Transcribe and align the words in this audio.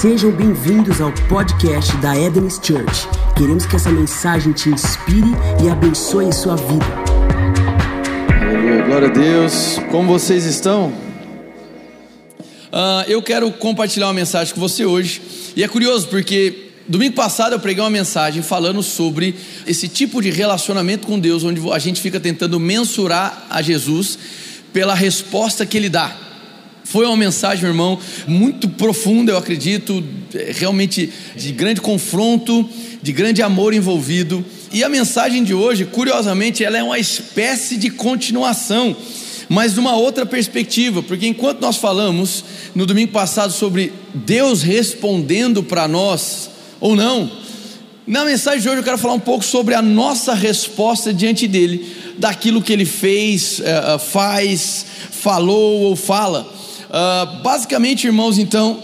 Sejam 0.00 0.30
bem-vindos 0.30 1.00
ao 1.00 1.12
podcast 1.28 1.96
da 1.96 2.16
Eden's 2.16 2.60
Church. 2.62 3.08
Queremos 3.36 3.66
que 3.66 3.74
essa 3.74 3.90
mensagem 3.90 4.52
te 4.52 4.68
inspire 4.68 5.26
e 5.60 5.68
abençoe 5.68 6.32
sua 6.32 6.54
vida. 6.54 6.86
Aleluia, 8.40 8.84
glória 8.84 9.08
a 9.08 9.10
Deus. 9.10 9.80
Como 9.90 10.06
vocês 10.06 10.44
estão? 10.44 10.92
Uh, 12.72 13.08
eu 13.08 13.20
quero 13.20 13.50
compartilhar 13.50 14.06
uma 14.06 14.12
mensagem 14.12 14.54
com 14.54 14.60
você 14.60 14.84
hoje. 14.84 15.20
E 15.56 15.64
é 15.64 15.66
curioso 15.66 16.06
porque 16.06 16.70
domingo 16.86 17.16
passado 17.16 17.54
eu 17.54 17.58
preguei 17.58 17.82
uma 17.82 17.90
mensagem 17.90 18.40
falando 18.40 18.84
sobre 18.84 19.34
esse 19.66 19.88
tipo 19.88 20.22
de 20.22 20.30
relacionamento 20.30 21.08
com 21.08 21.18
Deus, 21.18 21.42
onde 21.42 21.60
a 21.72 21.78
gente 21.80 22.00
fica 22.00 22.20
tentando 22.20 22.60
mensurar 22.60 23.48
a 23.50 23.60
Jesus 23.60 24.16
pela 24.72 24.94
resposta 24.94 25.66
que 25.66 25.76
ele 25.76 25.88
dá. 25.88 26.27
Foi 26.84 27.04
uma 27.04 27.16
mensagem, 27.16 27.62
meu 27.62 27.72
irmão, 27.72 27.98
muito 28.26 28.68
profunda, 28.68 29.32
eu 29.32 29.36
acredito, 29.36 30.02
é, 30.34 30.52
realmente 30.54 31.12
de 31.36 31.52
grande 31.52 31.80
confronto, 31.80 32.68
de 33.02 33.12
grande 33.12 33.42
amor 33.42 33.74
envolvido. 33.74 34.44
E 34.72 34.82
a 34.82 34.88
mensagem 34.88 35.44
de 35.44 35.52
hoje, 35.54 35.84
curiosamente, 35.84 36.64
ela 36.64 36.78
é 36.78 36.82
uma 36.82 36.98
espécie 36.98 37.76
de 37.76 37.90
continuação, 37.90 38.96
mas 39.48 39.74
de 39.74 39.80
uma 39.80 39.96
outra 39.96 40.26
perspectiva, 40.26 41.02
porque 41.02 41.26
enquanto 41.26 41.60
nós 41.60 41.76
falamos 41.76 42.44
no 42.74 42.86
domingo 42.86 43.12
passado 43.12 43.52
sobre 43.52 43.92
Deus 44.14 44.62
respondendo 44.62 45.62
para 45.62 45.88
nós 45.88 46.50
ou 46.80 46.94
não, 46.94 47.30
na 48.08 48.24
mensagem 48.24 48.60
de 48.62 48.68
hoje 48.70 48.78
eu 48.78 48.84
quero 48.84 48.96
falar 48.96 49.12
um 49.12 49.20
pouco 49.20 49.44
sobre 49.44 49.74
a 49.74 49.82
nossa 49.82 50.32
resposta 50.32 51.12
diante 51.12 51.46
dele, 51.46 51.94
daquilo 52.16 52.62
que 52.62 52.72
ele 52.72 52.86
fez, 52.86 53.60
é, 53.60 53.94
é, 53.94 53.98
faz, 53.98 54.86
falou 55.10 55.82
ou 55.82 55.94
fala. 55.94 56.57
Uh, 56.88 57.42
basicamente, 57.42 58.06
irmãos, 58.06 58.38
então, 58.38 58.82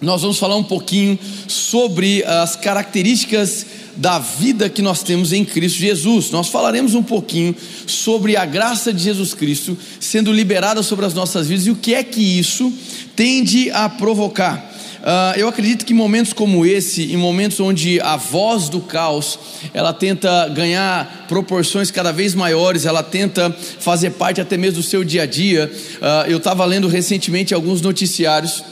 nós 0.00 0.22
vamos 0.22 0.38
falar 0.38 0.56
um 0.56 0.62
pouquinho 0.62 1.18
sobre 1.48 2.22
as 2.24 2.56
características 2.56 3.66
da 3.96 4.18
vida 4.18 4.68
que 4.68 4.82
nós 4.82 5.02
temos 5.02 5.32
em 5.32 5.44
Cristo 5.44 5.78
Jesus. 5.78 6.30
Nós 6.30 6.48
falaremos 6.48 6.94
um 6.94 7.02
pouquinho 7.02 7.54
sobre 7.86 8.36
a 8.36 8.44
graça 8.44 8.92
de 8.92 9.02
Jesus 9.02 9.34
Cristo 9.34 9.76
sendo 10.00 10.32
liberada 10.32 10.82
sobre 10.82 11.06
as 11.06 11.14
nossas 11.14 11.48
vidas 11.48 11.66
e 11.66 11.70
o 11.70 11.76
que 11.76 11.94
é 11.94 12.02
que 12.02 12.20
isso 12.20 12.72
tende 13.16 13.70
a 13.70 13.88
provocar. 13.88 14.73
Uh, 15.04 15.38
eu 15.38 15.46
acredito 15.46 15.84
que 15.84 15.92
em 15.92 15.96
momentos 15.96 16.32
como 16.32 16.64
esse, 16.64 17.12
em 17.12 17.16
momentos 17.18 17.60
onde 17.60 18.00
a 18.00 18.16
voz 18.16 18.70
do 18.70 18.80
caos, 18.80 19.38
ela 19.74 19.92
tenta 19.92 20.48
ganhar 20.48 21.26
proporções 21.28 21.90
cada 21.90 22.10
vez 22.10 22.34
maiores, 22.34 22.86
ela 22.86 23.02
tenta 23.02 23.54
fazer 23.78 24.12
parte 24.12 24.40
até 24.40 24.56
mesmo 24.56 24.80
do 24.80 24.82
seu 24.82 25.04
dia 25.04 25.24
a 25.24 25.26
dia. 25.26 25.70
Uh, 25.96 26.30
eu 26.30 26.38
estava 26.38 26.64
lendo 26.64 26.88
recentemente 26.88 27.52
alguns 27.52 27.82
noticiários 27.82 28.64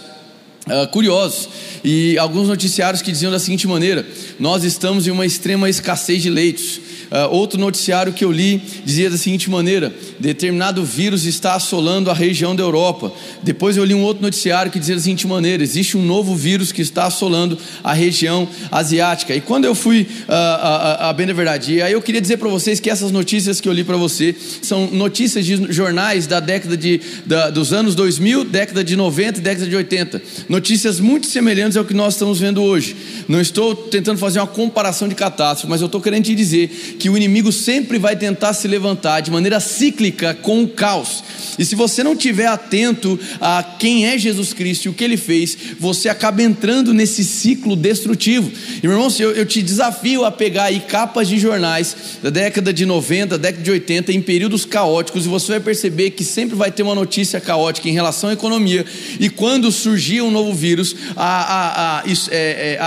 Uh, 0.65 0.87
curiosos 0.93 1.49
e 1.83 2.17
alguns 2.19 2.47
noticiários 2.47 3.03
que 3.03 3.11
diziam 3.11 3.33
da 3.33 3.41
seguinte 3.41 3.67
maneira: 3.67 4.07
nós 4.39 4.63
estamos 4.63 5.09
em 5.09 5.11
uma 5.11 5.27
extrema 5.27 5.69
escassez 5.69 6.23
de 6.23 6.31
leitos. 6.31 6.81
Uh, 7.13 7.29
outro 7.31 7.61
noticiário 7.61 8.11
que 8.11 8.25
eu 8.25 8.33
li 8.33 8.63
dizia 8.85 9.11
da 9.11 9.19
seguinte 9.19 9.51
maneira: 9.51 9.93
determinado 10.21 10.85
vírus 10.85 11.25
está 11.25 11.55
assolando 11.55 12.11
a 12.11 12.15
região 12.15 12.55
da 12.55 12.63
Europa. 12.63 13.13
Depois 13.43 13.77
eu 13.77 13.85
li 13.85 13.93
um 13.93 14.03
outro 14.03 14.23
noticiário 14.23 14.71
que 14.71 14.79
dizia 14.79 14.95
da 14.95 15.01
seguinte 15.03 15.27
maneira: 15.27 15.65
existe 15.65 15.97
um 15.97 16.03
novo 16.03 16.35
vírus 16.35 16.71
que 16.71 16.81
está 16.81 17.07
assolando 17.07 17.59
a 17.83 17.93
região 17.93 18.49
asiática. 18.71 19.35
E 19.35 19.41
quando 19.41 19.65
eu 19.65 19.75
fui 19.75 20.03
uh, 20.03 20.33
a, 20.33 21.09
a, 21.11 21.13
bem 21.13 21.27
da 21.27 21.33
verdade, 21.33 21.83
aí 21.83 21.93
eu 21.93 22.01
queria 22.01 22.21
dizer 22.21 22.37
para 22.37 22.49
vocês 22.49 22.79
que 22.79 22.89
essas 22.89 23.11
notícias 23.11 23.61
que 23.61 23.69
eu 23.69 23.73
li 23.73 23.83
para 23.83 23.97
você 23.97 24.35
são 24.63 24.87
notícias 24.87 25.45
de 25.45 25.73
jornais 25.73 26.29
da 26.29 26.39
década 26.39 26.77
de, 26.77 27.01
da, 27.27 27.51
dos 27.51 27.73
anos 27.73 27.97
2000, 27.97 28.45
década 28.45 28.85
de 28.85 28.95
90 28.95 29.39
e 29.39 29.43
década 29.43 29.69
de 29.69 29.77
80. 29.77 30.23
Notícias 30.53 31.01
muito 31.01 31.27
semelhantes 31.29 31.79
ao 31.79 31.85
que 31.87 31.95
nós 31.95 32.13
estamos 32.13 32.39
vendo 32.39 32.63
hoje. 32.63 32.95
Não 33.27 33.41
estou 33.41 33.75
tentando 33.75 34.19
fazer 34.19 34.39
uma 34.39 34.47
comparação 34.47 35.09
de 35.09 35.15
catástrofe, 35.15 35.67
mas 35.67 35.81
eu 35.81 35.87
estou 35.87 35.99
querendo 35.99 36.25
te 36.25 36.35
dizer 36.35 36.69
que 36.99 37.09
o 37.09 37.17
inimigo 37.17 37.51
sempre 37.51 37.99
vai 37.99 38.15
tentar 38.17 38.53
se 38.53 38.69
levantar 38.69 39.21
de 39.21 39.31
maneira 39.31 39.61
cíclica 39.61 40.35
com 40.35 40.63
o 40.63 40.69
caos. 40.69 41.25
E 41.59 41.65
se 41.65 41.75
você 41.75 42.05
não 42.05 42.13
estiver 42.13 42.49
atento 42.49 43.19
a 43.41 43.63
quem 43.63 44.07
é 44.07 44.19
Jesus 44.19 44.53
Cristo 44.53 44.85
e 44.85 44.89
o 44.91 44.93
que 44.93 45.03
ele 45.03 45.17
fez, 45.17 45.57
você 45.81 46.11
acaba 46.11 46.43
entrando 46.43 46.93
nesse 46.93 47.25
ciclo 47.25 47.75
destrutivo. 47.75 48.53
E, 48.83 48.87
meu 48.87 48.97
irmão, 48.97 49.09
eu, 49.19 49.33
eu 49.33 49.47
te 49.47 49.63
desafio 49.63 50.23
a 50.23 50.31
pegar 50.31 50.65
aí 50.65 50.81
capas 50.81 51.29
de 51.29 51.39
jornais 51.39 51.97
da 52.23 52.29
década 52.29 52.75
de 52.75 52.85
90, 52.85 53.39
década 53.39 53.65
de 53.65 53.71
80, 53.71 54.13
em 54.13 54.21
períodos 54.21 54.67
caóticos, 54.67 55.25
e 55.25 55.29
você 55.29 55.53
vai 55.53 55.61
perceber 55.61 56.11
que 56.11 56.25
sempre 56.25 56.55
vai 56.55 56.71
ter 56.71 56.83
uma 56.83 56.95
notícia 56.95 57.41
caótica 57.41 57.89
em 57.89 57.93
relação 57.93 58.29
à 58.29 58.35
economia. 58.35 58.85
E 59.19 59.31
quando 59.31 59.73
surgia 59.73 60.23
um 60.23 60.31
novo 60.31 60.42
vírus, 60.55 60.97
a, 61.15 61.25
a, 61.25 62.01
a, 62.01 62.05
é, 62.31 62.75
é, 62.75 62.79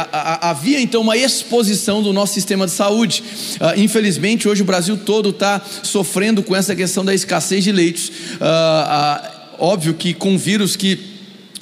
havia 0.41 0.81
então 0.81 1.01
uma 1.01 1.15
exposição 1.15 2.01
do 2.01 2.11
nosso 2.11 2.33
sistema 2.33 2.65
de 2.65 2.71
saúde. 2.71 3.23
Uh, 3.55 3.79
infelizmente, 3.79 4.47
hoje 4.47 4.63
o 4.63 4.65
Brasil 4.65 4.97
todo 4.97 5.29
está 5.29 5.61
sofrendo 5.83 6.41
com 6.41 6.55
essa 6.55 6.75
questão 6.75 7.05
da 7.05 7.13
escassez 7.13 7.63
de 7.63 7.71
leitos. 7.71 8.09
Uh, 8.09 8.41
uh, 8.41 9.29
óbvio 9.59 9.93
que 9.93 10.13
com 10.13 10.37
vírus 10.37 10.75
que 10.75 11.14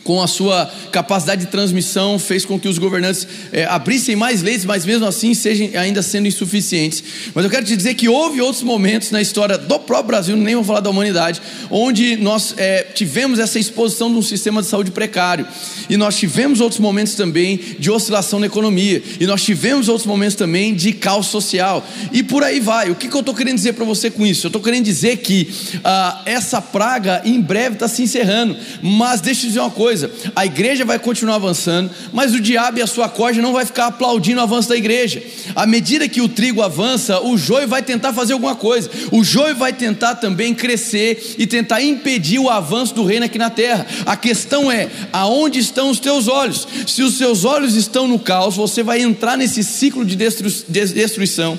com 0.04 0.22
a 0.22 0.28
sua 0.28 0.72
capacidade 0.92 1.46
de 1.46 1.52
transmissão, 1.52 2.20
fez 2.20 2.46
com 2.46 2.60
que 2.60 2.68
os 2.68 2.78
governantes 2.78 3.28
é, 3.52 3.66
abrissem 3.66 4.16
mais 4.16 4.42
leis, 4.42 4.66
mas 4.66 4.86
mesmo 4.86 5.06
assim 5.06 5.34
sejam 5.34 5.70
ainda 5.80 6.02
sendo 6.02 6.28
insuficientes. 6.28 7.04
Mas 7.34 7.44
eu 7.46 7.50
quero 7.50 7.66
te 7.66 7.76
dizer 7.76 7.94
que 7.94 8.10
houve 8.10 8.42
outros 8.42 8.64
momentos 8.64 9.12
na 9.12 9.22
história 9.22 9.58
do 9.58 9.80
próprio 9.80 10.08
Brasil, 10.08 10.36
nem 10.36 10.56
vou 10.56 10.64
falar 10.64 10.82
da 10.82 10.90
humanidade, 10.90 11.42
onde 11.70 12.18
nós 12.18 12.54
é, 12.58 12.84
tivemos 12.84 13.40
essa 13.40 13.58
exposição 13.58 14.12
de 14.12 14.18
um 14.18 14.22
sistema 14.22 14.62
de 14.62 14.68
saúde 14.68 14.92
precário. 14.92 15.48
E 15.90 15.98
nós 15.98 16.18
tivemos 16.18 16.60
outros 16.60 16.80
momentos 16.80 17.16
também 17.16 17.60
de 17.80 17.90
oscilação 17.90 18.40
na 18.40 18.46
economia. 18.46 19.02
E 19.20 19.26
nós 19.26 19.42
tivemos 19.44 19.88
outros 19.88 20.06
momentos 20.06 20.36
também 20.36 20.74
de 20.74 20.92
caos 20.94 21.28
social. 21.28 21.86
E 22.12 22.24
por 22.24 22.44
aí 22.44 22.60
vai. 22.60 22.90
O 22.90 22.96
que, 22.96 23.08
que 23.08 23.16
eu 23.16 23.20
estou 23.20 23.34
querendo 23.34 23.56
dizer 23.56 23.74
para 23.74 23.86
você 23.86 24.10
com 24.10 24.26
isso? 24.26 24.48
Eu 24.48 24.50
estou 24.50 24.62
querendo 24.62 24.84
dizer 24.84 25.18
que 25.18 25.50
ah, 25.84 26.22
essa 26.26 26.62
praga 26.62 27.22
em 27.26 27.40
breve 27.40 27.76
está 27.76 27.88
se 27.88 28.02
encerrando. 28.04 28.56
Mas 28.82 29.22
deixa 29.22 29.46
eu 29.46 29.48
dizer 29.48 29.60
uma 29.60 29.72
coisa 29.72 29.93
coisa: 29.94 30.12
a 30.36 30.46
igreja 30.46 30.84
vai 30.84 30.98
continuar 30.98 31.36
avançando, 31.36 31.92
mas 32.12 32.34
o 32.34 32.40
diabo 32.40 32.80
e 32.80 32.82
a 32.82 32.88
sua 32.88 33.08
corja 33.08 33.42
não 33.42 33.54
vai 33.54 33.66
ficar 33.66 33.88
aplaudindo 33.88 34.40
o 34.40 34.44
avanço 34.44 34.70
da 34.70 34.76
igreja. 34.76 35.22
À 35.56 35.66
medida 35.66 36.10
que 36.10 36.22
o 36.22 36.28
trigo 36.28 36.62
avança, 36.62 37.22
o 37.22 37.38
joio 37.38 37.68
vai 37.68 37.84
tentar 37.84 38.14
fazer 38.14 38.34
alguma 38.34 38.56
coisa. 38.56 38.90
O 39.12 39.24
joio 39.24 39.56
vai 39.56 39.72
tentar 39.72 40.16
também 40.16 40.54
crescer 40.54 41.36
e 41.38 41.46
tentar 41.46 41.82
impedir 41.82 42.40
o 42.40 42.50
avanço 42.50 42.96
do 42.96 43.04
reino 43.04 43.26
aqui 43.26 43.38
na 43.38 43.50
terra. 43.50 43.86
A 44.06 44.18
questão 44.18 44.72
é: 44.72 44.90
aonde 45.12 45.60
estão 45.60 45.90
os 45.90 46.00
teus 46.00 46.28
olhos? 46.28 46.68
Se 46.88 47.04
os 47.04 47.18
seus 47.18 47.46
olhos 47.46 47.76
estão 47.76 48.08
no 48.08 48.18
caos, 48.18 48.56
você 48.56 48.82
vai 48.82 49.02
entrar 49.02 49.38
nesse 49.38 49.64
ciclo 49.64 50.04
de 50.04 50.16
destruição 50.16 51.58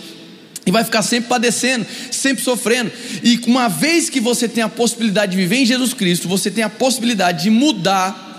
e 0.67 0.71
vai 0.71 0.85
ficar 0.85 1.03
sempre 1.03 1.29
padecendo, 1.29 1.87
sempre 2.11 2.43
sofrendo. 2.43 2.91
E 3.23 3.41
uma 3.47 3.69
vez 3.69 4.09
que 4.09 4.21
você 4.21 4.49
tem 4.49 4.63
a 4.63 4.69
possibilidade 4.69 5.33
de 5.33 5.37
viver 5.37 5.57
em 5.57 5.67
Jesus 5.67 5.93
Cristo, 5.93 6.29
você 6.29 6.51
tem 6.51 6.65
a 6.65 6.71
possibilidade 6.71 7.45
de 7.45 7.51
mudar 7.51 8.34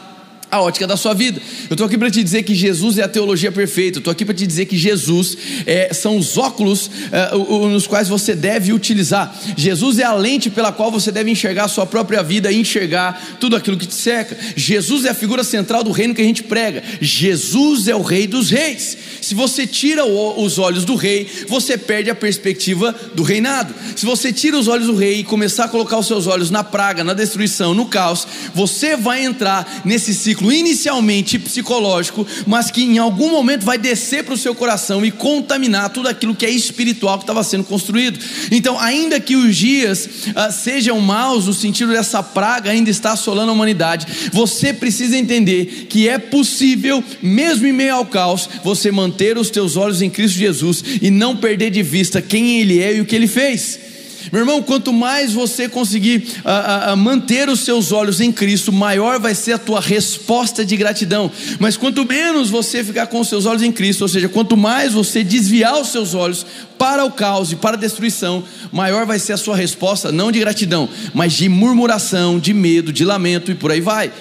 a 0.56 0.62
ótica 0.62 0.88
da 0.88 0.98
sua 0.98 1.14
vida. 1.14 1.42
Eu 1.70 1.74
estou 1.74 1.86
aqui 1.86 1.98
para 1.98 2.10
te 2.10 2.24
dizer 2.24 2.44
que 2.44 2.56
Jesus 2.56 2.98
é 2.98 3.04
a 3.04 3.08
teologia 3.08 3.52
perfeita. 3.52 3.98
Eu 3.98 4.02
estou 4.02 4.12
aqui 4.12 4.26
para 4.26 4.34
te 4.34 4.46
dizer 4.48 4.66
que 4.66 4.78
Jesus 4.78 5.38
é, 5.66 5.94
são 5.94 6.18
os 6.18 6.38
óculos 6.38 6.90
é, 7.12 7.36
nos 7.36 7.88
quais 7.88 8.08
você 8.08 8.36
deve 8.36 8.74
utilizar. 8.74 9.36
Jesus 9.56 10.00
é 10.00 10.04
a 10.04 10.14
lente 10.14 10.50
pela 10.50 10.72
qual 10.72 10.92
você 10.92 11.12
deve 11.12 11.30
enxergar 11.30 11.66
a 11.66 11.68
sua 11.68 11.86
própria 11.86 12.24
vida 12.24 12.52
e 12.52 12.60
enxergar 12.60 13.38
tudo 13.40 13.56
aquilo 13.56 13.78
que 13.78 13.86
te 13.86 13.96
seca. 13.96 14.38
Jesus 14.56 15.06
é 15.06 15.10
a 15.10 15.14
figura 15.14 15.44
central 15.44 15.84
do 15.84 15.92
reino 15.92 16.14
que 16.14 16.22
a 16.22 16.26
gente 16.26 16.44
prega. 16.44 16.84
Jesus 17.02 17.88
é 17.88 17.96
o 17.96 18.02
Rei 18.02 18.28
dos 18.28 18.50
Reis. 18.50 18.98
Se 19.22 19.34
você 19.34 19.66
tira 19.66 20.06
os 20.06 20.60
olhos 20.60 20.86
do 20.86 20.96
rei, 20.96 21.28
você 21.48 21.78
perde 21.78 22.10
a 22.10 22.16
perspectiva 22.16 22.96
do 23.14 23.24
reinado. 23.24 23.74
Se 23.96 24.06
você 24.06 24.32
tira 24.32 24.58
os 24.58 24.68
olhos 24.68 24.88
do 24.88 24.96
rei 24.96 25.20
e 25.20 25.24
começar 25.24 25.66
a 25.66 25.68
colocar 25.68 25.98
os 25.98 26.08
seus 26.08 26.28
olhos 26.28 26.52
na 26.52 26.64
praga, 26.64 27.04
na 27.04 27.14
destruição, 27.14 27.74
no 27.74 27.88
caos, 27.88 28.28
você 28.54 28.96
vai 28.96 29.26
entrar 29.26 29.82
nesse 29.84 30.14
ciclo 30.14 30.45
inicialmente 30.52 31.40
psicológico, 31.40 32.26
mas 32.46 32.72
que 32.72 32.84
em 32.84 32.98
algum 32.98 33.30
momento 33.32 33.66
vai 33.66 33.78
descer 33.78 34.24
para 34.24 34.34
o 34.34 34.38
seu 34.38 34.54
coração 34.54 35.06
e 35.06 35.12
contaminar 35.12 35.90
tudo 35.90 36.08
aquilo 36.08 36.36
que 36.36 36.46
é 36.46 36.50
espiritual 36.50 37.18
que 37.18 37.24
estava 37.24 37.44
sendo 37.44 37.64
construído. 37.64 38.20
Então, 38.52 38.80
ainda 38.80 39.20
que 39.20 39.36
os 39.36 39.56
dias 39.56 40.06
uh, 40.06 40.52
sejam 40.52 41.00
maus, 41.00 41.48
no 41.48 41.54
sentido 41.54 41.92
dessa 41.92 42.22
praga 42.22 42.72
ainda 42.72 42.90
está 42.90 43.12
assolando 43.12 43.52
a 43.52 43.54
humanidade, 43.54 44.08
você 44.32 44.74
precisa 44.74 45.18
entender 45.18 45.88
que 45.90 46.08
é 46.08 46.18
possível, 46.18 47.04
mesmo 47.22 47.68
em 47.68 47.74
meio 47.74 47.96
ao 47.96 48.06
caos, 48.06 48.50
você 48.64 48.92
manter 48.92 49.38
os 49.38 49.50
teus 49.50 49.76
olhos 49.76 50.02
em 50.02 50.10
Cristo 50.10 50.38
Jesus 50.38 50.84
e 51.02 51.10
não 51.10 51.36
perder 51.36 51.70
de 51.72 51.84
vista 51.84 52.22
quem 52.22 52.60
Ele 52.60 52.82
é 52.82 52.96
e 52.96 53.02
o 53.02 53.06
que 53.06 53.16
Ele 53.16 53.28
fez. 53.28 53.95
Meu 54.36 54.42
irmão, 54.42 54.62
quanto 54.62 54.92
mais 54.92 55.32
você 55.32 55.70
conseguir 55.70 56.28
a, 56.44 56.92
a, 56.92 56.96
manter 56.98 57.48
os 57.48 57.62
seus 57.62 57.94
olhos 57.94 58.20
em 58.20 58.34
Cristo, 58.34 58.70
maior 58.70 59.18
vai 59.18 59.34
ser 59.34 59.54
a 59.54 59.58
tua 59.58 59.80
resposta 59.80 60.66
de 60.66 60.76
gratidão. 60.76 61.32
Mas 61.58 61.78
quanto 61.78 62.04
menos 62.04 62.50
você 62.50 62.84
ficar 62.84 63.08
com 63.08 63.22
os 63.22 63.30
seus 63.30 63.46
olhos 63.46 63.64
em 63.64 63.72
Cristo, 63.72 64.02
ou 64.02 64.10
seja, 64.10 64.28
quanto 64.28 64.58
mais 64.58 64.92
você 64.92 65.24
desviar 65.24 65.80
os 65.80 65.88
seus 65.88 66.14
olhos 66.14 66.46
para 66.78 67.06
o 67.06 67.12
caos 67.12 67.54
e 67.54 67.56
para 67.56 67.78
a 67.78 67.80
destruição, 67.80 68.44
maior 68.74 69.06
vai 69.06 69.20
ser 69.20 69.32
a 69.32 69.38
sua 69.38 69.56
resposta, 69.56 70.12
não 70.12 70.34
de 70.34 70.40
gratidão, 70.42 70.90
mas 71.14 71.32
de 71.32 71.48
murmuração, 71.48 72.38
de 72.38 72.54
medo, 72.54 72.92
de 72.92 73.06
lamento 73.06 73.54
e 73.54 73.56
por 73.56 73.72
aí 73.72 73.80
vai. 73.80 74.12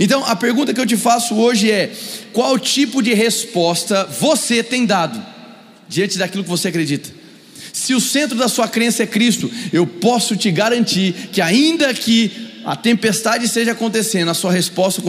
Então, 0.00 0.24
a 0.24 0.34
pergunta 0.34 0.74
que 0.74 0.80
eu 0.80 0.86
te 0.86 0.96
faço 0.96 1.36
hoje 1.36 1.70
é: 1.70 1.92
qual 2.32 2.58
tipo 2.58 3.00
de 3.00 3.14
resposta 3.14 4.04
você 4.18 4.64
tem 4.64 4.84
dado 4.84 5.24
diante 5.88 6.18
daquilo 6.18 6.42
que 6.42 6.50
você 6.50 6.66
acredita? 6.66 7.19
Se 7.72 7.94
o 7.94 8.00
centro 8.00 8.36
da 8.36 8.48
sua 8.48 8.68
crença 8.68 9.02
é 9.02 9.06
Cristo, 9.06 9.50
eu 9.72 9.86
posso 9.86 10.36
te 10.36 10.50
garantir 10.50 11.12
que, 11.32 11.40
ainda 11.40 11.92
que 11.94 12.50
a 12.64 12.76
tempestade 12.76 13.46
esteja 13.46 13.72
acontecendo, 13.72 14.30
a 14.30 14.34
sua 14.34 14.52
resposta 14.52 15.02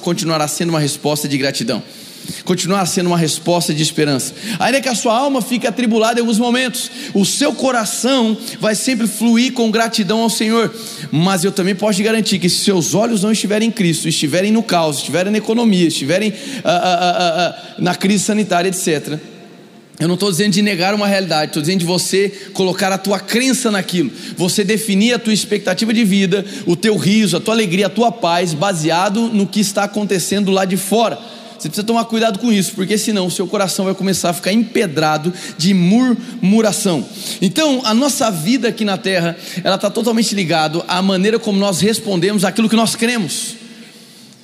continuará 0.00 0.48
sendo 0.48 0.70
uma 0.70 0.80
resposta 0.80 1.28
de 1.28 1.36
gratidão 1.36 1.82
continuar 2.44 2.84
sendo 2.86 3.08
uma 3.08 3.18
resposta 3.18 3.72
de 3.74 3.82
esperança. 3.82 4.34
Ainda 4.58 4.80
que 4.80 4.88
a 4.88 4.94
sua 4.94 5.16
alma 5.16 5.40
fique 5.40 5.66
atribulada 5.66 6.18
em 6.18 6.22
alguns 6.22 6.38
momentos, 6.38 6.90
o 7.14 7.24
seu 7.24 7.52
coração 7.52 8.36
vai 8.60 8.74
sempre 8.74 9.06
fluir 9.06 9.52
com 9.52 9.70
gratidão 9.70 10.20
ao 10.20 10.30
Senhor. 10.30 10.74
Mas 11.10 11.44
eu 11.44 11.52
também 11.52 11.74
posso 11.74 11.98
te 11.98 12.02
garantir 12.02 12.38
que 12.38 12.48
se 12.48 12.64
seus 12.64 12.94
olhos 12.94 13.22
não 13.22 13.32
estiverem 13.32 13.68
em 13.68 13.72
Cristo, 13.72 14.08
estiverem 14.08 14.50
no 14.52 14.62
caos, 14.62 14.98
estiverem 14.98 15.32
na 15.32 15.38
economia, 15.38 15.88
estiverem 15.88 16.32
ah, 16.64 16.70
ah, 16.70 17.14
ah, 17.18 17.74
na 17.78 17.94
crise 17.94 18.24
sanitária, 18.24 18.68
etc., 18.68 19.18
eu 19.98 20.06
não 20.06 20.14
estou 20.14 20.30
dizendo 20.30 20.52
de 20.52 20.62
negar 20.62 20.94
uma 20.94 21.06
realidade, 21.06 21.50
estou 21.50 21.62
dizendo 21.62 21.80
de 21.80 21.86
você 21.86 22.28
colocar 22.52 22.92
a 22.92 22.98
tua 22.98 23.18
crença 23.18 23.70
naquilo, 23.70 24.10
você 24.36 24.62
definir 24.62 25.14
a 25.14 25.18
tua 25.18 25.32
expectativa 25.32 25.92
de 25.92 26.04
vida, 26.04 26.44
o 26.66 26.76
teu 26.76 26.96
riso, 26.96 27.36
a 27.36 27.40
tua 27.40 27.54
alegria, 27.54 27.86
a 27.86 27.90
tua 27.90 28.12
paz, 28.12 28.52
baseado 28.52 29.28
no 29.28 29.46
que 29.46 29.60
está 29.60 29.84
acontecendo 29.84 30.50
lá 30.50 30.64
de 30.64 30.76
fora. 30.76 31.18
Você 31.58 31.68
precisa 31.68 31.86
tomar 31.86 32.04
cuidado 32.04 32.38
com 32.38 32.52
isso, 32.52 32.72
porque 32.74 32.98
senão 32.98 33.26
o 33.26 33.30
seu 33.30 33.46
coração 33.46 33.86
vai 33.86 33.94
começar 33.94 34.30
a 34.30 34.32
ficar 34.34 34.52
empedrado 34.52 35.32
de 35.56 35.72
murmuração. 35.72 37.02
Então, 37.40 37.80
a 37.82 37.94
nossa 37.94 38.30
vida 38.30 38.68
aqui 38.68 38.84
na 38.84 38.98
terra, 38.98 39.34
ela 39.64 39.76
está 39.76 39.88
totalmente 39.88 40.34
ligada 40.34 40.84
à 40.86 41.00
maneira 41.00 41.38
como 41.38 41.58
nós 41.58 41.80
respondemos 41.80 42.44
àquilo 42.44 42.68
que 42.68 42.76
nós 42.76 42.94
cremos. 42.94 43.54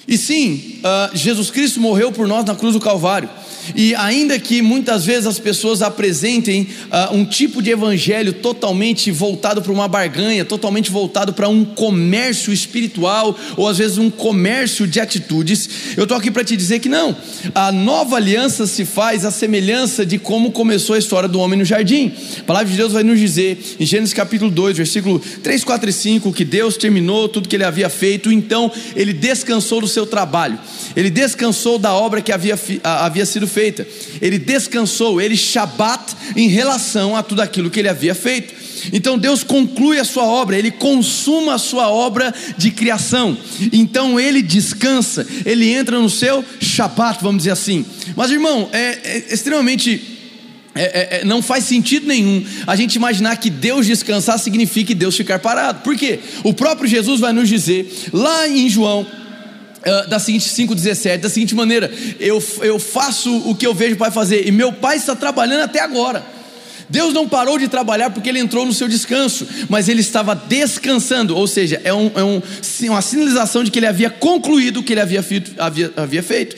E 0.08 0.16
sim, 0.16 0.78
uh, 0.78 1.16
Jesus 1.16 1.50
Cristo 1.50 1.80
morreu 1.80 2.10
por 2.10 2.26
nós 2.26 2.44
na 2.44 2.54
cruz 2.54 2.72
do 2.72 2.80
Calvário. 2.80 3.28
E 3.74 3.94
ainda 3.94 4.38
que 4.38 4.60
muitas 4.62 5.04
vezes 5.04 5.26
as 5.26 5.38
pessoas 5.38 5.82
apresentem 5.82 6.68
uh, 6.90 7.14
um 7.14 7.24
tipo 7.24 7.62
de 7.62 7.70
evangelho 7.70 8.32
totalmente 8.32 9.10
voltado 9.10 9.62
para 9.62 9.72
uma 9.72 9.88
barganha, 9.88 10.44
totalmente 10.44 10.90
voltado 10.90 11.32
para 11.32 11.48
um 11.48 11.64
comércio 11.64 12.52
espiritual, 12.52 13.38
ou 13.56 13.68
às 13.68 13.78
vezes 13.78 13.98
um 13.98 14.10
comércio 14.10 14.86
de 14.86 15.00
atitudes, 15.00 15.68
eu 15.96 16.04
estou 16.04 16.16
aqui 16.16 16.30
para 16.30 16.44
te 16.44 16.56
dizer 16.56 16.80
que 16.80 16.88
não. 16.88 17.16
A 17.54 17.70
nova 17.72 18.16
aliança 18.16 18.66
se 18.66 18.84
faz 18.84 19.24
à 19.24 19.30
semelhança 19.30 20.04
de 20.04 20.18
como 20.18 20.52
começou 20.52 20.94
a 20.94 20.98
história 20.98 21.28
do 21.28 21.38
homem 21.38 21.58
no 21.58 21.64
jardim. 21.64 22.12
A 22.40 22.44
palavra 22.44 22.68
de 22.68 22.76
Deus 22.76 22.92
vai 22.92 23.02
nos 23.02 23.18
dizer, 23.18 23.58
em 23.78 23.86
Gênesis 23.86 24.14
capítulo 24.14 24.50
2, 24.50 24.76
versículo 24.76 25.18
3, 25.42 25.64
4 25.64 25.90
e 25.90 25.92
5, 25.92 26.32
que 26.32 26.44
Deus 26.44 26.76
terminou 26.76 27.28
tudo 27.28 27.48
que 27.48 27.56
ele 27.56 27.64
havia 27.64 27.88
feito, 27.88 28.32
então 28.32 28.70
ele 28.94 29.12
descansou 29.12 29.80
do 29.80 29.88
seu 29.88 30.06
trabalho, 30.06 30.58
ele 30.96 31.10
descansou 31.10 31.78
da 31.78 31.94
obra 31.94 32.20
que 32.20 32.32
havia, 32.32 32.58
havia 32.82 33.26
sido 33.26 33.46
feita. 33.52 33.86
Ele 34.20 34.38
descansou, 34.38 35.20
ele 35.20 35.36
shabat 35.36 36.16
em 36.34 36.48
relação 36.48 37.14
a 37.14 37.22
tudo 37.22 37.40
aquilo 37.40 37.70
que 37.70 37.78
ele 37.78 37.88
havia 37.88 38.14
feito. 38.14 38.54
Então 38.92 39.18
Deus 39.18 39.44
conclui 39.44 39.98
a 39.98 40.04
sua 40.04 40.24
obra, 40.24 40.58
ele 40.58 40.70
consuma 40.70 41.54
a 41.54 41.58
sua 41.58 41.88
obra 41.88 42.34
de 42.56 42.70
criação. 42.70 43.36
Então 43.72 44.18
ele 44.18 44.42
descansa, 44.42 45.26
ele 45.44 45.70
entra 45.70 46.00
no 46.00 46.10
seu 46.10 46.44
shabat, 46.60 47.22
vamos 47.22 47.38
dizer 47.38 47.52
assim. 47.52 47.84
Mas 48.16 48.30
irmão, 48.30 48.68
é, 48.72 48.98
é 49.04 49.34
extremamente 49.34 50.12
é, 50.74 50.82
é, 50.82 51.20
é, 51.20 51.24
não 51.24 51.42
faz 51.42 51.64
sentido 51.64 52.06
nenhum 52.06 52.42
a 52.66 52.74
gente 52.74 52.94
imaginar 52.94 53.36
que 53.36 53.50
Deus 53.50 53.86
descansar 53.86 54.38
significa 54.38 54.94
Deus 54.94 55.16
ficar 55.16 55.38
parado. 55.38 55.82
Por 55.82 55.96
quê? 55.96 56.18
O 56.42 56.54
próprio 56.54 56.88
Jesus 56.88 57.20
vai 57.20 57.32
nos 57.32 57.48
dizer, 57.48 57.90
lá 58.12 58.48
em 58.48 58.68
João 58.68 59.06
Uh, 59.82 60.08
da 60.08 60.18
seguinte 60.20 60.48
5,17, 60.48 61.18
da 61.18 61.28
seguinte 61.28 61.54
maneira: 61.54 61.92
eu, 62.20 62.42
eu 62.60 62.78
faço 62.78 63.36
o 63.48 63.54
que 63.54 63.66
eu 63.66 63.74
vejo 63.74 63.94
o 63.94 63.98
Pai 63.98 64.10
fazer, 64.10 64.46
e 64.46 64.52
meu 64.52 64.72
Pai 64.72 64.96
está 64.96 65.16
trabalhando 65.16 65.62
até 65.62 65.80
agora. 65.80 66.24
Deus 66.88 67.14
não 67.14 67.26
parou 67.26 67.58
de 67.58 67.68
trabalhar 67.68 68.10
porque 68.10 68.28
ele 68.28 68.38
entrou 68.38 68.66
no 68.66 68.72
seu 68.72 68.86
descanso, 68.86 69.46
mas 69.68 69.88
ele 69.88 70.02
estava 70.02 70.34
descansando, 70.34 71.34
ou 71.34 71.46
seja, 71.46 71.80
é, 71.82 71.92
um, 71.92 72.10
é 72.14 72.22
um, 72.22 72.42
uma 72.82 73.00
sinalização 73.00 73.64
de 73.64 73.70
que 73.70 73.78
ele 73.78 73.86
havia 73.86 74.10
concluído 74.10 74.80
o 74.80 74.82
que 74.82 74.92
ele 74.92 75.00
havia, 75.00 75.24
havia, 75.58 75.92
havia 75.96 76.22
feito. 76.22 76.54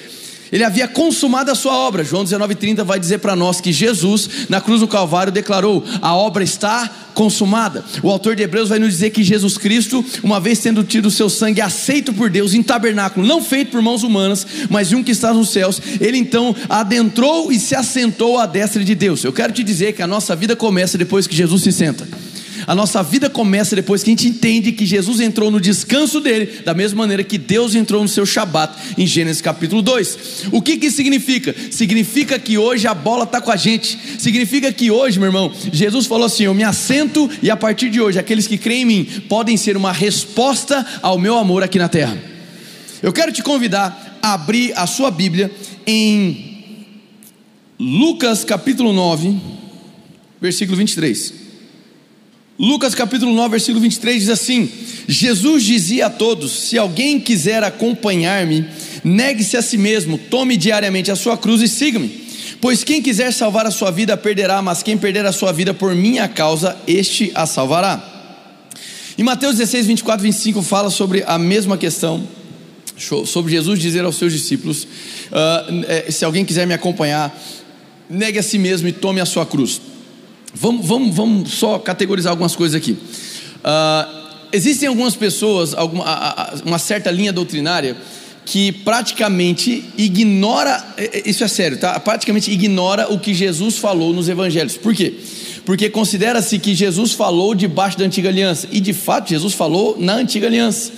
Ele 0.54 0.62
havia 0.62 0.86
consumado 0.86 1.50
a 1.50 1.54
sua 1.56 1.76
obra. 1.76 2.04
João 2.04 2.24
19,30 2.24 2.84
vai 2.84 3.00
dizer 3.00 3.18
para 3.18 3.34
nós 3.34 3.60
que 3.60 3.72
Jesus, 3.72 4.46
na 4.48 4.60
cruz 4.60 4.78
do 4.78 4.86
Calvário, 4.86 5.32
declarou: 5.32 5.84
a 6.00 6.14
obra 6.14 6.44
está 6.44 6.88
consumada. 7.12 7.84
O 8.04 8.08
autor 8.08 8.36
de 8.36 8.44
Hebreus 8.44 8.68
vai 8.68 8.78
nos 8.78 8.90
dizer 8.90 9.10
que 9.10 9.24
Jesus 9.24 9.58
Cristo, 9.58 10.04
uma 10.22 10.38
vez 10.38 10.60
tendo 10.60 10.84
tido 10.84 11.06
o 11.06 11.10
seu 11.10 11.28
sangue 11.28 11.60
aceito 11.60 12.12
por 12.12 12.30
Deus 12.30 12.54
em 12.54 12.62
tabernáculo, 12.62 13.26
não 13.26 13.42
feito 13.42 13.72
por 13.72 13.82
mãos 13.82 14.04
humanas, 14.04 14.46
mas 14.70 14.88
de 14.88 14.94
um 14.94 15.02
que 15.02 15.10
está 15.10 15.34
nos 15.34 15.48
céus, 15.48 15.82
ele 16.00 16.18
então 16.18 16.54
adentrou 16.68 17.50
e 17.50 17.58
se 17.58 17.74
assentou 17.74 18.38
à 18.38 18.46
destra 18.46 18.84
de 18.84 18.94
Deus. 18.94 19.24
Eu 19.24 19.32
quero 19.32 19.52
te 19.52 19.64
dizer 19.64 19.94
que 19.94 20.02
a 20.02 20.06
nossa 20.06 20.36
vida 20.36 20.54
começa 20.54 20.96
depois 20.96 21.26
que 21.26 21.34
Jesus 21.34 21.64
se 21.64 21.72
senta. 21.72 22.06
A 22.66 22.74
nossa 22.74 23.02
vida 23.02 23.28
começa 23.28 23.76
depois 23.76 24.02
que 24.02 24.10
a 24.10 24.12
gente 24.12 24.28
entende 24.28 24.72
que 24.72 24.86
Jesus 24.86 25.20
entrou 25.20 25.50
no 25.50 25.60
descanso 25.60 26.20
dele, 26.20 26.46
da 26.64 26.72
mesma 26.72 26.98
maneira 26.98 27.22
que 27.22 27.36
Deus 27.36 27.74
entrou 27.74 28.02
no 28.02 28.08
seu 28.08 28.24
Shabat, 28.24 28.74
em 28.96 29.06
Gênesis 29.06 29.42
capítulo 29.42 29.82
2. 29.82 30.46
O 30.50 30.62
que 30.62 30.76
que 30.76 30.90
significa? 30.90 31.54
Significa 31.70 32.38
que 32.38 32.56
hoje 32.56 32.86
a 32.86 32.94
bola 32.94 33.24
está 33.24 33.40
com 33.40 33.50
a 33.50 33.56
gente. 33.56 33.98
Significa 34.18 34.72
que 34.72 34.90
hoje, 34.90 35.18
meu 35.18 35.28
irmão, 35.28 35.52
Jesus 35.72 36.06
falou 36.06 36.26
assim: 36.26 36.44
Eu 36.44 36.54
me 36.54 36.64
assento 36.64 37.30
e 37.42 37.50
a 37.50 37.56
partir 37.56 37.90
de 37.90 38.00
hoje, 38.00 38.18
aqueles 38.18 38.46
que 38.46 38.56
creem 38.56 38.82
em 38.82 38.86
mim 38.86 39.04
podem 39.28 39.56
ser 39.56 39.76
uma 39.76 39.92
resposta 39.92 40.84
ao 41.02 41.18
meu 41.18 41.36
amor 41.36 41.62
aqui 41.62 41.78
na 41.78 41.88
terra. 41.88 42.16
Eu 43.02 43.12
quero 43.12 43.30
te 43.30 43.42
convidar 43.42 44.18
a 44.22 44.32
abrir 44.32 44.72
a 44.76 44.86
sua 44.86 45.10
Bíblia 45.10 45.50
em 45.86 46.54
Lucas 47.78 48.44
capítulo 48.44 48.92
9, 48.92 49.36
versículo 50.40 50.78
23. 50.78 51.43
Lucas 52.58 52.94
capítulo 52.94 53.32
9, 53.32 53.50
versículo 53.50 53.80
23 53.80 54.20
diz 54.20 54.28
assim: 54.28 54.70
Jesus 55.08 55.64
dizia 55.64 56.06
a 56.06 56.10
todos: 56.10 56.52
Se 56.52 56.78
alguém 56.78 57.18
quiser 57.18 57.64
acompanhar-me, 57.64 58.66
negue-se 59.02 59.56
a 59.56 59.62
si 59.62 59.76
mesmo, 59.76 60.16
tome 60.16 60.56
diariamente 60.56 61.10
a 61.10 61.16
sua 61.16 61.36
cruz 61.36 61.60
e 61.62 61.68
siga-me. 61.68 62.24
Pois 62.60 62.84
quem 62.84 63.02
quiser 63.02 63.32
salvar 63.32 63.66
a 63.66 63.70
sua 63.70 63.90
vida 63.90 64.16
perderá, 64.16 64.62
mas 64.62 64.82
quem 64.82 64.96
perder 64.96 65.26
a 65.26 65.32
sua 65.32 65.52
vida 65.52 65.74
por 65.74 65.94
minha 65.94 66.28
causa, 66.28 66.76
este 66.86 67.32
a 67.34 67.44
salvará. 67.44 68.12
Em 69.18 69.22
Mateus 69.22 69.56
16, 69.56 69.86
24 69.86 70.24
e 70.24 70.30
25 70.30 70.62
fala 70.62 70.90
sobre 70.90 71.24
a 71.26 71.36
mesma 71.36 71.76
questão, 71.76 72.26
sobre 73.26 73.52
Jesus 73.52 73.80
dizer 73.80 74.04
aos 74.04 74.14
seus 74.14 74.32
discípulos: 74.32 74.84
uh, 74.84 76.12
Se 76.12 76.24
alguém 76.24 76.44
quiser 76.44 76.68
me 76.68 76.74
acompanhar, 76.74 77.36
negue 78.08 78.38
a 78.38 78.42
si 78.44 78.58
mesmo 78.58 78.86
e 78.86 78.92
tome 78.92 79.20
a 79.20 79.26
sua 79.26 79.44
cruz. 79.44 79.80
Vamos, 80.54 80.86
vamos, 80.86 81.14
vamos 81.14 81.52
só 81.52 81.78
categorizar 81.78 82.30
algumas 82.30 82.54
coisas 82.54 82.76
aqui. 82.76 82.92
Uh, 82.92 84.24
existem 84.52 84.88
algumas 84.88 85.16
pessoas, 85.16 85.74
alguma, 85.74 86.52
uma 86.64 86.78
certa 86.78 87.10
linha 87.10 87.32
doutrinária 87.32 87.96
que 88.46 88.70
praticamente 88.70 89.84
ignora, 89.96 90.84
é, 90.96 91.18
é, 91.18 91.22
isso 91.28 91.42
é 91.42 91.48
sério, 91.48 91.78
tá? 91.78 91.98
Praticamente 91.98 92.50
ignora 92.50 93.12
o 93.12 93.18
que 93.18 93.34
Jesus 93.34 93.78
falou 93.78 94.12
nos 94.12 94.28
evangelhos. 94.28 94.76
Por 94.76 94.94
quê? 94.94 95.14
Porque 95.64 95.88
considera-se 95.88 96.58
que 96.58 96.74
Jesus 96.74 97.12
falou 97.12 97.54
debaixo 97.54 97.98
da 97.98 98.04
antiga 98.04 98.28
aliança, 98.28 98.68
e 98.70 98.80
de 98.80 98.92
fato 98.92 99.30
Jesus 99.30 99.54
falou 99.54 99.96
na 99.98 100.14
antiga 100.14 100.46
aliança. 100.46 100.92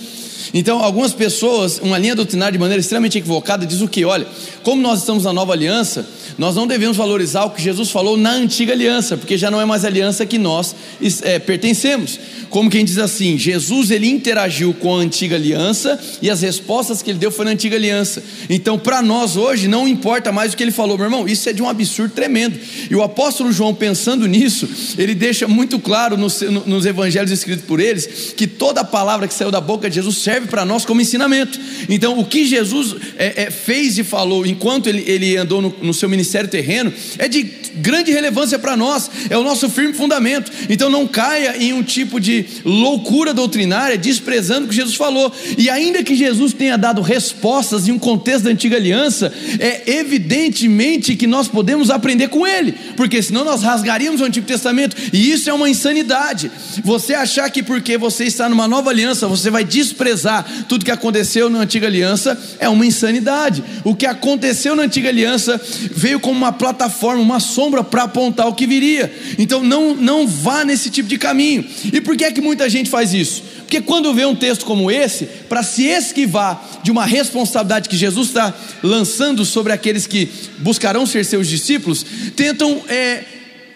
Então, 0.53 0.83
algumas 0.83 1.13
pessoas, 1.13 1.79
uma 1.79 1.97
linha 1.97 2.15
doutrinária 2.15 2.53
de 2.53 2.59
maneira 2.59 2.79
extremamente 2.79 3.17
equivocada, 3.17 3.65
diz 3.65 3.81
o 3.81 3.87
que? 3.87 4.05
Olha, 4.05 4.27
como 4.63 4.81
nós 4.81 4.99
estamos 4.99 5.23
na 5.23 5.33
nova 5.33 5.53
aliança, 5.53 6.07
nós 6.37 6.55
não 6.55 6.67
devemos 6.67 6.95
valorizar 6.95 7.45
o 7.45 7.49
que 7.49 7.61
Jesus 7.61 7.89
falou 7.89 8.15
na 8.15 8.31
antiga 8.31 8.73
aliança, 8.73 9.17
porque 9.17 9.37
já 9.37 9.49
não 9.49 9.59
é 9.59 9.65
mais 9.65 9.83
a 9.83 9.87
aliança 9.87 10.25
que 10.25 10.37
nós 10.37 10.75
é, 11.23 11.39
pertencemos. 11.39 12.19
Como 12.49 12.69
quem 12.69 12.85
diz 12.85 12.97
assim, 12.97 13.37
Jesus 13.37 13.91
ele 13.91 14.07
interagiu 14.07 14.73
com 14.73 14.95
a 14.95 14.99
antiga 14.99 15.35
aliança 15.35 15.99
e 16.21 16.29
as 16.29 16.41
respostas 16.41 17.01
que 17.01 17.09
ele 17.09 17.19
deu 17.19 17.31
foi 17.31 17.45
na 17.45 17.51
antiga 17.51 17.75
aliança. 17.75 18.23
Então, 18.49 18.77
para 18.77 19.01
nós 19.01 19.35
hoje 19.35 19.67
não 19.67 19.87
importa 19.87 20.31
mais 20.31 20.53
o 20.53 20.57
que 20.57 20.63
ele 20.63 20.71
falou, 20.71 20.97
meu 20.97 21.05
irmão. 21.05 21.27
Isso 21.27 21.49
é 21.49 21.53
de 21.53 21.61
um 21.61 21.67
absurdo 21.67 22.13
tremendo. 22.13 22.57
E 22.89 22.95
o 22.95 23.03
apóstolo 23.03 23.51
João 23.51 23.73
pensando 23.73 24.25
nisso, 24.27 24.67
ele 24.97 25.13
deixa 25.13 25.47
muito 25.47 25.79
claro 25.79 26.17
nos, 26.17 26.41
nos 26.41 26.85
evangelhos 26.85 27.31
escritos 27.31 27.65
por 27.65 27.79
eles 27.79 28.33
que 28.35 28.47
toda 28.47 28.83
palavra 28.83 29.27
que 29.27 29.33
saiu 29.33 29.51
da 29.51 29.59
boca 29.59 29.89
de 29.89 29.95
Jesus 29.95 30.17
serve 30.27 30.47
para 30.47 30.65
nós 30.65 30.85
como 30.85 30.99
ensinamento. 30.99 31.57
Então, 31.87 32.19
o 32.19 32.25
que 32.25 32.45
Jesus 32.45 32.93
é, 33.17 33.43
é, 33.43 33.51
fez 33.51 33.97
e 33.97 34.03
falou 34.03 34.45
enquanto 34.45 34.87
ele, 34.87 35.09
ele 35.09 35.37
andou 35.37 35.61
no, 35.61 35.73
no 35.81 35.93
seu 35.93 36.09
ministério 36.09 36.49
terreno 36.49 36.91
é 37.17 37.29
de 37.29 37.45
grande 37.77 38.11
relevância 38.11 38.59
para 38.59 38.75
nós, 38.75 39.09
é 39.29 39.37
o 39.37 39.43
nosso 39.43 39.69
firme 39.69 39.93
fundamento. 39.93 40.51
Então 40.69 40.89
não 40.89 41.07
caia 41.07 41.55
em 41.57 41.73
um 41.73 41.83
tipo 41.83 42.19
de 42.19 42.45
loucura 42.65 43.33
doutrinária, 43.33 43.97
desprezando 43.97 44.65
o 44.65 44.69
que 44.69 44.75
Jesus 44.75 44.95
falou. 44.95 45.31
E 45.57 45.69
ainda 45.69 46.03
que 46.03 46.15
Jesus 46.15 46.53
tenha 46.53 46.77
dado 46.77 47.01
respostas 47.01 47.87
em 47.87 47.91
um 47.91 47.99
contexto 47.99 48.45
da 48.45 48.51
antiga 48.51 48.75
aliança, 48.75 49.33
é 49.59 49.97
evidentemente 49.99 51.15
que 51.15 51.27
nós 51.27 51.47
podemos 51.47 51.89
aprender 51.89 52.29
com 52.29 52.45
ele, 52.45 52.73
porque 52.95 53.21
senão 53.21 53.43
nós 53.43 53.61
rasgaríamos 53.61 54.21
o 54.21 54.25
Antigo 54.25 54.45
Testamento, 54.45 54.95
e 55.13 55.31
isso 55.31 55.49
é 55.49 55.53
uma 55.53 55.69
insanidade. 55.69 56.51
Você 56.83 57.13
achar 57.13 57.49
que 57.49 57.63
porque 57.63 57.97
você 57.97 58.25
está 58.25 58.49
numa 58.49 58.67
nova 58.67 58.89
aliança, 58.89 59.27
você 59.27 59.49
vai 59.49 59.63
desprezar 59.63 60.45
tudo 60.67 60.85
que 60.85 60.91
aconteceu 60.91 61.49
na 61.49 61.59
antiga 61.59 61.87
aliança, 61.87 62.39
é 62.59 62.67
uma 62.69 62.85
insanidade. 62.85 63.63
O 63.83 63.95
que 63.95 64.05
aconteceu 64.05 64.75
na 64.75 64.83
antiga 64.83 65.09
aliança 65.09 65.59
veio 65.91 66.19
como 66.19 66.37
uma 66.37 66.51
plataforma, 66.51 67.21
uma 67.21 67.39
sombra 67.39 67.66
para 67.71 68.03
apontar 68.03 68.47
o 68.47 68.53
que 68.53 68.65
viria. 68.65 69.13
Então 69.37 69.63
não, 69.63 69.95
não 69.95 70.27
vá 70.27 70.63
nesse 70.63 70.89
tipo 70.89 71.07
de 71.07 71.17
caminho. 71.17 71.65
E 71.91 72.01
por 72.01 72.15
que 72.15 72.23
é 72.23 72.31
que 72.31 72.41
muita 72.41 72.69
gente 72.69 72.89
faz 72.89 73.13
isso? 73.13 73.43
Porque 73.59 73.81
quando 73.81 74.13
vê 74.13 74.25
um 74.25 74.35
texto 74.35 74.65
como 74.65 74.89
esse, 74.89 75.25
para 75.25 75.61
se 75.61 75.83
esquivar 75.83 76.79
de 76.83 76.89
uma 76.89 77.05
responsabilidade 77.05 77.89
que 77.89 77.97
Jesus 77.97 78.29
está 78.29 78.53
lançando 78.81 79.43
sobre 79.43 79.73
aqueles 79.73 80.07
que 80.07 80.29
buscarão 80.59 81.05
ser 81.05 81.25
seus 81.25 81.47
discípulos, 81.47 82.05
tentam, 82.35 82.81
é, 82.87 83.25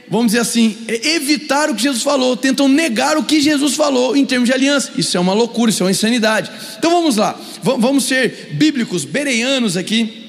vamos 0.08 0.28
dizer 0.28 0.40
assim, 0.40 0.78
é, 0.88 1.16
evitar 1.16 1.70
o 1.70 1.76
que 1.76 1.84
Jesus 1.84 2.04
falou, 2.04 2.38
tentam 2.38 2.70
negar 2.70 3.18
o 3.18 3.24
que 3.24 3.42
Jesus 3.42 3.76
falou 3.76 4.16
em 4.16 4.26
termos 4.26 4.48
de 4.48 4.54
aliança. 4.54 4.92
Isso 4.98 5.18
é 5.18 5.20
uma 5.20 5.34
loucura, 5.34 5.70
isso 5.70 5.84
é 5.84 5.86
uma 5.86 5.92
insanidade. 5.92 6.50
Então 6.78 6.90
vamos 6.90 7.18
lá, 7.18 7.38
vamos 7.62 8.06
ser 8.06 8.52
bíblicos, 8.54 9.04
bereianos 9.04 9.76
aqui 9.76 10.21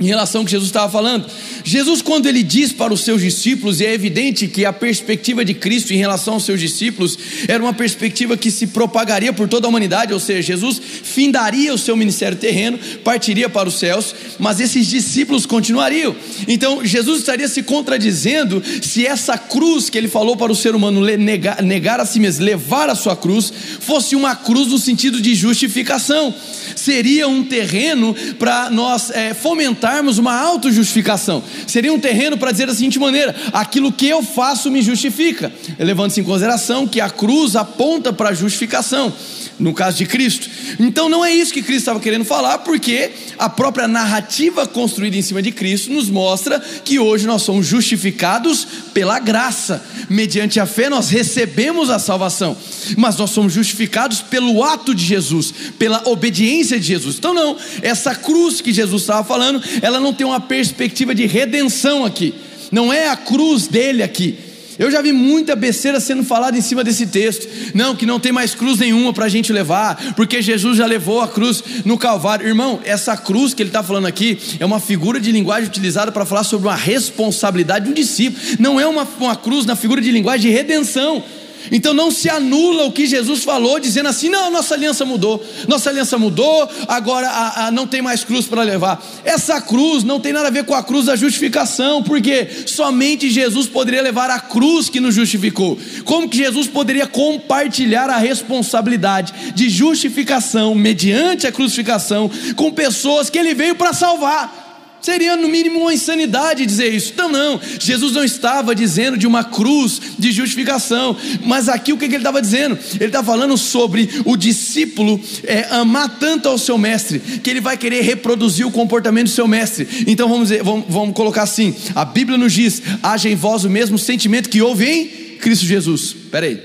em 0.00 0.06
relação 0.06 0.40
ao 0.40 0.44
que 0.44 0.50
Jesus 0.50 0.68
estava 0.68 0.90
falando. 0.90 1.26
Jesus, 1.62 2.00
quando 2.00 2.26
ele 2.26 2.42
diz 2.42 2.72
para 2.72 2.92
os 2.92 3.02
seus 3.02 3.20
discípulos, 3.20 3.80
e 3.80 3.86
é 3.86 3.92
evidente 3.92 4.48
que 4.48 4.64
a 4.64 4.72
perspectiva 4.72 5.44
de 5.44 5.52
Cristo 5.52 5.92
em 5.92 5.98
relação 5.98 6.34
aos 6.34 6.44
seus 6.44 6.58
discípulos 6.58 7.18
era 7.46 7.62
uma 7.62 7.74
perspectiva 7.74 8.36
que 8.36 8.50
se 8.50 8.68
propagaria 8.68 9.32
por 9.32 9.46
toda 9.46 9.66
a 9.66 9.68
humanidade, 9.68 10.14
ou 10.14 10.20
seja, 10.20 10.40
Jesus 10.40 10.80
findaria 10.80 11.74
o 11.74 11.78
seu 11.78 11.96
ministério 11.96 12.38
terreno, 12.38 12.78
partiria 13.04 13.48
para 13.48 13.68
os 13.68 13.78
céus, 13.78 14.14
mas 14.38 14.58
esses 14.58 14.86
discípulos 14.86 15.44
continuariam. 15.44 16.16
Então, 16.48 16.84
Jesus 16.84 17.20
estaria 17.20 17.48
se 17.48 17.62
contradizendo 17.62 18.62
se 18.80 19.06
essa 19.06 19.36
cruz 19.36 19.90
que 19.90 19.98
ele 19.98 20.08
falou 20.08 20.36
para 20.36 20.50
o 20.50 20.56
ser 20.56 20.74
humano 20.74 21.00
negar, 21.18 21.62
negar 21.62 22.00
a 22.00 22.06
si 22.06 22.18
mesmo, 22.18 22.44
levar 22.44 22.88
a 22.88 22.94
sua 22.94 23.14
cruz, 23.14 23.52
fosse 23.80 24.16
uma 24.16 24.34
cruz 24.34 24.68
no 24.68 24.78
sentido 24.78 25.20
de 25.20 25.34
justificação. 25.34 26.34
Seria 26.74 27.28
um 27.28 27.44
terreno 27.44 28.14
para 28.38 28.70
nós 28.70 29.10
é, 29.10 29.34
fomentar 29.34 29.89
buscarmos 29.90 30.18
uma 30.18 30.32
autojustificação. 30.32 31.42
Seria 31.66 31.92
um 31.92 31.98
terreno 31.98 32.38
para 32.38 32.52
dizer 32.52 32.66
da 32.66 32.74
seguinte 32.74 32.98
maneira: 32.98 33.34
aquilo 33.52 33.90
que 33.90 34.06
eu 34.06 34.22
faço 34.22 34.70
me 34.70 34.80
justifica, 34.82 35.52
levando-se 35.78 36.20
em 36.20 36.24
consideração 36.24 36.86
que 36.86 37.00
a 37.00 37.10
cruz 37.10 37.56
aponta 37.56 38.12
para 38.12 38.30
a 38.30 38.34
justificação, 38.34 39.12
no 39.60 39.74
caso 39.74 39.98
de 39.98 40.06
Cristo. 40.06 40.48
Então 40.80 41.08
não 41.08 41.24
é 41.24 41.32
isso 41.32 41.52
que 41.52 41.62
Cristo 41.62 41.80
estava 41.80 42.00
querendo 42.00 42.24
falar, 42.24 42.58
porque 42.58 43.10
a 43.38 43.48
própria 43.48 43.86
narrativa 43.86 44.66
construída 44.66 45.16
em 45.16 45.22
cima 45.22 45.42
de 45.42 45.52
Cristo 45.52 45.92
nos 45.92 46.08
mostra 46.08 46.58
que 46.84 46.98
hoje 46.98 47.26
nós 47.26 47.42
somos 47.42 47.66
justificados 47.66 48.66
pela 48.94 49.18
graça, 49.18 49.84
mediante 50.08 50.58
a 50.58 50.66
fé 50.66 50.88
nós 50.88 51.10
recebemos 51.10 51.90
a 51.90 51.98
salvação, 51.98 52.56
mas 52.96 53.16
nós 53.16 53.30
somos 53.30 53.52
justificados 53.52 54.20
pelo 54.20 54.64
ato 54.64 54.94
de 54.94 55.04
Jesus, 55.04 55.52
pela 55.78 56.02
obediência 56.08 56.80
de 56.80 56.86
Jesus. 56.86 57.16
Então 57.16 57.34
não, 57.34 57.56
essa 57.82 58.14
cruz 58.14 58.60
que 58.60 58.72
Jesus 58.72 59.02
estava 59.02 59.22
falando 59.22 59.62
ela 59.82 60.00
não 60.00 60.14
tem 60.14 60.26
uma 60.26 60.40
perspectiva 60.40 61.14
de 61.14 61.26
redenção 61.26 62.04
aqui, 62.04 62.34
não 62.72 62.92
é 62.92 63.08
a 63.08 63.16
cruz 63.16 63.66
dele 63.66 64.02
aqui. 64.02 64.49
Eu 64.80 64.90
já 64.90 65.02
vi 65.02 65.12
muita 65.12 65.54
besteira 65.54 66.00
sendo 66.00 66.24
falada 66.24 66.56
em 66.56 66.62
cima 66.62 66.82
desse 66.82 67.06
texto. 67.06 67.46
Não, 67.74 67.94
que 67.94 68.06
não 68.06 68.18
tem 68.18 68.32
mais 68.32 68.54
cruz 68.54 68.78
nenhuma 68.78 69.12
para 69.12 69.26
a 69.26 69.28
gente 69.28 69.52
levar, 69.52 70.14
porque 70.16 70.40
Jesus 70.40 70.78
já 70.78 70.86
levou 70.86 71.20
a 71.20 71.28
cruz 71.28 71.62
no 71.84 71.98
Calvário. 71.98 72.48
Irmão, 72.48 72.80
essa 72.82 73.14
cruz 73.14 73.52
que 73.52 73.62
ele 73.62 73.68
está 73.68 73.82
falando 73.82 74.06
aqui 74.06 74.38
é 74.58 74.64
uma 74.64 74.80
figura 74.80 75.20
de 75.20 75.30
linguagem 75.30 75.68
utilizada 75.68 76.10
para 76.10 76.24
falar 76.24 76.44
sobre 76.44 76.66
uma 76.66 76.76
responsabilidade 76.76 77.84
de 77.84 77.90
um 77.90 77.94
discípulo. 77.94 78.42
Não 78.58 78.80
é 78.80 78.86
uma, 78.86 79.06
uma 79.20 79.36
cruz 79.36 79.66
na 79.66 79.76
figura 79.76 80.00
de 80.00 80.10
linguagem 80.10 80.50
de 80.50 80.56
redenção. 80.56 81.22
Então 81.70 81.94
não 81.94 82.10
se 82.10 82.28
anula 82.28 82.84
o 82.84 82.92
que 82.92 83.06
Jesus 83.06 83.44
falou, 83.44 83.78
dizendo 83.78 84.08
assim: 84.08 84.28
não, 84.28 84.50
nossa 84.50 84.74
aliança 84.74 85.04
mudou, 85.04 85.44
nossa 85.68 85.90
aliança 85.90 86.18
mudou, 86.18 86.68
agora 86.88 87.28
a, 87.28 87.66
a, 87.66 87.70
não 87.70 87.86
tem 87.86 88.02
mais 88.02 88.24
cruz 88.24 88.46
para 88.46 88.62
levar. 88.62 89.02
Essa 89.24 89.60
cruz 89.60 90.04
não 90.04 90.20
tem 90.20 90.32
nada 90.32 90.48
a 90.48 90.50
ver 90.50 90.64
com 90.64 90.74
a 90.74 90.82
cruz 90.82 91.06
da 91.06 91.16
justificação, 91.16 92.02
porque 92.02 92.48
somente 92.66 93.30
Jesus 93.30 93.66
poderia 93.66 94.02
levar 94.02 94.30
a 94.30 94.40
cruz 94.40 94.88
que 94.88 95.00
nos 95.00 95.14
justificou. 95.14 95.78
Como 96.04 96.28
que 96.28 96.38
Jesus 96.38 96.66
poderia 96.66 97.06
compartilhar 97.06 98.08
a 98.10 98.18
responsabilidade 98.18 99.32
de 99.54 99.68
justificação 99.68 100.74
mediante 100.74 101.46
a 101.46 101.52
crucificação 101.52 102.30
com 102.56 102.70
pessoas 102.72 103.30
que 103.30 103.38
ele 103.38 103.54
veio 103.54 103.74
para 103.74 103.92
salvar? 103.92 104.59
Seria 105.02 105.34
no 105.34 105.48
mínimo 105.48 105.80
uma 105.80 105.94
insanidade 105.94 106.66
dizer 106.66 106.92
isso. 106.92 107.12
Então, 107.14 107.28
não, 107.28 107.58
Jesus 107.78 108.12
não 108.12 108.22
estava 108.22 108.74
dizendo 108.74 109.16
de 109.16 109.26
uma 109.26 109.42
cruz 109.42 110.00
de 110.18 110.30
justificação, 110.30 111.16
mas 111.42 111.68
aqui 111.70 111.92
o 111.92 111.96
que 111.96 112.04
ele 112.04 112.16
estava 112.18 112.40
dizendo? 112.42 112.78
Ele 112.96 113.06
está 113.06 113.22
falando 113.22 113.56
sobre 113.56 114.10
o 114.26 114.36
discípulo 114.36 115.18
é, 115.44 115.66
amar 115.70 116.18
tanto 116.18 116.48
ao 116.48 116.58
seu 116.58 116.76
mestre, 116.76 117.18
que 117.18 117.48
ele 117.48 117.62
vai 117.62 117.78
querer 117.78 118.02
reproduzir 118.02 118.66
o 118.66 118.70
comportamento 118.70 119.28
do 119.28 119.30
seu 119.30 119.48
mestre. 119.48 119.88
Então, 120.06 120.28
vamos, 120.28 120.48
dizer, 120.48 120.62
vamos, 120.62 120.84
vamos 120.88 121.14
colocar 121.14 121.44
assim: 121.44 121.74
a 121.94 122.04
Bíblia 122.04 122.36
nos 122.36 122.52
diz: 122.52 122.82
haja 123.02 123.30
em 123.30 123.34
vós 123.34 123.64
o 123.64 123.70
mesmo 123.70 123.98
sentimento 123.98 124.50
que 124.50 124.60
houve 124.60 124.86
em 124.86 125.06
Cristo 125.38 125.64
Jesus. 125.64 126.14
Espera 126.24 126.44
aí, 126.44 126.60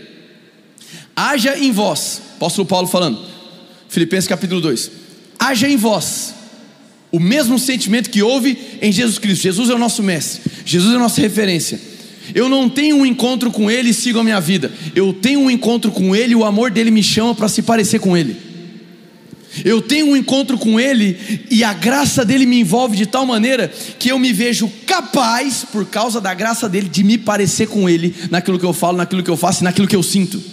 haja 1.16 1.58
em 1.58 1.72
vós, 1.72 2.22
apóstolo 2.36 2.68
Paulo 2.68 2.88
falando, 2.88 3.18
Filipenses 3.88 4.28
capítulo 4.28 4.60
2: 4.60 4.92
haja 5.40 5.70
em 5.70 5.78
vós 5.78 6.34
o 7.16 7.20
mesmo 7.20 7.58
sentimento 7.58 8.10
que 8.10 8.22
houve 8.22 8.58
em 8.82 8.92
Jesus 8.92 9.18
Cristo. 9.18 9.44
Jesus 9.44 9.70
é 9.70 9.74
o 9.74 9.80
nosso 9.80 10.04
mestre, 10.04 10.52
Jesus 10.66 10.92
é 10.92 10.98
a 10.98 11.00
nossa 11.00 11.22
referência. 11.22 11.80
Eu 12.34 12.50
não 12.50 12.68
tenho 12.68 12.98
um 12.98 13.06
encontro 13.06 13.52
com 13.52 13.72
Ele 13.72 13.92
e 13.92 13.94
sigo 13.94 14.20
a 14.20 14.24
minha 14.24 14.42
vida. 14.42 14.70
Eu 14.94 15.14
tenho 15.14 15.40
um 15.40 15.50
encontro 15.50 15.92
com 15.92 16.14
Ele 16.14 16.34
e 16.34 16.36
o 16.36 16.44
amor 16.44 16.72
dele 16.72 16.92
me 16.92 17.02
chama 17.02 17.34
para 17.34 17.48
se 17.48 17.62
parecer 17.62 18.00
com 18.00 18.18
Ele. 18.18 18.36
Eu 19.64 19.82
tenho 19.82 20.08
um 20.08 20.18
encontro 20.18 20.58
com 20.58 20.78
Ele 20.78 21.18
e 21.50 21.64
a 21.64 21.72
graça 21.72 22.26
dele 22.26 22.46
me 22.46 22.60
envolve 22.60 22.98
de 22.98 23.06
tal 23.06 23.26
maneira 23.26 23.72
que 23.98 24.10
eu 24.10 24.20
me 24.20 24.34
vejo 24.34 24.70
capaz, 24.86 25.66
por 25.72 25.86
causa 25.86 26.20
da 26.20 26.34
graça 26.34 26.68
dele, 26.68 26.90
de 26.90 27.02
me 27.02 27.18
parecer 27.18 27.68
com 27.68 27.90
Ele 27.90 28.14
naquilo 28.30 28.60
que 28.60 28.66
eu 28.66 28.74
falo, 28.74 28.98
naquilo 28.98 29.24
que 29.24 29.32
eu 29.32 29.38
faço 29.38 29.62
e 29.62 29.64
naquilo 29.64 29.88
que 29.88 29.96
eu 29.96 30.04
sinto. 30.04 30.44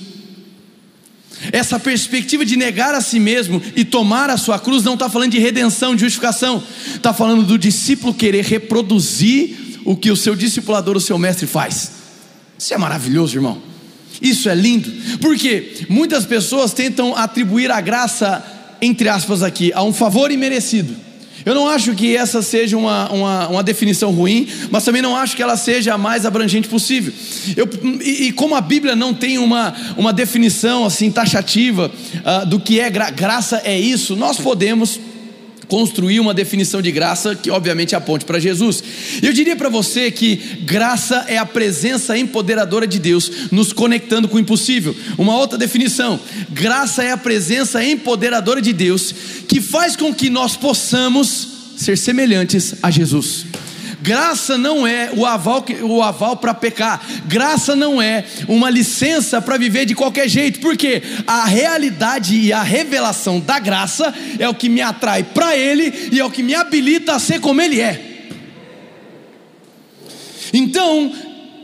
Essa 1.50 1.80
perspectiva 1.80 2.44
de 2.44 2.56
negar 2.56 2.94
a 2.94 3.00
si 3.00 3.18
mesmo 3.18 3.60
e 3.74 3.84
tomar 3.84 4.30
a 4.30 4.36
sua 4.36 4.58
cruz 4.58 4.84
não 4.84 4.94
está 4.94 5.08
falando 5.08 5.32
de 5.32 5.38
redenção, 5.38 5.94
de 5.94 6.02
justificação, 6.02 6.62
está 6.94 7.12
falando 7.12 7.42
do 7.42 7.58
discípulo 7.58 8.14
querer 8.14 8.44
reproduzir 8.44 9.80
o 9.84 9.96
que 9.96 10.10
o 10.10 10.16
seu 10.16 10.36
discipulador, 10.36 10.96
o 10.96 11.00
seu 11.00 11.18
mestre 11.18 11.46
faz. 11.46 11.92
Isso 12.58 12.72
é 12.72 12.78
maravilhoso, 12.78 13.36
irmão. 13.36 13.60
Isso 14.20 14.48
é 14.48 14.54
lindo, 14.54 14.88
porque 15.20 15.86
muitas 15.88 16.24
pessoas 16.24 16.72
tentam 16.72 17.16
atribuir 17.16 17.72
a 17.72 17.80
graça, 17.80 18.44
entre 18.80 19.08
aspas, 19.08 19.42
aqui, 19.42 19.72
a 19.72 19.82
um 19.82 19.92
favor 19.92 20.30
imerecido. 20.30 20.94
Eu 21.44 21.54
não 21.54 21.68
acho 21.68 21.94
que 21.94 22.16
essa 22.16 22.42
seja 22.42 22.76
uma, 22.76 23.10
uma, 23.10 23.48
uma, 23.48 23.62
definição 23.62 24.10
ruim, 24.10 24.46
mas 24.70 24.84
também 24.84 25.02
não 25.02 25.16
acho 25.16 25.36
que 25.36 25.42
ela 25.42 25.56
seja 25.56 25.94
a 25.94 25.98
mais 25.98 26.24
abrangente 26.24 26.68
possível. 26.68 27.12
Eu, 27.56 27.68
e, 28.00 28.28
e, 28.28 28.32
como 28.32 28.54
a 28.54 28.60
Bíblia 28.60 28.94
não 28.94 29.12
tem 29.12 29.38
uma, 29.38 29.74
uma 29.96 30.12
definição 30.12 30.84
assim 30.84 31.10
taxativa 31.10 31.90
uh, 31.90 32.46
do 32.46 32.60
que 32.60 32.80
é 32.80 32.90
gra, 32.90 33.10
graça 33.10 33.60
é 33.64 33.78
isso, 33.78 34.14
nós 34.16 34.38
podemos 34.38 35.00
construir 35.72 36.20
uma 36.20 36.34
definição 36.34 36.82
de 36.82 36.92
graça 36.92 37.34
que 37.34 37.50
obviamente 37.50 37.96
aponte 37.96 38.26
para 38.26 38.38
Jesus. 38.38 38.84
Eu 39.22 39.32
diria 39.32 39.56
para 39.56 39.70
você 39.70 40.10
que 40.10 40.36
graça 40.60 41.24
é 41.26 41.38
a 41.38 41.46
presença 41.46 42.14
empoderadora 42.18 42.86
de 42.86 42.98
Deus 42.98 43.48
nos 43.50 43.72
conectando 43.72 44.28
com 44.28 44.36
o 44.36 44.38
impossível. 44.38 44.94
Uma 45.16 45.34
outra 45.34 45.56
definição: 45.56 46.20
graça 46.50 47.02
é 47.02 47.10
a 47.10 47.16
presença 47.16 47.82
empoderadora 47.82 48.60
de 48.60 48.70
Deus 48.70 49.14
que 49.48 49.62
faz 49.62 49.96
com 49.96 50.12
que 50.12 50.28
nós 50.28 50.58
possamos 50.58 51.48
ser 51.74 51.96
semelhantes 51.96 52.74
a 52.82 52.90
Jesus. 52.90 53.46
Graça 54.02 54.58
não 54.58 54.84
é 54.84 55.12
o 55.14 55.24
aval, 55.24 55.64
o 55.82 56.02
aval 56.02 56.36
para 56.36 56.52
pecar. 56.52 57.00
Graça 57.26 57.76
não 57.76 58.02
é 58.02 58.24
uma 58.48 58.68
licença 58.68 59.40
para 59.40 59.56
viver 59.56 59.86
de 59.86 59.94
qualquer 59.94 60.28
jeito. 60.28 60.58
Porque 60.58 61.00
a 61.24 61.44
realidade 61.44 62.36
e 62.36 62.52
a 62.52 62.62
revelação 62.62 63.38
da 63.38 63.60
graça 63.60 64.12
é 64.40 64.48
o 64.48 64.54
que 64.54 64.68
me 64.68 64.80
atrai 64.80 65.22
para 65.22 65.56
Ele 65.56 66.10
e 66.10 66.18
é 66.18 66.24
o 66.24 66.30
que 66.30 66.42
me 66.42 66.52
habilita 66.52 67.14
a 67.14 67.20
ser 67.20 67.40
como 67.40 67.60
Ele 67.62 67.80
é. 67.80 68.28
Então, 70.52 71.12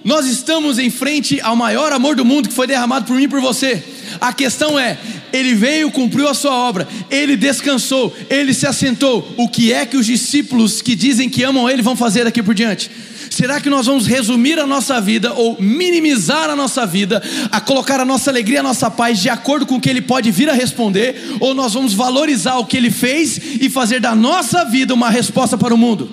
nós 0.05 0.27
estamos 0.27 0.79
em 0.79 0.91
frente 0.91 1.41
ao 1.41 1.57
maior 1.57 1.93
amor 1.93 2.15
do 2.15 2.25
mundo 2.25 2.49
que 2.49 2.55
foi 2.55 2.69
derramado 2.69 3.05
por 3.05 3.17
mim 3.17 3.25
e 3.25 3.29
por 3.29 3.41
você. 3.41 3.83
A 4.21 4.33
questão 4.33 4.79
é: 4.79 4.99
ele 5.33 5.55
veio, 5.55 5.91
cumpriu 5.91 6.29
a 6.29 6.35
sua 6.35 6.55
obra, 6.55 6.87
ele 7.11 7.37
descansou, 7.37 8.15
ele 8.29 8.55
se 8.55 8.67
assentou. 8.67 9.35
O 9.37 9.49
que 9.49 9.73
é 9.73 9.87
que 9.87 9.97
os 9.97 10.07
discípulos 10.07 10.83
que 10.83 10.95
dizem 10.95 11.29
que 11.29 11.43
amam 11.43 11.69
ele 11.69 11.83
vão 11.83 11.97
fazer 11.97 12.25
daqui 12.25 12.43
por 12.43 12.55
diante? 12.55 12.91
Será 13.31 13.61
que 13.61 13.71
nós 13.71 13.87
vamos 13.87 14.07
resumir 14.07 14.59
a 14.59 14.67
nossa 14.67 15.01
vida 15.01 15.33
ou 15.33 15.57
minimizar 15.61 16.51
a 16.51 16.57
nossa 16.57 16.87
vida, 16.87 17.23
a 17.53 17.61
colocar 17.61 18.01
a 18.01 18.05
nossa 18.05 18.31
alegria, 18.31 18.61
a 18.61 18.63
nossa 18.63 18.91
paz 18.91 19.21
de 19.21 19.29
acordo 19.29 19.67
com 19.67 19.77
o 19.77 19.81
que 19.81 19.89
Ele 19.89 20.01
pode 20.01 20.31
vir 20.31 20.49
a 20.49 20.55
responder, 20.55 21.37
ou 21.39 21.55
nós 21.55 21.75
vamos 21.75 21.95
valorizar 21.95 22.57
o 22.57 22.65
que 22.65 22.77
Ele 22.77 22.91
fez 22.91 23.39
e 23.61 23.69
fazer 23.69 24.01
da 24.01 24.15
nossa 24.15 24.65
vida 24.65 24.95
uma 24.95 25.11
resposta 25.11 25.57
para 25.57 25.75
o 25.75 25.79
mundo? 25.79 26.11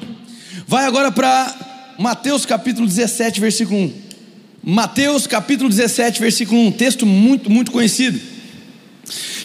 Vai 0.67 0.85
agora 0.85 1.11
para 1.11 1.55
Mateus 1.97 2.45
capítulo 2.45 2.85
17, 2.85 3.39
versículo 3.39 3.79
1. 3.79 4.04
Mateus 4.67 5.27
capítulo 5.27 5.69
17, 5.69 6.19
versículo 6.19 6.59
1, 6.59 6.71
texto 6.71 7.05
muito, 7.05 7.51
muito 7.51 7.71
conhecido, 7.71 8.19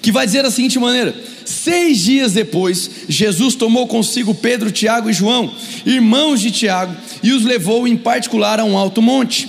que 0.01 0.11
vai 0.11 0.25
dizer 0.25 0.43
da 0.43 0.51
seguinte 0.51 0.79
maneira: 0.79 1.15
Seis 1.45 1.99
dias 1.99 2.33
depois, 2.33 2.91
Jesus 3.07 3.55
tomou 3.55 3.87
consigo 3.87 4.35
Pedro, 4.35 4.71
Tiago 4.71 5.11
e 5.11 5.13
João, 5.13 5.53
irmãos 5.85 6.41
de 6.41 6.51
Tiago, 6.51 6.97
e 7.23 7.33
os 7.33 7.45
levou 7.45 7.87
em 7.87 7.99
particular 7.99 8.59
a 8.59 8.65
um 8.65 8.79
alto 8.79 9.03
monte. 9.03 9.47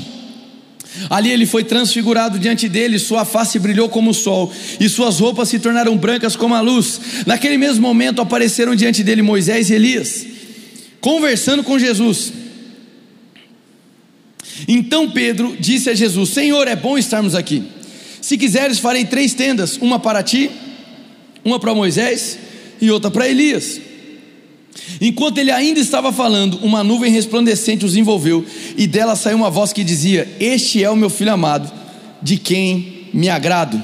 Ali 1.10 1.32
ele 1.32 1.46
foi 1.46 1.64
transfigurado 1.64 2.38
diante 2.38 2.68
dele, 2.68 3.00
sua 3.00 3.24
face 3.24 3.58
brilhou 3.58 3.88
como 3.88 4.12
o 4.12 4.14
sol, 4.14 4.52
e 4.78 4.90
suas 4.90 5.22
roupas 5.22 5.48
se 5.48 5.58
tornaram 5.58 5.96
brancas 5.96 6.36
como 6.36 6.54
a 6.54 6.60
luz. 6.60 7.00
Naquele 7.26 7.58
mesmo 7.58 7.88
momento 7.88 8.22
apareceram 8.22 8.76
diante 8.76 9.06
dele 9.06 9.22
Moisés 9.22 9.70
e 9.70 9.76
Elias, 9.76 10.28
conversando 11.00 11.64
com 11.64 11.80
Jesus. 11.80 12.41
Então 14.68 15.10
Pedro 15.10 15.56
disse 15.60 15.90
a 15.90 15.94
Jesus: 15.94 16.30
Senhor, 16.30 16.68
é 16.68 16.76
bom 16.76 16.98
estarmos 16.98 17.36
aqui. 17.36 17.64
Se 18.22 18.38
quiseres, 18.38 18.80
farei 18.80 19.06
três 19.06 19.34
tendas: 19.34 19.78
uma 19.78 20.00
para 20.00 20.22
ti, 20.24 20.50
uma 21.44 21.60
para 21.60 21.74
Moisés 21.74 22.38
e 22.80 22.90
outra 22.92 23.10
para 23.10 23.28
Elias. 23.28 23.80
Enquanto 25.00 25.38
ele 25.38 25.52
ainda 25.52 25.80
estava 25.80 26.14
falando, 26.14 26.60
uma 26.62 26.84
nuvem 26.84 27.12
resplandecente 27.12 27.86
os 27.86 27.96
envolveu, 27.96 28.46
e 28.78 28.88
dela 28.88 29.16
saiu 29.16 29.38
uma 29.38 29.50
voz 29.50 29.74
que 29.74 29.84
dizia: 29.84 30.28
Este 30.40 30.84
é 30.84 30.90
o 30.90 30.96
meu 30.96 31.10
filho 31.10 31.34
amado, 31.34 31.72
de 32.22 32.38
quem 32.38 33.10
me 33.14 33.30
agrado. 33.30 33.82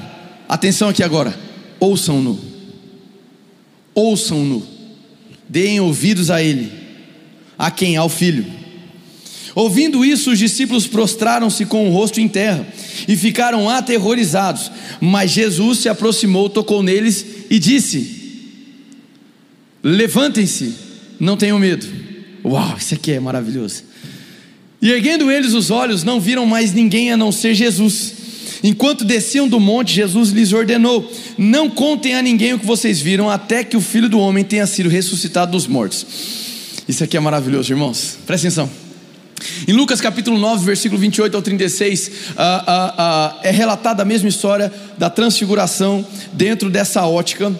Atenção 0.48 0.88
aqui 0.88 1.02
agora, 1.02 1.38
ouçam-no, 1.78 2.38
ouçam-no, 3.94 4.66
deem 5.48 5.80
ouvidos 5.80 6.30
a 6.30 6.42
ele, 6.42 6.72
a 7.58 7.70
quem? 7.70 7.96
Ao 7.96 8.08
filho. 8.08 8.46
Ouvindo 9.58 10.04
isso, 10.04 10.30
os 10.30 10.38
discípulos 10.38 10.86
prostraram-se 10.86 11.66
com 11.66 11.88
o 11.88 11.92
rosto 11.92 12.20
em 12.20 12.28
terra 12.28 12.64
e 13.08 13.16
ficaram 13.16 13.68
aterrorizados. 13.68 14.70
Mas 15.00 15.32
Jesus 15.32 15.80
se 15.80 15.88
aproximou, 15.88 16.48
tocou 16.48 16.80
neles 16.80 17.26
e 17.50 17.58
disse: 17.58 18.44
Levantem-se, 19.82 20.76
não 21.18 21.36
tenham 21.36 21.58
medo. 21.58 21.84
Uau, 22.44 22.76
isso 22.78 22.94
aqui 22.94 23.10
é 23.10 23.18
maravilhoso. 23.18 23.82
E 24.80 24.92
erguendo 24.92 25.28
eles 25.28 25.54
os 25.54 25.72
olhos, 25.72 26.04
não 26.04 26.20
viram 26.20 26.46
mais 26.46 26.72
ninguém 26.72 27.10
a 27.10 27.16
não 27.16 27.32
ser 27.32 27.52
Jesus. 27.52 28.12
Enquanto 28.62 29.04
desciam 29.04 29.48
do 29.48 29.58
monte, 29.58 29.92
Jesus 29.92 30.30
lhes 30.30 30.52
ordenou: 30.52 31.12
Não 31.36 31.68
contem 31.68 32.14
a 32.14 32.22
ninguém 32.22 32.52
o 32.52 32.60
que 32.60 32.66
vocês 32.66 33.00
viram, 33.00 33.28
até 33.28 33.64
que 33.64 33.76
o 33.76 33.80
filho 33.80 34.08
do 34.08 34.20
homem 34.20 34.44
tenha 34.44 34.68
sido 34.68 34.88
ressuscitado 34.88 35.50
dos 35.50 35.66
mortos. 35.66 36.06
Isso 36.88 37.02
aqui 37.02 37.16
é 37.16 37.20
maravilhoso, 37.20 37.72
irmãos. 37.72 38.16
Presta 38.24 38.46
atenção. 38.46 38.87
Em 39.66 39.72
Lucas 39.72 40.00
capítulo 40.00 40.38
9, 40.38 40.64
versículo 40.64 41.00
28 41.00 41.34
ao 41.34 41.42
36, 41.42 42.10
ah, 42.36 42.64
ah, 42.66 43.40
é 43.42 43.50
relatada 43.50 44.02
a 44.02 44.04
mesma 44.04 44.28
história 44.28 44.72
da 44.96 45.10
transfiguração 45.10 46.06
dentro 46.32 46.70
dessa 46.70 47.04
ótica 47.06 47.52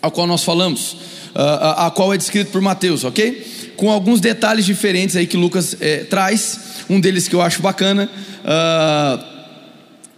a 0.00 0.10
qual 0.10 0.26
nós 0.26 0.42
falamos, 0.42 0.96
a 1.32 1.88
qual 1.94 2.12
é 2.12 2.18
descrito 2.18 2.50
por 2.50 2.60
Mateus, 2.60 3.04
ok? 3.04 3.72
Com 3.76 3.88
alguns 3.88 4.20
detalhes 4.20 4.66
diferentes 4.66 5.14
aí 5.14 5.28
que 5.28 5.36
Lucas 5.36 5.76
é, 5.80 5.98
traz, 5.98 6.58
um 6.90 6.98
deles 6.98 7.28
que 7.28 7.36
eu 7.36 7.40
acho 7.40 7.62
bacana, 7.62 8.10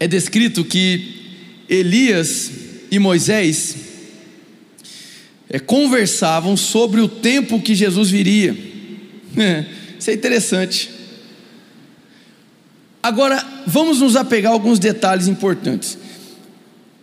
é 0.00 0.08
descrito 0.08 0.64
que 0.64 1.22
Elias 1.68 2.50
e 2.90 2.98
Moisés 2.98 3.76
é, 5.50 5.58
conversavam 5.58 6.56
sobre 6.56 7.02
o 7.02 7.08
tempo 7.08 7.60
que 7.60 7.74
Jesus 7.74 8.10
viria. 8.10 8.56
Isso 10.04 10.10
é 10.10 10.14
interessante. 10.14 10.90
Agora, 13.02 13.42
vamos 13.66 14.00
nos 14.00 14.16
apegar 14.16 14.52
a 14.52 14.54
alguns 14.54 14.78
detalhes 14.78 15.28
importantes. 15.28 15.96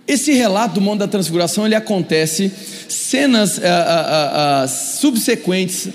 Esse 0.07 0.33
relato 0.33 0.75
do 0.75 0.81
Monte 0.81 0.99
da 0.99 1.07
Transfiguração 1.07 1.65
ele 1.65 1.73
acontece 1.73 2.51
cenas 2.87 3.57
uh, 3.57 3.61
uh, 3.61 4.65
uh, 4.65 4.67
subsequentes 4.99 5.89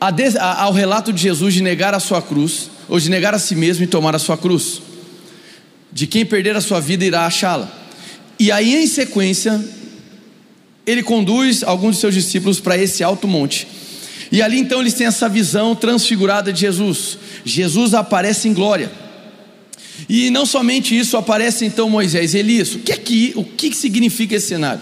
ao 0.00 0.72
relato 0.72 1.12
de 1.12 1.20
Jesus 1.20 1.52
de 1.52 1.62
negar 1.62 1.92
a 1.92 2.00
sua 2.00 2.22
cruz, 2.22 2.70
ou 2.88 2.98
de 2.98 3.10
negar 3.10 3.34
a 3.34 3.38
si 3.38 3.54
mesmo 3.54 3.84
e 3.84 3.86
tomar 3.86 4.16
a 4.16 4.18
sua 4.18 4.38
cruz. 4.38 4.80
De 5.92 6.06
quem 6.06 6.24
perder 6.24 6.56
a 6.56 6.62
sua 6.62 6.80
vida 6.80 7.04
irá 7.04 7.26
achá-la. 7.26 7.70
E 8.38 8.50
aí, 8.50 8.76
em 8.76 8.86
sequência, 8.86 9.62
ele 10.86 11.02
conduz 11.02 11.62
alguns 11.62 11.96
de 11.96 12.00
seus 12.00 12.14
discípulos 12.14 12.58
para 12.58 12.78
esse 12.78 13.04
alto 13.04 13.28
monte 13.28 13.68
e 14.30 14.42
ali 14.42 14.58
então 14.58 14.80
eles 14.80 14.94
têm 14.94 15.06
essa 15.06 15.28
visão 15.28 15.74
transfigurada 15.74 16.52
de 16.52 16.60
Jesus. 16.60 17.18
Jesus 17.44 17.94
aparece 17.94 18.48
em 18.48 18.54
glória. 18.54 18.90
E 20.08 20.30
não 20.30 20.46
somente 20.46 20.98
isso, 20.98 21.16
aparece 21.16 21.64
então 21.64 21.90
Moisés 21.90 22.34
e 22.34 22.38
Elias. 22.38 22.74
O 22.74 22.78
que 22.78 22.92
é 22.92 22.96
que, 22.96 23.32
o 23.36 23.44
que 23.44 23.74
significa 23.74 24.34
esse 24.34 24.48
cenário? 24.48 24.80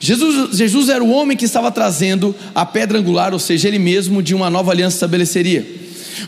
Jesus, 0.00 0.56
Jesus 0.56 0.88
era 0.88 1.02
o 1.02 1.10
homem 1.10 1.36
que 1.36 1.44
estava 1.44 1.70
trazendo 1.72 2.34
a 2.54 2.64
pedra 2.64 2.98
angular, 2.98 3.32
ou 3.32 3.38
seja, 3.38 3.66
ele 3.66 3.78
mesmo 3.78 4.22
de 4.22 4.34
uma 4.34 4.48
nova 4.48 4.70
aliança 4.70 4.96
estabeleceria. 4.96 5.66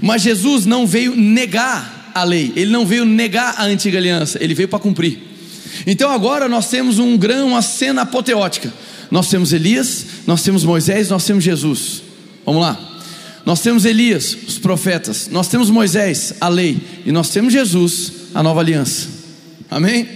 Mas 0.00 0.22
Jesus 0.22 0.66
não 0.66 0.86
veio 0.86 1.14
negar 1.14 2.10
a 2.14 2.24
lei, 2.24 2.52
ele 2.56 2.70
não 2.70 2.84
veio 2.84 3.04
negar 3.04 3.54
a 3.56 3.64
antiga 3.64 3.98
aliança, 3.98 4.42
ele 4.42 4.54
veio 4.54 4.68
para 4.68 4.78
cumprir. 4.78 5.18
Então 5.86 6.10
agora 6.10 6.48
nós 6.48 6.68
temos 6.68 6.98
um 6.98 7.16
grão, 7.16 7.48
uma 7.48 7.62
cena 7.62 8.02
apoteótica. 8.02 8.72
Nós 9.10 9.28
temos 9.28 9.52
Elias, 9.52 10.06
nós 10.26 10.42
temos 10.42 10.64
Moisés, 10.64 11.08
nós 11.08 11.24
temos 11.24 11.42
Jesus. 11.42 12.09
Vamos 12.44 12.62
lá. 12.62 12.78
Nós 13.44 13.60
temos 13.60 13.84
Elias, 13.84 14.36
os 14.46 14.58
profetas, 14.58 15.28
nós 15.30 15.48
temos 15.48 15.70
Moisés, 15.70 16.34
a 16.40 16.48
lei, 16.48 16.78
e 17.04 17.10
nós 17.10 17.30
temos 17.30 17.52
Jesus, 17.52 18.12
a 18.34 18.42
nova 18.42 18.60
aliança. 18.60 19.08
Amém? 19.70 20.06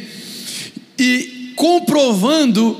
E 0.99 1.53
comprovando 1.57 2.79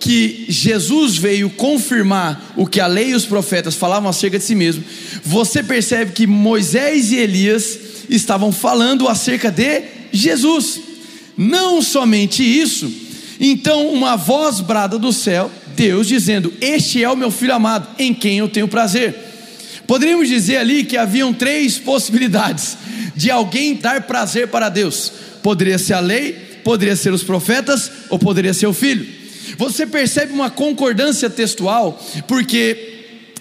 que 0.00 0.44
Jesus 0.48 1.16
veio 1.16 1.48
confirmar 1.48 2.52
o 2.56 2.66
que 2.66 2.80
a 2.80 2.86
lei 2.86 3.10
e 3.10 3.14
os 3.14 3.24
profetas 3.24 3.74
falavam 3.74 4.10
acerca 4.10 4.38
de 4.38 4.44
si 4.44 4.54
mesmo, 4.54 4.84
você 5.24 5.62
percebe 5.62 6.12
que 6.12 6.26
Moisés 6.26 7.10
e 7.10 7.16
Elias 7.16 7.78
estavam 8.10 8.52
falando 8.52 9.08
acerca 9.08 9.50
de 9.50 9.82
Jesus. 10.12 10.78
Não 11.36 11.80
somente 11.80 12.42
isso, 12.42 12.92
então 13.40 13.88
uma 13.88 14.14
voz 14.14 14.60
brada 14.60 14.98
do 14.98 15.12
céu 15.12 15.50
Deus 15.74 16.06
dizendo: 16.06 16.52
Este 16.60 17.02
é 17.02 17.10
o 17.10 17.16
meu 17.16 17.30
filho 17.30 17.54
amado, 17.54 17.88
em 17.98 18.14
quem 18.14 18.38
eu 18.38 18.48
tenho 18.48 18.68
prazer. 18.68 19.14
Poderíamos 19.86 20.28
dizer 20.28 20.56
ali 20.56 20.84
que 20.84 20.96
haviam 20.96 21.32
três 21.32 21.78
possibilidades 21.78 22.78
de 23.14 23.30
alguém 23.30 23.74
dar 23.74 24.02
prazer 24.02 24.48
para 24.48 24.68
Deus: 24.68 25.12
poderia 25.42 25.78
ser 25.78 25.94
a 25.94 26.00
lei, 26.00 26.32
poderia 26.64 26.96
ser 26.96 27.12
os 27.12 27.22
profetas, 27.22 27.90
ou 28.08 28.18
poderia 28.18 28.54
ser 28.54 28.66
o 28.66 28.72
filho. 28.72 29.06
Você 29.58 29.86
percebe 29.86 30.32
uma 30.32 30.50
concordância 30.50 31.28
textual, 31.28 32.02
porque 32.26 32.92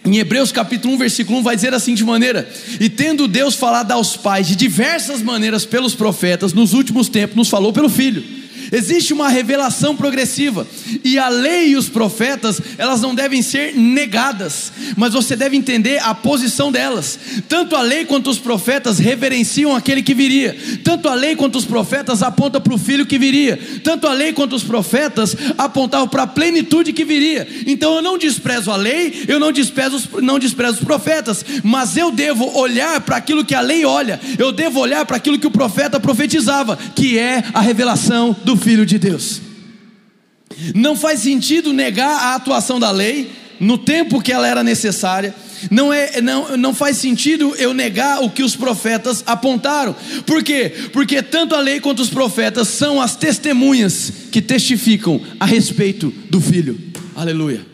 em 0.05 0.17
Hebreus 0.17 0.51
capítulo 0.51 0.93
1, 0.95 0.97
versículo 0.97 1.39
1 1.39 1.43
vai 1.43 1.55
dizer 1.55 1.73
assim 1.73 1.93
de 1.93 2.03
maneira: 2.03 2.47
E 2.79 2.89
tendo 2.89 3.27
Deus 3.27 3.55
falado 3.55 3.91
aos 3.91 4.17
pais 4.17 4.47
de 4.47 4.55
diversas 4.55 5.21
maneiras 5.21 5.65
pelos 5.65 5.95
profetas, 5.95 6.53
nos 6.53 6.73
últimos 6.73 7.07
tempos 7.07 7.37
nos 7.37 7.49
falou 7.49 7.71
pelo 7.71 7.89
Filho 7.89 8.42
Existe 8.73 9.13
uma 9.13 9.29
revelação 9.29 9.95
progressiva 9.95 10.65
e 11.03 11.19
a 11.19 11.29
lei 11.29 11.69
e 11.69 11.75
os 11.75 11.89
profetas, 11.89 12.59
elas 12.75 13.01
não 13.01 13.13
devem 13.13 13.43
ser 13.43 13.75
negadas, 13.75 14.73
mas 14.97 15.13
você 15.13 15.36
deve 15.36 15.55
entender 15.55 15.99
a 16.01 16.15
posição 16.15 16.71
delas. 16.71 17.19
Tanto 17.47 17.75
a 17.75 17.83
lei 17.83 18.03
quanto 18.03 18.31
os 18.31 18.39
profetas 18.39 18.97
reverenciam 18.97 19.75
aquele 19.75 20.01
que 20.01 20.15
viria. 20.15 20.57
Tanto 20.83 21.07
a 21.07 21.13
lei 21.13 21.36
quanto 21.36 21.55
os 21.59 21.65
profetas 21.65 22.23
apontam 22.23 22.59
para 22.59 22.73
o 22.73 22.77
filho 22.79 23.05
que 23.05 23.19
viria. 23.19 23.59
Tanto 23.83 24.07
a 24.07 24.13
lei 24.13 24.33
quanto 24.33 24.55
os 24.55 24.63
profetas 24.63 25.38
apontavam 25.55 26.07
para 26.07 26.23
a 26.23 26.27
plenitude 26.27 26.93
que 26.93 27.05
viria. 27.05 27.47
Então 27.67 27.97
eu 27.97 28.01
não 28.01 28.17
desprezo 28.17 28.71
a 28.71 28.75
lei, 28.75 29.23
eu 29.27 29.39
não 29.39 29.51
desprezo, 29.51 30.01
não 30.19 30.39
desprezo 30.39 30.79
os 30.79 30.83
profetas, 30.83 31.45
mas 31.62 31.95
eu 31.95 32.12
devo 32.12 32.57
olhar 32.57 32.99
para 33.01 33.17
aquilo 33.17 33.45
que 33.45 33.53
a 33.53 33.62
lei 33.62 33.86
olha. 33.86 34.19
Eu 34.39 34.51
devo 34.51 34.79
olhar 34.79 35.05
para 35.05 35.17
aquilo 35.17 35.38
que 35.38 35.45
o 35.45 35.51
profeta 35.51 35.99
profetizava, 35.99 36.75
que 36.95 37.19
é 37.19 37.43
a 37.53 37.62
revelação 37.62 38.36
do 38.43 38.62
Filho 38.63 38.86
de 38.86 38.97
Deus. 38.97 39.41
Não 40.73 40.95
faz 40.95 41.19
sentido 41.19 41.73
negar 41.73 42.10
a 42.10 42.36
atuação 42.36 42.80
da 42.80 42.91
lei 42.91 43.32
no 43.60 43.78
tempo 43.78 44.21
que 44.21 44.32
ela 44.32 44.47
era 44.47 44.63
necessária. 44.63 45.36
Não, 45.71 45.93
é, 45.93 46.21
não, 46.21 46.58
não 46.58 46.73
faz 46.73 46.97
sentido 46.97 47.56
eu 47.58 47.73
negar 47.73 48.21
o 48.21 48.30
que 48.30 48.43
os 48.43 48.56
profetas 48.56 49.23
apontaram. 49.26 49.95
Por 50.26 50.43
quê? 50.43 50.71
Porque 50.91 51.21
tanto 51.21 51.56
a 51.56 51.60
lei 51.60 51.80
quanto 51.80 52.02
os 52.02 52.10
profetas 52.10 52.67
são 52.67 53.02
as 53.02 53.15
testemunhas 53.15 54.12
que 54.32 54.41
testificam 54.41 55.21
a 55.39 55.45
respeito 55.45 56.13
do 56.30 56.41
Filho. 56.41 56.80
Aleluia. 57.15 57.65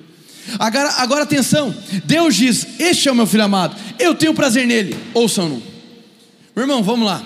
Agora, 0.58 0.90
agora 0.98 1.24
atenção, 1.24 1.74
Deus 2.06 2.36
diz: 2.36 2.66
Este 2.80 3.08
é 3.08 3.12
o 3.12 3.16
meu 3.16 3.28
filho 3.28 3.44
amado, 3.44 3.76
eu 4.00 4.16
tenho 4.16 4.34
prazer 4.34 4.66
nele, 4.66 4.96
ouçam-no. 5.14 5.62
Meu 6.56 6.64
irmão, 6.64 6.82
vamos 6.82 7.06
lá, 7.06 7.24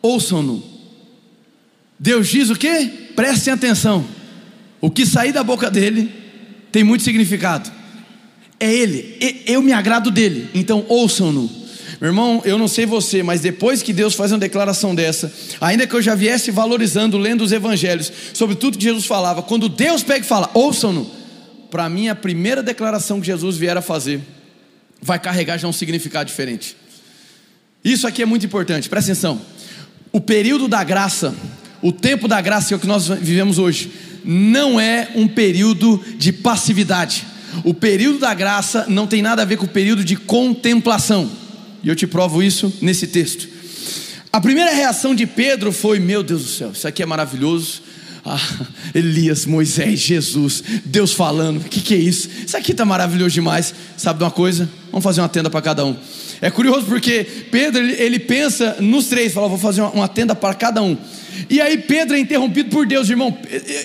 ouçam-no. 0.00 0.75
Deus 1.98 2.28
diz 2.28 2.50
o 2.50 2.56
que? 2.56 2.86
Prestem 3.14 3.54
atenção, 3.54 4.06
o 4.80 4.90
que 4.90 5.06
sair 5.06 5.32
da 5.32 5.42
boca 5.42 5.70
dele 5.70 6.12
tem 6.70 6.84
muito 6.84 7.02
significado. 7.02 7.70
É 8.58 8.72
ele, 8.72 9.44
eu 9.46 9.62
me 9.62 9.72
agrado 9.72 10.10
dele, 10.10 10.48
então 10.54 10.84
ouçam-no. 10.88 11.50
Meu 12.00 12.08
irmão, 12.08 12.42
eu 12.44 12.58
não 12.58 12.68
sei 12.68 12.84
você, 12.84 13.22
mas 13.22 13.40
depois 13.40 13.82
que 13.82 13.92
Deus 13.92 14.14
faz 14.14 14.32
uma 14.32 14.38
declaração 14.38 14.94
dessa, 14.94 15.32
ainda 15.60 15.86
que 15.86 15.94
eu 15.94 16.02
já 16.02 16.14
viesse 16.14 16.50
valorizando, 16.50 17.16
lendo 17.16 17.42
os 17.42 17.52
evangelhos, 17.52 18.12
sobre 18.34 18.54
tudo 18.56 18.76
que 18.76 18.84
Jesus 18.84 19.06
falava, 19.06 19.42
quando 19.42 19.68
Deus 19.68 20.02
pega 20.02 20.20
e 20.20 20.28
fala, 20.28 20.50
ouçam-no, 20.52 21.10
para 21.70 21.88
mim 21.88 22.08
a 22.08 22.14
primeira 22.14 22.62
declaração 22.62 23.20
que 23.20 23.26
Jesus 23.26 23.56
vier 23.56 23.76
a 23.76 23.82
fazer, 23.82 24.20
vai 25.00 25.18
carregar 25.18 25.56
já 25.56 25.68
um 25.68 25.72
significado 25.72 26.28
diferente. 26.28 26.76
Isso 27.82 28.06
aqui 28.06 28.20
é 28.20 28.26
muito 28.26 28.44
importante, 28.44 28.88
presta 28.88 29.12
atenção. 29.12 29.40
O 30.12 30.20
período 30.20 30.68
da 30.68 30.82
graça, 30.84 31.34
o 31.82 31.92
tempo 31.92 32.26
da 32.26 32.40
graça 32.40 32.68
que 32.68 32.74
é 32.74 32.76
o 32.76 32.80
que 32.80 32.86
nós 32.86 33.08
vivemos 33.08 33.58
hoje, 33.58 33.90
não 34.24 34.80
é 34.80 35.08
um 35.14 35.28
período 35.28 36.02
de 36.18 36.32
passividade. 36.32 37.24
O 37.64 37.72
período 37.72 38.18
da 38.18 38.34
graça 38.34 38.86
não 38.88 39.06
tem 39.06 39.22
nada 39.22 39.42
a 39.42 39.44
ver 39.44 39.56
com 39.56 39.64
o 39.64 39.68
período 39.68 40.04
de 40.04 40.16
contemplação. 40.16 41.30
E 41.82 41.88
eu 41.88 41.94
te 41.94 42.06
provo 42.06 42.42
isso 42.42 42.72
nesse 42.80 43.06
texto. 43.06 43.48
A 44.32 44.40
primeira 44.40 44.72
reação 44.72 45.14
de 45.14 45.26
Pedro 45.26 45.72
foi: 45.72 45.98
Meu 45.98 46.22
Deus 46.22 46.42
do 46.42 46.48
céu, 46.48 46.72
isso 46.72 46.86
aqui 46.86 47.02
é 47.02 47.06
maravilhoso. 47.06 47.82
Ah, 48.24 48.40
Elias, 48.92 49.46
Moisés, 49.46 50.00
Jesus, 50.00 50.62
Deus 50.84 51.12
falando, 51.12 51.58
o 51.58 51.60
que, 51.60 51.80
que 51.80 51.94
é 51.94 51.96
isso? 51.96 52.28
Isso 52.44 52.56
aqui 52.56 52.72
está 52.72 52.84
maravilhoso 52.84 53.32
demais. 53.32 53.72
Sabe 53.96 54.18
de 54.18 54.24
uma 54.24 54.32
coisa? 54.32 54.68
Vamos 54.90 55.04
fazer 55.04 55.20
uma 55.20 55.28
tenda 55.28 55.48
para 55.48 55.62
cada 55.62 55.84
um. 55.84 55.96
É 56.40 56.50
curioso 56.50 56.86
porque 56.86 57.26
Pedro 57.50 57.82
ele, 57.82 58.18
pensa 58.18 58.76
nos 58.80 59.06
três, 59.06 59.32
fala: 59.32 59.48
Vou 59.48 59.58
fazer 59.58 59.80
uma, 59.80 59.90
uma 59.90 60.08
tenda 60.08 60.34
para 60.34 60.54
cada 60.54 60.82
um. 60.82 60.96
E 61.48 61.60
aí 61.60 61.78
Pedro 61.78 62.16
é 62.16 62.18
interrompido 62.18 62.70
por 62.70 62.86
Deus, 62.86 63.08
irmão. 63.08 63.36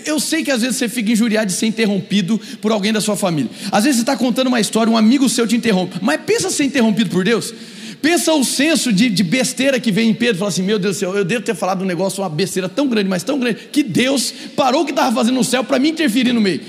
Eu 0.05 0.19
sei 0.19 0.43
que 0.43 0.51
às 0.51 0.61
vezes 0.61 0.77
você 0.77 0.87
fica 0.87 1.11
injuriado 1.11 1.47
de 1.47 1.53
ser 1.53 1.67
interrompido 1.67 2.39
por 2.61 2.71
alguém 2.71 2.93
da 2.93 3.01
sua 3.01 3.15
família. 3.15 3.51
Às 3.71 3.83
vezes 3.83 3.97
você 3.97 4.03
está 4.03 4.15
contando 4.15 4.47
uma 4.47 4.59
história, 4.59 4.91
um 4.91 4.97
amigo 4.97 5.27
seu 5.27 5.45
te 5.45 5.55
interrompe. 5.55 5.97
Mas 6.01 6.21
pensa 6.21 6.49
ser 6.49 6.63
interrompido 6.63 7.09
por 7.09 7.23
Deus. 7.23 7.53
Pensa 8.01 8.33
o 8.33 8.43
senso 8.43 8.91
de, 8.91 9.09
de 9.09 9.23
besteira 9.23 9.79
que 9.79 9.91
vem 9.91 10.09
em 10.09 10.13
Pedro, 10.13 10.39
fala 10.39 10.49
assim: 10.49 10.63
Meu 10.63 10.79
Deus 10.79 10.95
do 10.95 10.99
céu, 10.99 11.15
eu 11.15 11.23
devo 11.23 11.43
ter 11.43 11.55
falado 11.55 11.83
um 11.83 11.85
negócio, 11.85 12.23
uma 12.23 12.29
besteira 12.29 12.67
tão 12.67 12.87
grande, 12.87 13.07
mas 13.07 13.23
tão 13.23 13.37
grande, 13.37 13.59
que 13.71 13.83
Deus 13.83 14.33
parou 14.55 14.81
o 14.81 14.85
que 14.85 14.91
estava 14.91 15.13
fazendo 15.13 15.35
no 15.35 15.43
céu 15.43 15.63
para 15.63 15.77
me 15.77 15.89
interferir 15.89 16.33
no 16.33 16.41
meio. 16.41 16.61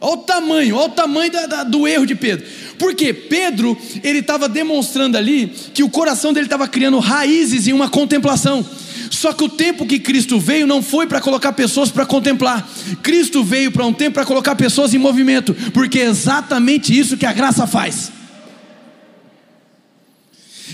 Olha 0.00 0.12
o 0.12 0.16
tamanho, 0.18 0.76
olha 0.76 0.86
o 0.86 0.90
tamanho 0.90 1.32
da, 1.32 1.46
da, 1.46 1.64
do 1.64 1.88
erro 1.88 2.06
de 2.06 2.14
Pedro. 2.14 2.46
Porque 2.78 3.12
Pedro, 3.12 3.76
ele 4.04 4.18
estava 4.18 4.48
demonstrando 4.48 5.16
ali 5.16 5.50
que 5.72 5.82
o 5.82 5.88
coração 5.88 6.32
dele 6.32 6.46
estava 6.46 6.68
criando 6.68 6.98
raízes 6.98 7.66
em 7.66 7.72
uma 7.72 7.88
contemplação. 7.88 8.64
Só 9.10 9.32
que 9.32 9.44
o 9.44 9.48
tempo 9.48 9.86
que 9.86 9.98
Cristo 9.98 10.38
veio 10.38 10.66
não 10.66 10.82
foi 10.82 11.06
para 11.06 11.20
colocar 11.20 11.52
pessoas 11.52 11.90
para 11.90 12.04
contemplar. 12.04 12.68
Cristo 13.02 13.42
veio 13.42 13.72
para 13.72 13.86
um 13.86 13.92
tempo 13.92 14.14
para 14.14 14.26
colocar 14.26 14.54
pessoas 14.54 14.92
em 14.92 14.98
movimento, 14.98 15.54
porque 15.72 16.00
é 16.00 16.04
exatamente 16.04 16.96
isso 16.96 17.16
que 17.16 17.24
a 17.24 17.32
graça 17.32 17.66
faz. 17.66 18.12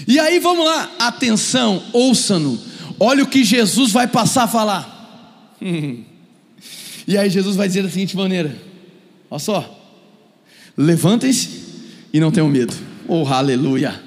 E 0.09 0.19
aí 0.19 0.41
vamos 0.41 0.65
lá, 0.65 0.91
atenção, 0.99 1.83
ouça-no. 1.93 2.61
Olha 2.99 3.23
o 3.23 3.27
que 3.27 3.45
Jesus 3.45 3.93
vai 3.93 4.09
passar 4.09 4.45
a 4.45 4.49
falar. 4.49 5.59
E 7.05 7.19
aí 7.19 7.29
Jesus 7.29 7.57
vai 7.57 7.67
dizer 7.67 7.83
da 7.83 7.89
seguinte 7.91 8.17
maneira: 8.17 8.57
Olha 9.33 9.39
só, 9.39 9.83
levantem-se 10.77 11.49
e 12.13 12.21
não 12.21 12.31
tenham 12.31 12.51
medo. 12.51 12.75
Oh, 13.09 13.27
aleluia. 13.27 13.99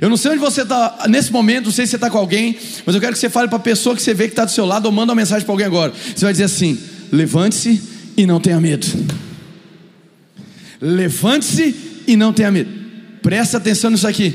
Eu 0.00 0.10
não 0.10 0.16
sei 0.16 0.32
onde 0.32 0.40
você 0.40 0.62
está 0.62 1.04
nesse 1.08 1.30
momento, 1.30 1.66
não 1.66 1.72
sei 1.72 1.86
se 1.86 1.90
você 1.90 1.96
está 1.98 2.10
com 2.10 2.18
alguém, 2.18 2.58
mas 2.84 2.92
eu 2.92 3.00
quero 3.00 3.12
que 3.12 3.20
você 3.20 3.30
fale 3.30 3.46
para 3.46 3.58
a 3.58 3.60
pessoa 3.60 3.94
que 3.94 4.02
você 4.02 4.12
vê 4.12 4.24
que 4.24 4.32
está 4.32 4.44
do 4.44 4.50
seu 4.50 4.66
lado 4.66 4.86
ou 4.86 4.90
manda 4.90 5.12
uma 5.12 5.20
mensagem 5.20 5.44
para 5.44 5.52
alguém 5.52 5.66
agora. 5.66 5.92
Você 5.92 6.24
vai 6.24 6.32
dizer 6.32 6.42
assim: 6.42 6.76
levante-se 7.12 7.80
e 8.16 8.26
não 8.26 8.40
tenha 8.40 8.60
medo. 8.60 8.84
Levante-se 10.80 12.02
e 12.08 12.16
não 12.16 12.32
tenha 12.32 12.50
medo. 12.50 12.72
Presta 13.22 13.58
atenção 13.58 13.92
nisso 13.92 14.08
aqui. 14.08 14.34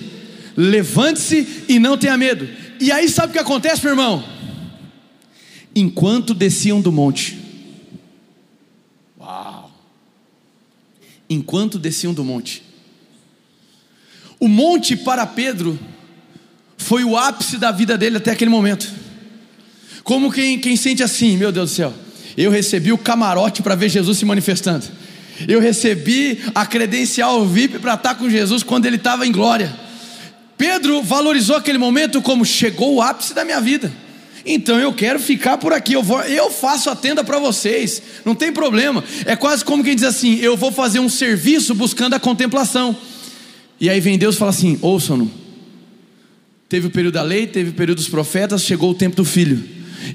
Levante-se 0.56 1.66
e 1.68 1.80
não 1.80 1.98
tenha 1.98 2.18
medo. 2.18 2.48
E 2.80 2.94
aí 2.94 3.10
sabe 3.10 3.32
o 3.32 3.34
que 3.34 3.40
acontece, 3.40 3.84
meu 3.84 3.92
irmão? 3.92 4.24
Enquanto 5.76 6.34
desciam 6.34 6.80
do 6.80 6.94
monte. 6.94 7.39
Enquanto 11.30 11.78
desciam 11.78 12.14
do 12.14 12.24
monte. 12.24 12.64
O 14.40 14.48
monte 14.48 14.96
para 14.96 15.26
Pedro 15.28 15.78
foi 16.78 17.04
o 17.04 17.18
ápice 17.18 17.58
da 17.58 17.72
vida 17.72 17.98
dele 17.98 18.18
até 18.18 18.32
aquele 18.32 18.50
momento. 18.50 18.90
Como 20.04 20.32
quem, 20.32 20.58
quem 20.58 20.76
sente 20.76 21.04
assim, 21.04 21.38
meu 21.38 21.52
Deus 21.52 21.72
do 21.72 21.76
céu, 21.76 21.94
eu 22.36 22.50
recebi 22.50 22.92
o 22.92 22.98
camarote 22.98 23.62
para 23.62 23.76
ver 23.76 23.90
Jesus 23.90 24.18
se 24.18 24.26
manifestando. 24.26 24.86
Eu 25.48 25.60
recebi 25.60 26.40
a 26.56 26.66
credencial 26.66 27.46
VIP 27.46 27.80
para 27.80 27.94
estar 27.94 28.16
com 28.16 28.30
Jesus 28.30 28.64
quando 28.64 28.86
ele 28.86 28.96
estava 28.96 29.28
em 29.28 29.32
glória. 29.32 29.74
Pedro 30.58 31.02
valorizou 31.02 31.56
aquele 31.56 31.78
momento 31.78 32.22
como 32.22 32.44
chegou 32.44 32.96
o 32.96 33.02
ápice 33.02 33.34
da 33.34 33.46
minha 33.46 33.62
vida. 33.62 33.92
Então 34.52 34.80
eu 34.80 34.92
quero 34.92 35.20
ficar 35.20 35.60
por 35.60 35.72
aqui, 35.72 35.94
eu, 35.94 36.02
vou, 36.02 36.20
eu 36.22 36.50
faço 36.50 36.90
a 36.90 36.96
tenda 36.96 37.24
para 37.24 37.38
vocês, 37.38 38.02
não 38.26 38.34
tem 38.34 38.52
problema. 38.52 39.04
É 39.24 39.36
quase 39.36 39.64
como 39.64 39.84
quem 39.84 39.94
diz 39.94 40.04
assim: 40.04 40.40
eu 40.40 40.58
vou 40.58 40.72
fazer 40.72 41.00
um 41.00 41.08
serviço 41.08 41.76
buscando 41.76 42.16
a 42.16 42.20
contemplação. 42.20 42.98
E 43.80 43.88
aí 43.88 44.00
vem 44.00 44.18
Deus 44.18 44.34
e 44.34 44.40
fala 44.40 44.50
assim: 44.50 44.80
ouçam-no. 44.82 45.30
Teve 46.68 46.88
o 46.88 46.90
período 46.90 47.14
da 47.14 47.22
lei, 47.22 47.46
teve 47.46 47.70
o 47.70 47.74
período 47.74 48.00
dos 48.00 48.10
profetas, 48.10 48.64
chegou 48.64 48.90
o 48.90 48.96
tempo 48.96 49.16
do 49.16 49.24
filho. 49.24 49.64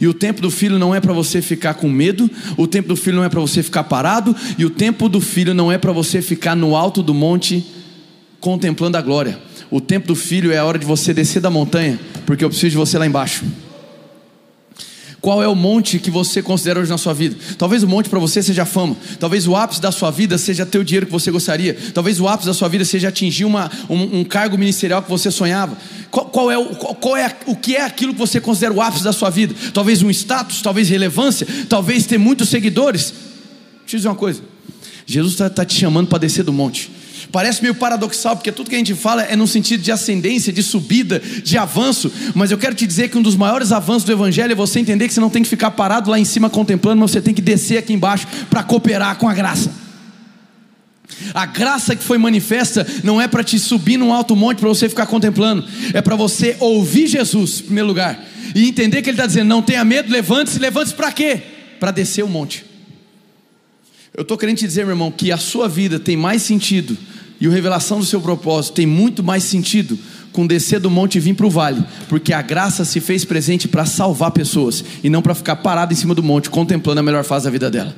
E 0.01 0.09
o 0.09 0.15
tempo 0.15 0.43
do 0.43 0.51
filho 0.51 0.81
não 0.81 0.93
é 0.93 1.01
para 1.01 1.13
você 1.13 1.41
ficar 1.41 1.75
com 1.75 1.89
medo, 1.89 2.29
o 2.57 2.67
tempo 2.67 2.89
do 2.89 2.97
filho 2.97 3.17
não 3.17 3.25
é 3.25 3.29
para 3.29 3.41
você 3.41 3.63
ficar 3.63 3.85
parado, 3.85 4.35
e 4.59 4.65
o 4.65 4.71
tempo 4.71 5.09
do 5.09 5.21
filho 5.21 5.55
não 5.55 5.71
é 5.71 5.79
para 5.79 5.93
você 5.93 6.21
ficar 6.21 6.57
no 6.57 6.75
alto 6.75 7.05
do 7.05 7.15
monte 7.15 7.65
contemplando 8.41 8.97
a 8.97 9.03
glória. 9.03 9.39
O 9.71 9.81
tempo 9.81 10.09
do 10.09 10.17
filho 10.17 10.51
é 10.51 10.59
a 10.59 10.65
hora 10.65 10.79
de 10.79 10.85
você 10.87 11.15
descer 11.15 11.41
da 11.41 11.51
montanha, 11.51 12.01
porque 12.27 12.45
eu 12.45 12.49
preciso 12.49 12.71
de 12.71 12.77
você 12.77 12.99
lá 12.99 13.07
embaixo. 13.07 13.45
Qual 15.25 15.43
é 15.43 15.49
o 15.49 15.55
monte 15.55 15.99
que 15.99 16.11
você 16.11 16.43
considera 16.43 16.81
hoje 16.81 16.91
na 16.91 16.99
sua 16.99 17.15
vida? 17.15 17.35
Talvez 17.57 17.83
o 17.83 17.89
monte 17.89 18.11
para 18.11 18.19
você 18.19 18.43
seja 18.43 18.65
a 18.65 18.67
fama. 18.67 18.95
Talvez 19.19 19.49
o 19.49 19.57
ápice 19.57 19.81
da 19.81 19.91
sua 19.91 20.11
vida 20.11 20.37
seja 20.37 20.67
ter 20.67 20.77
o 20.77 20.85
dinheiro 20.85 21.07
que 21.07 21.13
você 21.13 21.31
gostaria. 21.31 21.75
Talvez 21.95 22.21
o 22.21 22.29
ápice 22.29 22.47
da 22.47 22.53
sua 22.53 22.69
vida 22.69 22.85
seja 22.85 23.09
atingir 23.09 23.47
uma, 23.47 23.71
um, 23.89 24.19
um 24.19 24.23
cargo 24.23 24.59
ministerial 24.59 25.03
que 25.03 25.09
você 25.09 25.31
sonhava. 25.31 25.79
Qual, 26.11 26.27
qual 26.27 26.51
é, 26.51 26.59
o, 26.59 26.67
qual 26.75 27.17
é 27.17 27.35
o 27.47 27.57
que 27.57 27.75
é 27.75 27.81
aquilo 27.81 28.13
que 28.13 28.19
você 28.19 28.39
considera 28.39 28.75
o 28.75 28.83
ápice 28.83 29.03
da 29.03 29.15
sua 29.15 29.31
vida? 29.31 29.55
Talvez 29.73 30.03
um 30.03 30.11
status, 30.11 30.61
talvez 30.61 30.91
relevância, 30.91 31.47
talvez 31.71 32.05
ter 32.05 32.19
muitos 32.19 32.51
seguidores. 32.51 33.15
Deixa 33.81 33.97
eu 33.97 33.99
dizer 34.01 34.09
uma 34.09 34.17
coisa. 34.17 34.43
Jesus 35.07 35.33
está 35.33 35.49
tá 35.49 35.65
te 35.65 35.75
chamando 35.75 36.07
para 36.07 36.19
descer 36.19 36.45
do 36.45 36.53
monte. 36.53 36.91
Parece 37.35 37.61
meio 37.61 37.75
paradoxal, 37.75 38.37
porque 38.37 38.53
tudo 38.53 38.71
que 38.71 38.77
a 38.77 38.79
gente 38.79 38.95
fala 38.95 39.25
é 39.25 39.35
no 39.35 39.49
sentido 39.49 39.83
de 39.83 39.91
ascendência, 39.91 40.53
de 40.53 40.63
subida, 40.63 41.19
de 41.19 41.59
avanço, 41.59 42.09
mas 42.33 42.53
eu 42.53 42.57
quero 42.57 42.77
te 42.77 42.87
dizer 42.87 43.09
que 43.09 43.19
um 43.19 43.23
dos 43.23 43.35
maiores 43.35 43.73
avanços 43.73 44.05
do 44.05 44.13
Evangelho 44.13 44.53
é 44.53 44.55
você 44.55 44.79
entender 44.79 45.09
que 45.09 45.15
você 45.15 45.19
não 45.19 45.29
tem 45.29 45.43
que 45.43 45.49
ficar 45.49 45.73
parado 45.73 46.13
lá 46.13 46.17
em 46.17 46.25
cima 46.25 46.49
contemplando, 46.49 47.01
mas 47.01 47.11
você 47.11 47.21
tem 47.21 47.35
que 47.35 47.43
descer 47.43 47.77
aqui 47.79 47.93
embaixo 47.93 48.29
para 48.49 48.63
cooperar 48.63 49.17
com 49.17 49.29
a 49.29 49.35
graça. 49.35 49.73
A 51.35 51.45
graça 51.45 51.97
que 51.97 52.05
foi 52.05 52.19
manifesta 52.19 52.87
não 53.03 53.21
é 53.21 53.27
para 53.27 53.43
te 53.43 53.59
subir 53.59 53.97
num 53.97 54.13
alto 54.13 54.37
monte 54.37 54.59
para 54.59 54.69
você 54.69 54.89
ficar 54.89 55.07
contemplando, 55.07 55.67
é 55.93 56.01
para 56.01 56.15
você 56.15 56.57
ouvir 56.61 57.09
Jesus, 57.09 57.63
em 57.63 57.65
primeiro 57.65 57.89
lugar, 57.89 58.25
e 58.55 58.69
entender 58.69 59.03
que 59.03 59.11
Ele 59.11 59.17
está 59.17 59.27
dizendo: 59.27 59.49
não 59.49 59.61
tenha 59.61 59.85
medo, 59.85 60.09
levante-se, 60.09 60.61
levante-se 60.61 60.95
para 60.95 61.11
quê? 61.11 61.43
Para 61.81 61.91
descer 61.91 62.23
o 62.23 62.29
monte. 62.29 62.65
Eu 64.17 64.23
estou 64.23 64.39
querendo 64.39 64.59
te 64.59 64.69
dizer, 64.69 64.85
meu 64.85 64.93
irmão, 64.93 65.11
que 65.11 65.33
a 65.33 65.37
sua 65.37 65.69
vida 65.69 65.99
tem 65.99 66.17
mais 66.17 66.41
sentido 66.41 66.97
e 67.45 67.47
a 67.47 67.51
revelação 67.51 67.99
do 67.99 68.07
seu 68.07 68.23
propósito 68.23 68.77
tem 68.77 68.87
muito 68.87 69.23
mais 69.23 69.45
sentido 69.45 69.99
com 70.33 70.47
descer 70.47 70.81
do 70.81 70.91
monte 70.91 71.17
e 71.17 71.21
vir 71.21 71.35
para 71.35 71.45
o 71.45 71.51
vale, 71.51 71.85
porque 72.09 72.33
a 72.33 72.41
graça 72.41 72.87
se 72.87 73.01
fez 73.01 73.23
presente 73.23 73.69
para 73.69 73.85
salvar 73.85 74.31
pessoas 74.31 74.83
e 75.03 75.11
não 75.11 75.21
para 75.21 75.35
ficar 75.35 75.57
parado 75.57 75.93
em 75.93 75.97
cima 75.97 76.15
do 76.15 76.23
monte 76.23 76.49
contemplando 76.49 77.01
a 77.01 77.03
melhor 77.03 77.23
fase 77.23 77.45
da 77.45 77.51
vida 77.51 77.71
dela. 77.71 77.95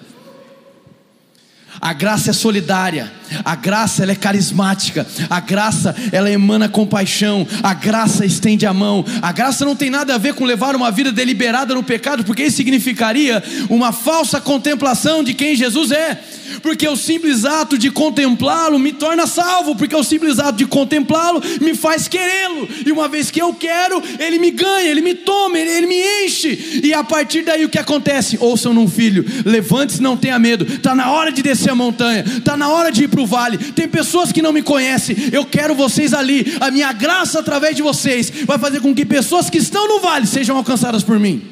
A 1.81 1.93
graça 1.93 2.31
é 2.31 2.33
solidária, 2.33 3.13
a 3.45 3.55
graça 3.55 4.03
ela 4.03 4.13
é 4.13 4.17
carismática, 4.17 5.07
a 5.29 5.41
graça 5.41 5.95
ela 6.13 6.31
emana 6.31 6.69
compaixão, 6.69 7.47
a 7.63 7.75
graça 7.75 8.25
estende 8.25 8.67
a 8.67 8.73
mão. 8.73 9.05
A 9.23 9.33
graça 9.33 9.65
não 9.65 9.77
tem 9.77 9.91
nada 9.91 10.15
a 10.15 10.19
ver 10.19 10.35
com 10.35 10.45
levar 10.45 10.75
uma 10.75 10.91
vida 10.91 11.13
deliberada 11.13 11.75
no 11.75 11.83
pecado, 11.83 12.25
porque 12.25 12.45
isso 12.45 12.57
significaria 12.57 13.43
uma 13.69 13.93
falsa 13.93 14.41
contemplação 14.41 15.23
de 15.23 15.35
quem 15.35 15.57
Jesus 15.57 15.91
é. 15.91 16.21
Porque 16.63 16.87
o 16.89 16.97
simples 16.97 17.45
ato 17.45 17.77
de 17.77 17.91
contemplá-lo 17.91 18.79
me 18.79 18.93
torna 18.93 19.27
salvo, 19.27 19.75
porque 19.75 19.95
o 19.95 20.03
simples 20.03 20.39
ato 20.39 20.59
de 20.59 20.67
contemplá-lo 20.67 21.43
me 21.61 21.75
faz 21.75 22.09
querê-lo, 22.09 22.69
e 22.85 22.93
uma 22.93 23.09
vez 23.09 23.31
que 23.31 23.41
eu 23.41 23.53
quero, 23.53 24.03
ele 24.19 24.39
me 24.39 24.51
ganha, 24.51 24.89
ele 24.89 25.01
me 25.01 25.15
toma, 25.15 25.59
ele, 25.59 25.71
ele 25.71 25.87
me 25.87 25.97
enche, 26.25 26.81
e 26.83 26.95
a 26.95 27.03
partir 27.03 27.43
daí 27.43 27.65
o 27.65 27.69
que 27.69 27.79
acontece? 27.79 28.37
Ouçam 28.41 28.73
num 28.73 28.89
filho, 28.89 29.25
levante-se, 29.45 30.01
não 30.01 30.17
tenha 30.17 30.39
medo, 30.39 30.65
está 30.65 30.95
na 30.95 31.11
hora 31.11 31.33
de 31.33 31.43
descer 31.43 31.71
a 31.71 31.75
montanha, 31.75 32.25
está 32.27 32.57
na 32.57 32.69
hora 32.69 32.91
de 32.91 33.05
ir 33.05 33.09
para 33.17 33.23
o 33.23 33.27
vale. 33.27 33.57
Tem 33.73 33.89
pessoas 33.89 34.31
que 34.31 34.43
não 34.43 34.53
me 34.53 34.63
conhecem, 34.63 35.17
eu 35.33 35.47
quero 35.47 35.75
vocês 35.75 36.13
ali, 36.13 36.57
a 36.61 36.71
minha 36.71 36.93
graça 36.93 37.41
através 37.41 37.75
de 37.75 37.83
vocês 37.83 38.31
vai 38.45 38.59
fazer 38.59 38.81
com 38.81 38.95
que 38.95 39.07
pessoas 39.07 39.49
que 39.49 39.57
estão 39.57 39.89
no 39.89 40.01
vale 40.01 40.27
sejam 40.27 40.57
alcançadas 40.57 41.03
por 41.03 41.19
mim. 41.19 41.43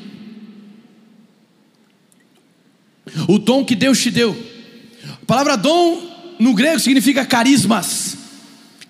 O 3.26 3.38
dom 3.38 3.64
que 3.64 3.74
Deus 3.74 4.00
te 4.00 4.10
deu. 4.10 4.36
A 5.22 5.26
palavra 5.26 5.56
dom 5.56 6.36
no 6.38 6.52
grego 6.52 6.80
significa 6.80 7.24
carismas. 7.24 8.18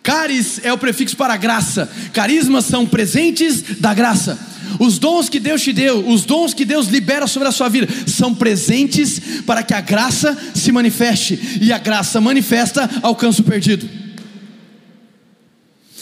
Caris 0.02 0.60
é 0.62 0.72
o 0.72 0.78
prefixo 0.78 1.16
para 1.16 1.36
graça. 1.36 1.90
Carismas 2.12 2.64
são 2.64 2.86
presentes 2.86 3.78
da 3.80 3.94
graça. 3.94 4.38
Os 4.78 4.98
dons 4.98 5.28
que 5.28 5.40
Deus 5.40 5.62
te 5.62 5.72
deu, 5.72 6.06
os 6.08 6.24
dons 6.24 6.54
que 6.54 6.64
Deus 6.64 6.88
libera 6.88 7.26
sobre 7.26 7.48
a 7.48 7.52
sua 7.52 7.68
vida, 7.68 7.88
são 8.06 8.34
presentes 8.34 9.20
para 9.46 9.62
que 9.62 9.74
a 9.74 9.80
graça 9.80 10.36
se 10.54 10.70
manifeste. 10.72 11.58
E 11.60 11.72
a 11.72 11.78
graça 11.78 12.20
manifesta 12.20 12.88
alcança 13.02 13.42
o 13.42 13.44
perdido. 13.44 13.88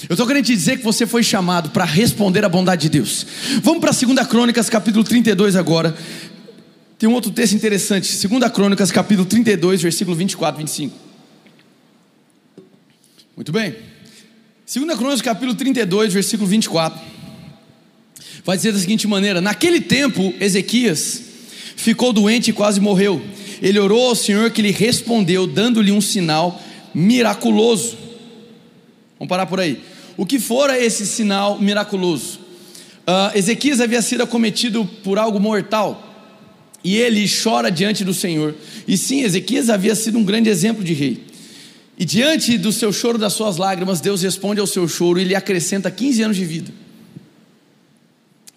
Eu 0.09 0.15
estou 0.15 0.27
querendo 0.27 0.45
te 0.45 0.55
dizer 0.55 0.79
que 0.79 0.85
você 0.85 1.07
foi 1.07 1.23
chamado 1.23 1.71
para 1.71 1.85
responder 1.85 2.45
à 2.45 2.49
bondade 2.49 2.83
de 2.83 2.89
Deus. 2.89 3.27
Vamos 3.63 3.81
para 3.81 3.93
2 3.93 4.27
Crônicas, 4.27 4.69
capítulo 4.69 5.05
32 5.05 5.55
agora. 5.55 5.95
Tem 6.99 7.09
um 7.09 7.13
outro 7.15 7.31
texto 7.31 7.55
interessante, 7.55 8.29
2 8.29 8.53
Crônicas, 8.53 8.91
capítulo 8.91 9.27
32, 9.27 9.83
versículo 9.83 10.17
24 10.17 10.61
e 10.61 10.65
25. 10.65 10.97
Muito 13.37 13.53
bem. 13.53 13.75
2 14.73 14.97
Crônicas, 14.97 15.23
capítulo 15.23 15.55
32, 15.55 16.13
versículo 16.13 16.49
24. 16.49 17.12
Vai 18.45 18.57
dizer 18.57 18.73
da 18.73 18.79
seguinte 18.79 19.07
maneira: 19.07 19.41
Naquele 19.41 19.81
tempo, 19.81 20.35
Ezequias 20.41 21.23
ficou 21.77 22.13
doente 22.13 22.51
e 22.51 22.53
quase 22.53 22.81
morreu. 22.81 23.23
Ele 23.61 23.79
orou 23.79 24.09
ao 24.09 24.15
Senhor 24.15 24.51
que 24.51 24.63
lhe 24.63 24.73
respondeu, 24.73 25.47
dando-lhe 25.47 25.93
um 25.93 26.01
sinal 26.01 26.61
miraculoso. 26.93 27.97
Vamos 29.19 29.29
parar 29.29 29.47
por 29.47 29.61
aí. 29.61 29.81
O 30.17 30.27
que 30.27 30.39
fora 30.39 30.79
esse 30.79 31.07
sinal 31.07 31.59
miraculoso? 31.61 32.41
Uh, 33.03 33.37
Ezequias 33.37 33.81
havia 33.81 34.03
sido 34.03 34.23
acometido 34.23 34.85
por 35.03 35.19
algo 35.19 35.41
mortal 35.41 36.11
e 36.85 36.97
ele 36.97 37.25
chora 37.29 37.71
diante 37.71 38.05
do 38.05 38.13
Senhor. 38.13 38.55
E 38.87 38.97
sim, 38.97 39.23
Ezequias 39.23 39.71
havia 39.71 39.95
sido 39.95 40.19
um 40.19 40.25
grande 40.25 40.51
exemplo 40.51 40.83
de 40.83 40.93
rei. 40.93 41.25
E 41.97 42.05
diante 42.05 42.59
do 42.59 42.73
seu 42.73 42.93
choro, 42.93 43.19
das 43.19 43.33
suas 43.33 43.57
lágrimas, 43.57 44.01
Deus 44.01 44.23
responde 44.23 44.61
ao 44.61 44.67
seu 44.67 44.89
choro 44.89 45.21
e 45.21 45.25
lhe 45.25 45.35
acrescenta 45.35 45.91
15 45.91 46.23
anos 46.23 46.37
de 46.37 46.45
vida. 46.45 46.73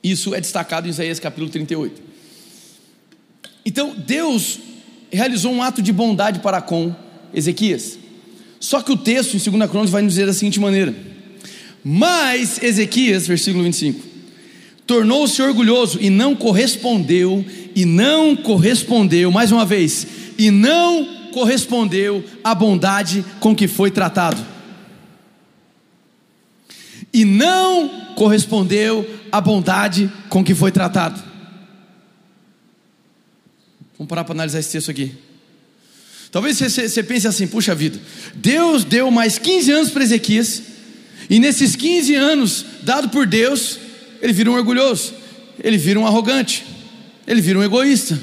Isso 0.06 0.36
é 0.36 0.39
destacado 0.39 0.86
em 0.86 0.91
Isaías 0.91 1.20
capítulo 1.20 1.50
38. 1.50 2.00
Então, 3.65 3.96
Deus 3.98 4.60
realizou 5.12 5.52
um 5.52 5.63
ato 5.63 5.82
de 5.82 5.91
bondade 5.91 6.41
para 6.41 6.62
com 6.62 6.96
Ezequias. 7.34 7.98
Só 8.60 8.84
que 8.84 8.91
o 8.91 8.98
texto 8.98 9.34
em 9.34 9.39
2 9.39 9.68
Crônicas 9.68 9.89
vai 9.89 10.04
nos 10.04 10.13
dizer 10.13 10.28
da 10.28 10.34
seguinte 10.34 10.60
maneira: 10.60 10.94
Mas 11.84 12.62
Ezequias, 12.62 13.26
versículo 13.26 13.63
25, 13.63 14.00
tornou-se 14.86 15.41
orgulhoso 15.41 15.98
e 16.00 16.12
não 16.12 16.36
correspondeu 16.36 17.44
e 17.76 17.84
não 17.84 18.36
correspondeu, 18.36 19.32
mais 19.32 19.52
uma 19.52 19.65
vez, 19.65 20.06
e 20.38 20.52
não 20.52 21.32
correspondeu 21.34 22.24
à 22.44 22.54
bondade 22.54 23.26
com 23.39 23.56
que 23.56 23.68
foi 23.68 23.89
tratado. 23.89 24.55
E 27.15 27.23
não 27.23 28.13
correspondeu 28.13 29.10
à 29.32 29.39
bondade 29.39 30.12
com 30.28 30.43
que 30.43 30.54
foi 30.54 30.69
tratado. 30.69 31.23
Vamos 33.97 34.10
parar 34.10 34.25
para 34.25 34.34
analisar 34.34 34.60
esse 34.60 34.73
texto 34.73 34.91
aqui. 34.91 35.13
Talvez 36.30 36.58
você, 36.58 36.89
você 36.89 37.01
pense 37.01 37.25
assim: 37.25 37.47
puxa 37.47 37.73
vida, 37.73 37.97
Deus 38.36 38.84
deu 38.84 39.10
mais 39.10 39.39
15 39.39 39.71
anos 39.71 39.89
para 39.91 40.04
Ezequias, 40.04 40.62
e 41.30 41.39
nesses 41.39 41.73
15 41.78 42.15
anos, 42.15 42.65
dado 42.84 43.08
por 43.08 43.25
Deus, 43.25 43.80
ele 44.21 44.34
vira 44.34 44.51
um 44.51 44.56
orgulhoso, 44.56 45.13
ele 45.63 45.78
vira 45.78 45.97
um 45.97 46.06
arrogante, 46.06 46.65
ele 47.25 47.39
vira 47.39 47.58
um 47.58 47.63
egoísta. 47.63 48.19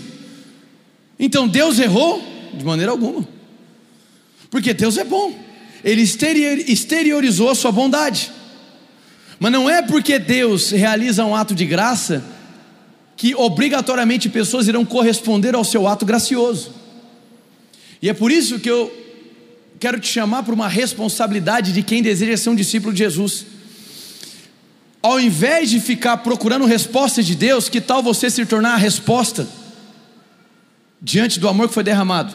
Então 1.18 1.48
Deus 1.48 1.78
errou? 1.78 2.22
De 2.52 2.62
maneira 2.62 2.92
alguma. 2.92 3.26
Porque 4.50 4.74
Deus 4.74 4.98
é 4.98 5.04
bom. 5.04 5.34
Ele 5.82 6.02
exteriorizou 6.02 7.48
a 7.48 7.54
sua 7.54 7.72
bondade. 7.72 8.30
Mas 9.42 9.50
não 9.50 9.68
é 9.68 9.82
porque 9.82 10.20
Deus 10.20 10.70
realiza 10.70 11.24
um 11.24 11.34
ato 11.34 11.52
de 11.52 11.66
graça 11.66 12.22
que 13.16 13.34
obrigatoriamente 13.34 14.28
pessoas 14.28 14.68
irão 14.68 14.84
corresponder 14.84 15.56
ao 15.56 15.64
seu 15.64 15.88
ato 15.88 16.06
gracioso. 16.06 16.72
E 18.00 18.08
é 18.08 18.14
por 18.14 18.30
isso 18.30 18.60
que 18.60 18.70
eu 18.70 18.96
quero 19.80 19.98
te 19.98 20.06
chamar 20.06 20.44
para 20.44 20.54
uma 20.54 20.68
responsabilidade 20.68 21.72
de 21.72 21.82
quem 21.82 22.04
deseja 22.04 22.36
ser 22.36 22.50
um 22.50 22.54
discípulo 22.54 22.92
de 22.92 23.00
Jesus 23.00 23.46
ao 25.02 25.18
invés 25.18 25.70
de 25.70 25.80
ficar 25.80 26.18
procurando 26.18 26.64
respostas 26.64 27.26
de 27.26 27.34
Deus, 27.34 27.68
que 27.68 27.80
tal 27.80 28.00
você 28.00 28.30
se 28.30 28.46
tornar 28.46 28.74
a 28.74 28.76
resposta 28.76 29.48
diante 31.00 31.40
do 31.40 31.48
amor 31.48 31.66
que 31.66 31.74
foi 31.74 31.82
derramado? 31.82 32.32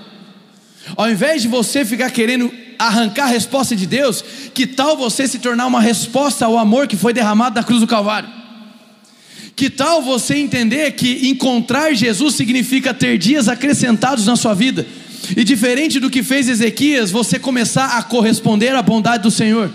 Ao 0.98 1.10
invés 1.10 1.42
de 1.42 1.48
você 1.48 1.86
ficar 1.86 2.12
querendo 2.12 2.52
arrancar 2.80 3.26
a 3.26 3.28
resposta 3.28 3.76
de 3.76 3.86
Deus, 3.86 4.24
que 4.54 4.66
tal 4.68 4.98
você 4.98 5.28
se 5.28 5.40
tornar 5.40 5.66
uma 5.66 5.82
resposta 5.82 6.46
ao 6.46 6.58
amor 6.58 6.88
que 6.88 6.96
foi 6.96 7.14
derramado 7.14 7.56
na 7.56 7.64
cruz 7.64 7.80
do 7.80 7.88
Calvário? 7.88 8.30
Que 9.56 9.70
tal 9.70 10.02
você 10.04 10.36
entender 10.36 10.92
que 10.92 11.28
encontrar 11.30 11.94
Jesus 11.94 12.36
significa 12.36 12.94
ter 12.94 13.18
dias 13.18 13.48
acrescentados 13.48 14.26
na 14.26 14.36
sua 14.36 14.54
vida? 14.54 14.86
E 15.36 15.44
diferente 15.44 16.00
do 16.00 16.10
que 16.10 16.22
fez 16.22 16.48
Ezequias, 16.48 17.10
você 17.10 17.40
começar 17.40 17.98
a 17.98 18.04
corresponder 18.04 18.76
à 18.76 18.82
bondade 18.82 19.24
do 19.24 19.32
Senhor. 19.32 19.72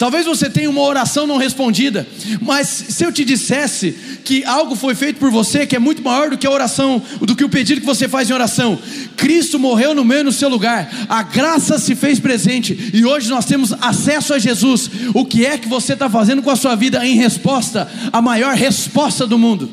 Talvez 0.00 0.24
você 0.24 0.48
tenha 0.48 0.70
uma 0.70 0.80
oração 0.80 1.26
não 1.26 1.36
respondida, 1.36 2.08
mas 2.40 2.68
se 2.68 3.04
eu 3.04 3.12
te 3.12 3.22
dissesse 3.22 3.94
que 4.24 4.42
algo 4.46 4.74
foi 4.74 4.94
feito 4.94 5.18
por 5.18 5.30
você 5.30 5.66
que 5.66 5.76
é 5.76 5.78
muito 5.78 6.02
maior 6.02 6.30
do 6.30 6.38
que 6.38 6.46
a 6.46 6.50
oração, 6.50 7.02
do 7.20 7.36
que 7.36 7.44
o 7.44 7.50
pedido 7.50 7.82
que 7.82 7.86
você 7.86 8.08
faz 8.08 8.30
em 8.30 8.32
oração, 8.32 8.78
Cristo 9.14 9.58
morreu 9.58 9.94
no 9.94 10.02
meio 10.02 10.24
no 10.24 10.32
seu 10.32 10.48
lugar, 10.48 10.90
a 11.06 11.22
graça 11.22 11.78
se 11.78 11.94
fez 11.94 12.18
presente 12.18 12.92
e 12.94 13.04
hoje 13.04 13.28
nós 13.28 13.44
temos 13.44 13.74
acesso 13.74 14.32
a 14.32 14.38
Jesus. 14.38 14.90
O 15.12 15.26
que 15.26 15.44
é 15.44 15.58
que 15.58 15.68
você 15.68 15.92
está 15.92 16.08
fazendo 16.08 16.40
com 16.40 16.48
a 16.48 16.56
sua 16.56 16.74
vida 16.74 17.06
em 17.06 17.16
resposta 17.16 17.86
à 18.10 18.22
maior 18.22 18.54
resposta 18.54 19.26
do 19.26 19.38
mundo? 19.38 19.70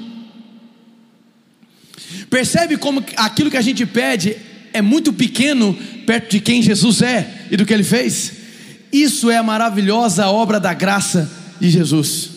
Percebe 2.30 2.76
como 2.76 3.02
aquilo 3.16 3.50
que 3.50 3.56
a 3.56 3.62
gente 3.62 3.86
pede 3.86 4.36
é 4.74 4.82
muito 4.82 5.14
pequeno 5.14 5.74
perto 6.06 6.32
de 6.32 6.42
quem 6.42 6.62
Jesus 6.62 7.02
é 7.02 7.46
e 7.50 7.56
do 7.56 7.66
que 7.66 7.74
ele 7.74 7.86
fez? 7.86 8.37
Isso 9.02 9.30
é 9.30 9.38
a 9.38 9.44
maravilhosa 9.44 10.28
obra 10.28 10.60
da 10.60 10.74
graça 10.74 11.30
de 11.60 11.70
Jesus. 11.70 12.30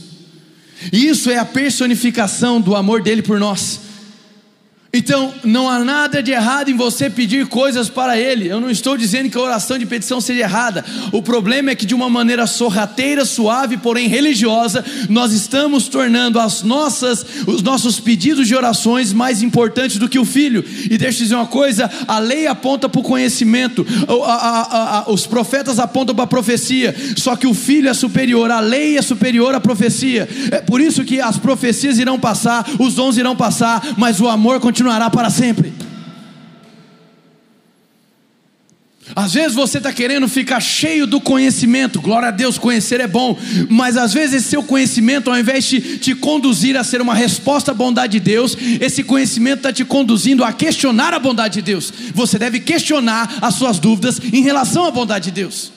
Isso 0.92 1.30
é 1.30 1.38
a 1.38 1.44
personificação 1.44 2.60
do 2.60 2.74
amor 2.74 3.02
dele 3.02 3.22
por 3.22 3.38
nós. 3.38 3.80
Então, 4.92 5.32
não 5.44 5.70
há 5.70 5.78
nada 5.84 6.20
de 6.20 6.32
errado 6.32 6.68
em 6.68 6.76
você 6.76 7.08
pedir 7.08 7.46
coisas 7.46 7.88
para 7.88 8.18
Ele. 8.18 8.48
Eu 8.48 8.60
não 8.60 8.68
estou 8.68 8.96
dizendo 8.96 9.30
que 9.30 9.38
a 9.38 9.40
oração 9.40 9.78
de 9.78 9.86
petição 9.86 10.20
seja 10.20 10.40
errada. 10.40 10.84
O 11.12 11.22
problema 11.22 11.70
é 11.70 11.76
que, 11.76 11.86
de 11.86 11.94
uma 11.94 12.10
maneira 12.10 12.44
sorrateira, 12.44 13.24
suave, 13.24 13.76
porém 13.76 14.08
religiosa, 14.08 14.84
nós 15.08 15.32
estamos 15.32 15.86
tornando 15.86 16.40
as 16.40 16.64
nossas, 16.64 17.24
os 17.46 17.62
nossos 17.62 18.00
pedidos 18.00 18.48
de 18.48 18.56
orações 18.56 19.12
mais 19.12 19.44
importantes 19.44 19.96
do 19.96 20.08
que 20.08 20.18
o 20.18 20.24
Filho. 20.24 20.64
E 20.90 20.98
deixa 20.98 21.18
eu 21.18 21.22
dizer 21.22 21.34
uma 21.36 21.46
coisa: 21.46 21.88
a 22.08 22.18
lei 22.18 22.48
aponta 22.48 22.88
para 22.88 23.00
o 23.00 23.04
conhecimento, 23.04 23.86
a, 24.08 24.32
a, 24.32 24.98
a, 24.98 25.10
os 25.12 25.24
profetas 25.24 25.78
apontam 25.78 26.16
para 26.16 26.24
a 26.24 26.26
profecia, 26.26 26.96
só 27.16 27.36
que 27.36 27.46
o 27.46 27.54
Filho 27.54 27.88
é 27.88 27.94
superior, 27.94 28.50
a 28.50 28.58
lei 28.58 28.98
é 28.98 29.02
superior 29.02 29.54
à 29.54 29.60
profecia. 29.60 30.28
É 30.50 30.60
por 30.60 30.80
isso 30.80 31.04
que 31.04 31.20
as 31.20 31.36
profecias 31.36 31.96
irão 31.96 32.18
passar, 32.18 32.68
os 32.76 32.96
dons 32.96 33.16
irão 33.16 33.36
passar, 33.36 33.94
mas 33.96 34.20
o 34.20 34.26
amor 34.26 34.58
continua 34.58 34.79
continuará 34.80 35.10
para 35.10 35.28
sempre. 35.28 35.74
Às 39.14 39.34
vezes 39.34 39.54
você 39.54 39.76
está 39.78 39.92
querendo 39.92 40.26
ficar 40.26 40.60
cheio 40.60 41.06
do 41.06 41.20
conhecimento, 41.20 42.00
glória 42.00 42.28
a 42.28 42.30
Deus, 42.30 42.56
conhecer 42.56 43.00
é 43.00 43.08
bom, 43.08 43.36
mas 43.68 43.96
às 43.96 44.14
vezes 44.14 44.46
seu 44.46 44.62
conhecimento, 44.62 45.28
ao 45.28 45.38
invés 45.38 45.64
de 45.64 45.98
te 45.98 46.14
conduzir 46.14 46.76
a 46.76 46.84
ser 46.84 47.02
uma 47.02 47.14
resposta 47.14 47.72
à 47.72 47.74
bondade 47.74 48.12
de 48.12 48.20
Deus, 48.20 48.56
esse 48.80 49.02
conhecimento 49.02 49.58
está 49.58 49.72
te 49.72 49.84
conduzindo 49.84 50.44
a 50.44 50.52
questionar 50.52 51.12
a 51.12 51.18
bondade 51.18 51.54
de 51.54 51.62
Deus. 51.62 51.92
Você 52.14 52.38
deve 52.38 52.60
questionar 52.60 53.38
as 53.42 53.56
suas 53.56 53.78
dúvidas 53.78 54.18
em 54.32 54.42
relação 54.42 54.86
à 54.86 54.90
bondade 54.90 55.26
de 55.26 55.32
Deus. 55.32 55.72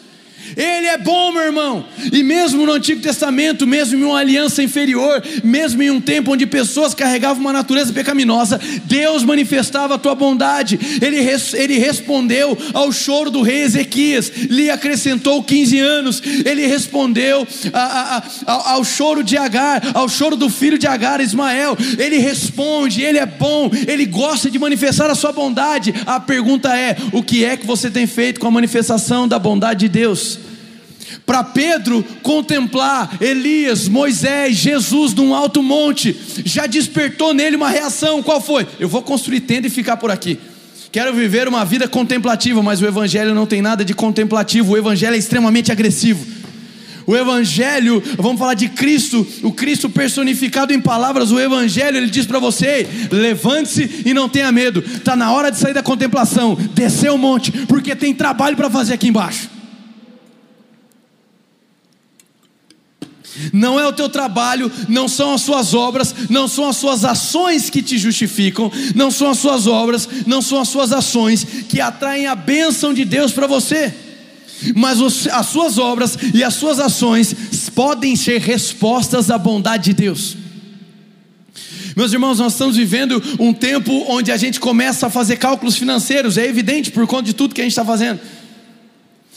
Ele 0.56 0.88
é 0.88 0.98
bom, 0.98 1.32
meu 1.32 1.44
irmão. 1.44 1.86
E 2.12 2.24
mesmo 2.24 2.66
no 2.66 2.74
Antigo 2.74 3.02
Testamento, 3.02 3.66
mesmo 3.66 4.00
em 4.00 4.04
uma 4.04 4.20
aliança 4.20 4.62
inferior, 4.62 5.24
mesmo 5.44 5.82
em 5.82 5.92
um 5.92 6.02
tempo 6.02 6.32
onde 6.32 6.46
pessoas 6.46 6.94
carregavam 6.94 7.42
uma 7.42 7.54
natureza 7.54 7.94
pecaminosa, 7.94 8.60
Deus 8.86 9.24
manifestava 9.24 9.96
a 9.96 9.98
tua 9.98 10.16
bondade. 10.16 10.80
Ele, 11.02 11.22
res, 11.22 11.54
ele 11.54 11.78
respondeu 11.78 12.58
ao 12.74 12.92
choro 12.92 13.30
do 13.30 13.42
rei 13.42 13.62
Ezequias, 13.62 14.32
lhe 14.50 14.70
acrescentou 14.70 15.44
15 15.44 15.80
anos. 15.80 16.22
Ele 16.46 16.66
respondeu 16.68 17.48
a, 17.72 17.80
a, 17.80 18.24
a, 18.46 18.72
ao 18.74 18.84
choro 18.84 19.24
de 19.24 19.38
Agar, 19.38 19.82
ao 19.94 20.08
choro 20.08 20.36
do 20.36 20.50
filho 20.50 20.78
de 20.78 20.88
Agar, 20.88 21.22
Ismael. 21.22 21.78
Ele 21.98 22.18
responde, 22.18 23.02
ele 23.02 23.18
é 23.18 23.26
bom, 23.26 23.70
ele 23.88 24.06
gosta 24.06 24.50
de 24.50 24.60
manifestar 24.60 25.10
a 25.10 25.16
sua 25.16 25.32
bondade. 25.32 25.94
A 26.06 26.20
pergunta 26.20 26.78
é: 26.78 26.96
o 27.12 27.24
que 27.24 27.44
é 27.44 27.58
que 27.58 27.66
você 27.66 27.90
tem 27.90 28.08
feito 28.08 28.40
com 28.40 28.48
a 28.48 28.52
manifestação 28.52 29.28
da 29.28 29.40
bondade 29.40 29.82
de 29.82 29.90
Deus? 29.90 30.43
Para 31.26 31.44
Pedro 31.44 32.04
contemplar 32.22 33.18
Elias, 33.22 33.88
Moisés, 33.88 34.56
Jesus 34.56 35.14
num 35.14 35.34
alto 35.34 35.62
monte, 35.62 36.16
já 36.46 36.66
despertou 36.66 37.34
nele 37.34 37.56
uma 37.56 37.70
reação. 37.70 38.24
Qual 38.24 38.42
foi? 38.42 38.68
Eu 38.80 38.90
vou 38.90 39.02
construir 39.02 39.42
tenda 39.42 39.68
e 39.68 39.70
ficar 39.70 39.98
por 39.98 40.12
aqui. 40.12 40.40
Quero 40.92 41.12
viver 41.14 41.48
uma 41.48 41.66
vida 41.66 41.88
contemplativa, 41.88 42.62
mas 42.62 42.80
o 42.80 42.86
Evangelho 42.86 43.34
não 43.34 43.48
tem 43.48 43.64
nada 43.64 43.84
de 43.84 43.96
contemplativo, 43.96 44.74
o 44.74 44.78
Evangelho 44.78 45.16
é 45.16 45.18
extremamente 45.18 45.72
agressivo. 45.72 46.24
O 47.06 47.16
Evangelho, 47.16 48.02
vamos 48.18 48.40
falar 48.40 48.54
de 48.54 48.70
Cristo, 48.70 49.26
o 49.42 49.52
Cristo 49.52 49.90
personificado 49.90 50.72
em 50.72 50.80
palavras, 50.80 51.32
o 51.32 51.40
Evangelho, 51.40 51.98
ele 51.98 52.10
diz 52.10 52.26
para 52.26 52.40
você: 52.40 52.88
levante-se 53.12 54.04
e 54.06 54.14
não 54.14 54.30
tenha 54.30 54.52
medo, 54.52 54.82
está 54.82 55.16
na 55.16 55.32
hora 55.32 55.52
de 55.52 55.58
sair 55.58 55.74
da 55.74 55.84
contemplação, 55.84 56.56
descer 56.74 57.12
o 57.12 57.18
monte, 57.18 57.52
porque 57.68 57.96
tem 57.96 58.14
trabalho 58.14 58.56
para 58.56 58.70
fazer 58.70 58.94
aqui 58.94 59.08
embaixo. 59.08 59.53
Não 63.52 63.80
é 63.80 63.88
o 63.88 63.94
teu 63.94 64.08
trabalho, 64.08 64.72
não 64.88 65.08
são 65.08 65.34
as 65.34 65.42
suas 65.42 65.74
obras, 65.74 66.14
não 66.30 66.48
são 66.48 66.70
as 66.70 66.78
suas 66.78 67.04
ações 67.04 67.70
que 67.70 67.82
te 67.82 67.98
justificam, 67.98 68.72
não 68.94 69.10
são 69.10 69.32
as 69.32 69.40
suas 69.40 69.66
obras, 69.66 70.08
não 70.28 70.42
são 70.42 70.60
as 70.60 70.70
suas 70.70 70.92
ações 70.92 71.44
que 71.68 71.82
atraem 71.82 72.28
a 72.28 72.36
bênção 72.36 72.94
de 72.94 73.04
Deus 73.04 73.32
para 73.32 73.48
você. 73.48 73.94
Mas 74.76 75.02
as 75.28 75.48
suas 75.48 75.78
obras 75.78 76.18
e 76.34 76.44
as 76.44 76.54
suas 76.54 76.80
ações 76.80 77.36
podem 77.76 78.16
ser 78.16 78.40
respostas 78.40 79.30
à 79.32 79.38
bondade 79.38 79.86
de 79.86 79.94
Deus. 79.94 80.38
Meus 81.96 82.12
irmãos, 82.12 82.40
nós 82.40 82.54
estamos 82.54 82.76
vivendo 82.76 83.22
um 83.40 83.54
tempo 83.54 84.06
onde 84.08 84.32
a 84.32 84.38
gente 84.38 84.60
começa 84.60 85.08
a 85.08 85.10
fazer 85.10 85.38
cálculos 85.38 85.78
financeiros, 85.78 86.38
é 86.38 86.48
evidente 86.48 86.92
por 86.92 87.06
conta 87.06 87.24
de 87.24 87.34
tudo 87.34 87.54
que 87.54 87.62
a 87.62 87.64
gente 87.64 87.74
está 87.74 87.86
fazendo. 87.86 88.20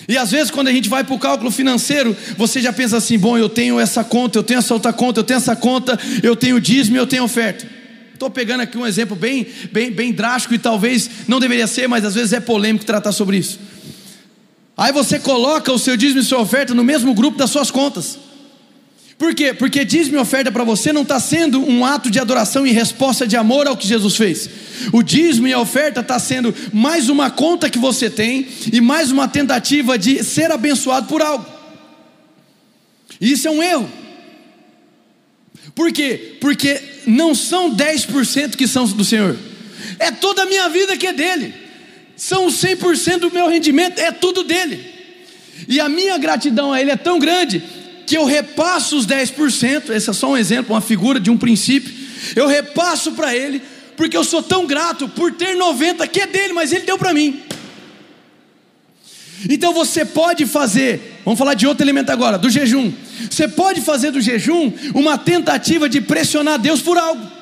E 0.09 0.17
às 0.17 0.31
vezes, 0.31 0.51
quando 0.51 0.69
a 0.69 0.73
gente 0.73 0.89
vai 0.89 1.03
para 1.03 1.15
o 1.15 1.19
cálculo 1.19 1.51
financeiro, 1.51 2.17
você 2.37 2.61
já 2.61 2.73
pensa 2.73 2.97
assim: 2.97 3.19
bom, 3.19 3.37
eu 3.37 3.49
tenho 3.49 3.81
essa 3.81 4.05
conta, 4.05 4.39
eu 4.39 4.43
tenho 4.43 4.59
essa 4.59 4.73
outra 4.73 4.93
conta, 4.93 5.21
eu 5.21 5.25
tenho 5.25 5.39
essa 5.39 5.57
conta, 5.57 5.99
eu 6.23 6.37
tenho 6.37 6.61
dízimo, 6.61 6.97
eu 6.97 7.07
tenho 7.07 7.25
oferta. 7.25 7.67
Estou 8.13 8.31
pegando 8.31 8.63
aqui 8.63 8.79
um 8.79 8.87
exemplo 8.87 9.15
bem, 9.15 9.47
bem, 9.71 9.91
bem 9.91 10.13
drástico 10.13 10.55
e 10.55 10.59
talvez 10.59 11.11
não 11.29 11.39
deveria 11.39 11.67
ser, 11.67 11.87
mas 11.87 12.05
às 12.05 12.15
vezes 12.15 12.33
é 12.33 12.41
polêmico 12.41 12.85
tratar 12.85 13.13
sobre 13.13 13.37
isso. 13.37 13.59
Aí 14.77 14.93
você 14.93 15.19
coloca 15.19 15.73
o 15.73 15.79
seu 15.79 15.97
dízimo 15.97 16.21
e 16.21 16.25
sua 16.25 16.41
oferta 16.41 16.75
no 16.75 16.85
mesmo 16.85 17.13
grupo 17.15 17.37
das 17.37 17.51
suas 17.51 17.71
contas. 17.71 18.19
Por 19.19 19.35
quê? 19.35 19.55
Porque 19.55 19.85
dízimo 19.85 20.17
e 20.17 20.21
oferta 20.21 20.53
para 20.53 20.63
você 20.63 20.93
não 20.93 21.03
está 21.03 21.19
sendo 21.19 21.61
um 21.61 21.85
ato 21.85 22.11
de 22.11 22.19
adoração 22.19 22.67
e 22.67 22.71
resposta 22.71 23.27
de 23.27 23.35
amor 23.35 23.67
ao 23.67 23.77
que 23.77 23.87
Jesus 23.87 24.15
fez. 24.15 24.49
O 24.93 25.03
dízimo 25.03 25.49
e 25.49 25.55
a 25.55 25.59
oferta 25.59 26.01
está 26.01 26.19
sendo 26.19 26.55
mais 26.73 27.09
uma 27.09 27.31
conta 27.31 27.71
que 27.71 27.79
você 27.79 28.11
tem 28.11 28.47
e 28.71 28.81
mais 28.81 29.11
uma 29.11 29.27
tentativa 29.27 29.99
de 29.99 30.23
ser 30.23 30.51
abençoado 30.51 31.07
por 31.07 31.23
algo. 31.23 31.47
E 33.19 33.33
isso 33.33 33.49
é 33.49 33.51
um 33.51 33.63
erro. 33.63 33.91
Por 35.75 35.91
quê? 35.93 36.37
Porque 36.41 36.83
não 37.07 37.35
são 37.35 37.75
10% 37.75 38.55
que 38.55 38.67
são 38.67 38.87
do 38.87 39.05
Senhor, 39.05 39.37
é 39.99 40.11
toda 40.11 40.43
a 40.43 40.47
minha 40.47 40.69
vida 40.69 40.97
que 40.97 41.07
é 41.07 41.13
dele, 41.13 41.55
são 42.17 42.49
100% 42.49 43.19
do 43.19 43.31
meu 43.31 43.49
rendimento, 43.49 43.99
é 43.99 44.11
tudo 44.13 44.45
dele. 44.45 44.95
E 45.69 45.81
a 45.81 45.89
minha 45.89 46.19
gratidão 46.19 46.73
a 46.73 46.81
Ele 46.81 46.91
é 46.91 46.97
tão 46.97 47.19
grande 47.19 47.63
que 48.07 48.17
eu 48.17 48.25
repasso 48.25 48.97
os 48.97 49.07
10%, 49.07 49.91
esse 49.91 50.09
é 50.09 50.13
só 50.13 50.31
um 50.31 50.37
exemplo, 50.37 50.75
uma 50.75 50.81
figura 50.81 51.19
de 51.19 51.31
um 51.31 51.37
princípio, 51.37 51.93
eu 52.35 52.47
repasso 52.47 53.13
para 53.13 53.35
ele, 53.35 53.61
porque 53.97 54.17
eu 54.17 54.25
sou 54.25 54.43
tão 54.43 54.67
grato 54.67 55.09
por 55.09 55.33
ter 55.33 55.57
90 55.57 56.07
que 56.07 56.21
é 56.21 56.27
dele, 56.27 56.53
mas 56.53 56.73
ele 56.73 56.85
deu 56.85 56.97
para 56.97 57.13
mim. 57.13 57.43
Então 59.51 59.73
você 59.73 60.05
pode 60.05 60.47
fazer, 60.47 61.21
vamos 61.25 61.39
falar 61.39 61.55
de 61.55 61.67
outro 61.67 61.85
elemento 61.85 62.11
agora, 62.11 62.39
do 62.39 62.49
jejum. 62.49 62.93
Você 63.31 63.49
pode 63.49 63.81
fazer 63.81 64.11
do 64.11 64.21
jejum 64.21 64.73
uma 64.95 65.19
tentativa 65.19 65.89
de 65.89 66.01
pressionar 66.01 66.59
Deus 66.59 66.81
por 66.81 66.97
algo. 66.97 67.36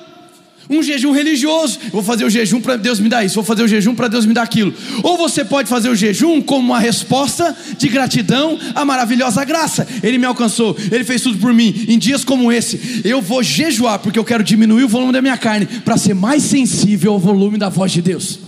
Um 0.68 0.82
jejum 0.82 1.12
religioso, 1.12 1.78
vou 1.92 2.02
fazer 2.02 2.24
o 2.24 2.30
jejum 2.30 2.60
para 2.60 2.76
Deus 2.76 2.98
me 2.98 3.08
dar 3.08 3.24
isso, 3.24 3.34
vou 3.34 3.44
fazer 3.44 3.62
o 3.62 3.68
jejum 3.68 3.94
para 3.94 4.08
Deus 4.08 4.24
me 4.24 4.32
dar 4.32 4.42
aquilo. 4.42 4.72
Ou 5.02 5.16
você 5.16 5.44
pode 5.44 5.68
fazer 5.68 5.90
o 5.90 5.94
jejum 5.94 6.40
como 6.40 6.72
uma 6.72 6.78
resposta 6.78 7.54
de 7.76 7.88
gratidão 7.88 8.58
à 8.74 8.84
maravilhosa 8.84 9.44
graça. 9.44 9.86
Ele 10.02 10.16
me 10.16 10.24
alcançou, 10.24 10.76
ele 10.90 11.04
fez 11.04 11.20
tudo 11.20 11.38
por 11.38 11.52
mim. 11.52 11.84
Em 11.86 11.98
dias 11.98 12.24
como 12.24 12.50
esse, 12.50 13.02
eu 13.04 13.20
vou 13.20 13.42
jejuar 13.42 13.98
porque 13.98 14.18
eu 14.18 14.24
quero 14.24 14.42
diminuir 14.42 14.84
o 14.84 14.88
volume 14.88 15.12
da 15.12 15.20
minha 15.20 15.36
carne 15.36 15.66
para 15.66 15.96
ser 15.96 16.14
mais 16.14 16.42
sensível 16.42 17.12
ao 17.12 17.18
volume 17.18 17.58
da 17.58 17.68
voz 17.68 17.92
de 17.92 18.00
Deus. 18.00 18.40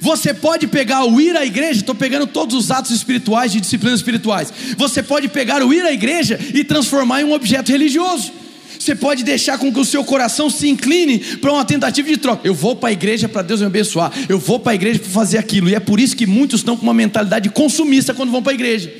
Você 0.00 0.32
pode 0.32 0.68
pegar 0.68 1.04
o 1.04 1.20
ir 1.20 1.36
à 1.36 1.44
igreja, 1.44 1.80
estou 1.80 1.94
pegando 1.94 2.26
todos 2.26 2.54
os 2.54 2.70
atos 2.70 2.92
espirituais 2.92 3.50
de 3.50 3.60
disciplinas 3.60 3.98
espirituais. 3.98 4.52
Você 4.76 5.02
pode 5.02 5.28
pegar 5.28 5.62
o 5.64 5.72
ir 5.72 5.84
à 5.84 5.92
igreja 5.92 6.38
e 6.54 6.62
transformar 6.62 7.22
em 7.22 7.24
um 7.24 7.32
objeto 7.32 7.72
religioso. 7.72 8.41
Você 8.82 8.96
pode 8.96 9.22
deixar 9.22 9.58
com 9.58 9.72
que 9.72 9.78
o 9.78 9.84
seu 9.84 10.02
coração 10.02 10.50
se 10.50 10.68
incline 10.68 11.20
para 11.36 11.52
uma 11.52 11.64
tentativa 11.64 12.08
de 12.08 12.16
troca. 12.16 12.44
Eu 12.44 12.52
vou 12.52 12.74
para 12.74 12.88
a 12.88 12.92
igreja 12.92 13.28
para 13.28 13.40
Deus 13.40 13.60
me 13.60 13.66
abençoar. 13.66 14.10
Eu 14.28 14.40
vou 14.40 14.58
para 14.58 14.72
a 14.72 14.74
igreja 14.74 14.98
para 14.98 15.08
fazer 15.08 15.38
aquilo. 15.38 15.68
E 15.68 15.74
é 15.76 15.78
por 15.78 16.00
isso 16.00 16.16
que 16.16 16.26
muitos 16.26 16.60
estão 16.60 16.76
com 16.76 16.82
uma 16.82 16.92
mentalidade 16.92 17.48
consumista 17.50 18.12
quando 18.12 18.32
vão 18.32 18.42
para 18.42 18.50
a 18.50 18.54
igreja. 18.54 18.92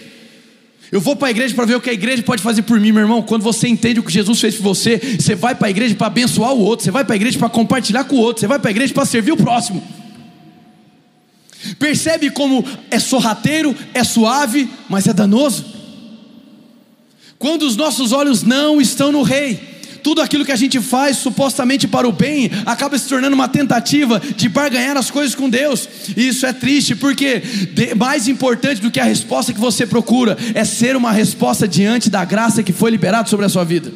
Eu 0.93 1.01
vou 1.01 1.17
para 1.17 1.27
a 1.27 1.31
igreja 1.33 1.53
para 1.53 1.65
ver 1.65 1.75
o 1.75 1.81
que 1.81 1.91
a 1.91 1.93
igreja 1.93 2.23
pode 2.23 2.41
fazer 2.41 2.63
por 2.63 2.79
mim, 2.79 2.93
meu 2.93 3.03
irmão. 3.03 3.23
Quando 3.23 3.43
você 3.43 3.67
entende 3.67 3.99
o 3.99 4.05
que 4.05 4.13
Jesus 4.13 4.41
fez 4.41 4.55
por 4.55 4.63
você, 4.63 5.01
você 5.19 5.35
vai 5.35 5.53
para 5.53 5.67
a 5.67 5.71
igreja 5.71 5.97
para 5.97 6.07
abençoar 6.07 6.53
o 6.53 6.61
outro, 6.61 6.85
você 6.85 6.93
vai 6.93 7.05
para 7.05 7.15
a 7.15 7.17
igreja 7.17 7.37
para 7.37 7.49
compartilhar 7.49 8.05
com 8.05 8.15
o 8.15 8.21
outro, 8.21 8.41
você 8.41 8.47
vai 8.47 8.61
para 8.61 8.71
a 8.71 8.71
igreja 8.71 8.95
para 8.95 9.05
servir 9.05 9.33
o 9.33 9.37
próximo. 9.37 9.83
Percebe 11.81 12.31
como 12.31 12.65
é 12.89 13.01
sorrateiro, 13.01 13.75
é 13.93 14.05
suave, 14.05 14.69
mas 14.89 15.09
é 15.09 15.13
danoso? 15.13 15.65
Quando 17.37 17.63
os 17.63 17.75
nossos 17.75 18.13
olhos 18.13 18.45
não 18.45 18.81
estão 18.81 19.11
no 19.11 19.23
Rei, 19.23 19.72
tudo 20.03 20.21
aquilo 20.21 20.45
que 20.45 20.53
a 20.53 20.57
gente 20.57 20.81
faz 20.81 21.17
supostamente 21.19 21.87
para 21.87 22.09
o 22.09 22.13
bem 22.13 22.51
acaba 22.67 22.99
se 22.99 23.09
tornando 23.09 23.35
uma 23.35 23.49
tentativa 23.49 24.21
de 24.21 24.49
barganhar 24.49 24.97
as 24.97 25.11
coisas 25.11 25.35
com 25.35 25.49
Deus. 25.49 25.89
E 26.17 26.29
isso 26.29 26.45
é 26.45 26.53
triste, 26.53 26.95
porque 26.95 27.43
mais 27.97 28.29
importante 28.29 28.81
do 28.81 28.91
que 28.91 29.01
a 29.01 29.05
resposta 29.05 29.53
que 29.53 29.61
você 29.61 29.87
procura 29.87 30.37
é 30.55 30.65
ser 30.65 30.97
uma 30.97 31.13
resposta 31.13 31.69
diante 31.69 32.11
da 32.11 32.25
graça 32.25 32.63
que 32.63 32.73
foi 32.73 32.91
liberada 32.91 33.29
sobre 33.29 33.47
a 33.47 33.49
sua 33.49 33.65
vida. 33.65 33.93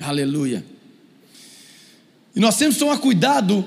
Aleluia. 0.00 0.64
E 2.36 2.40
nós 2.40 2.56
temos 2.56 2.74
que 2.74 2.80
tomar 2.80 2.98
cuidado. 2.98 3.64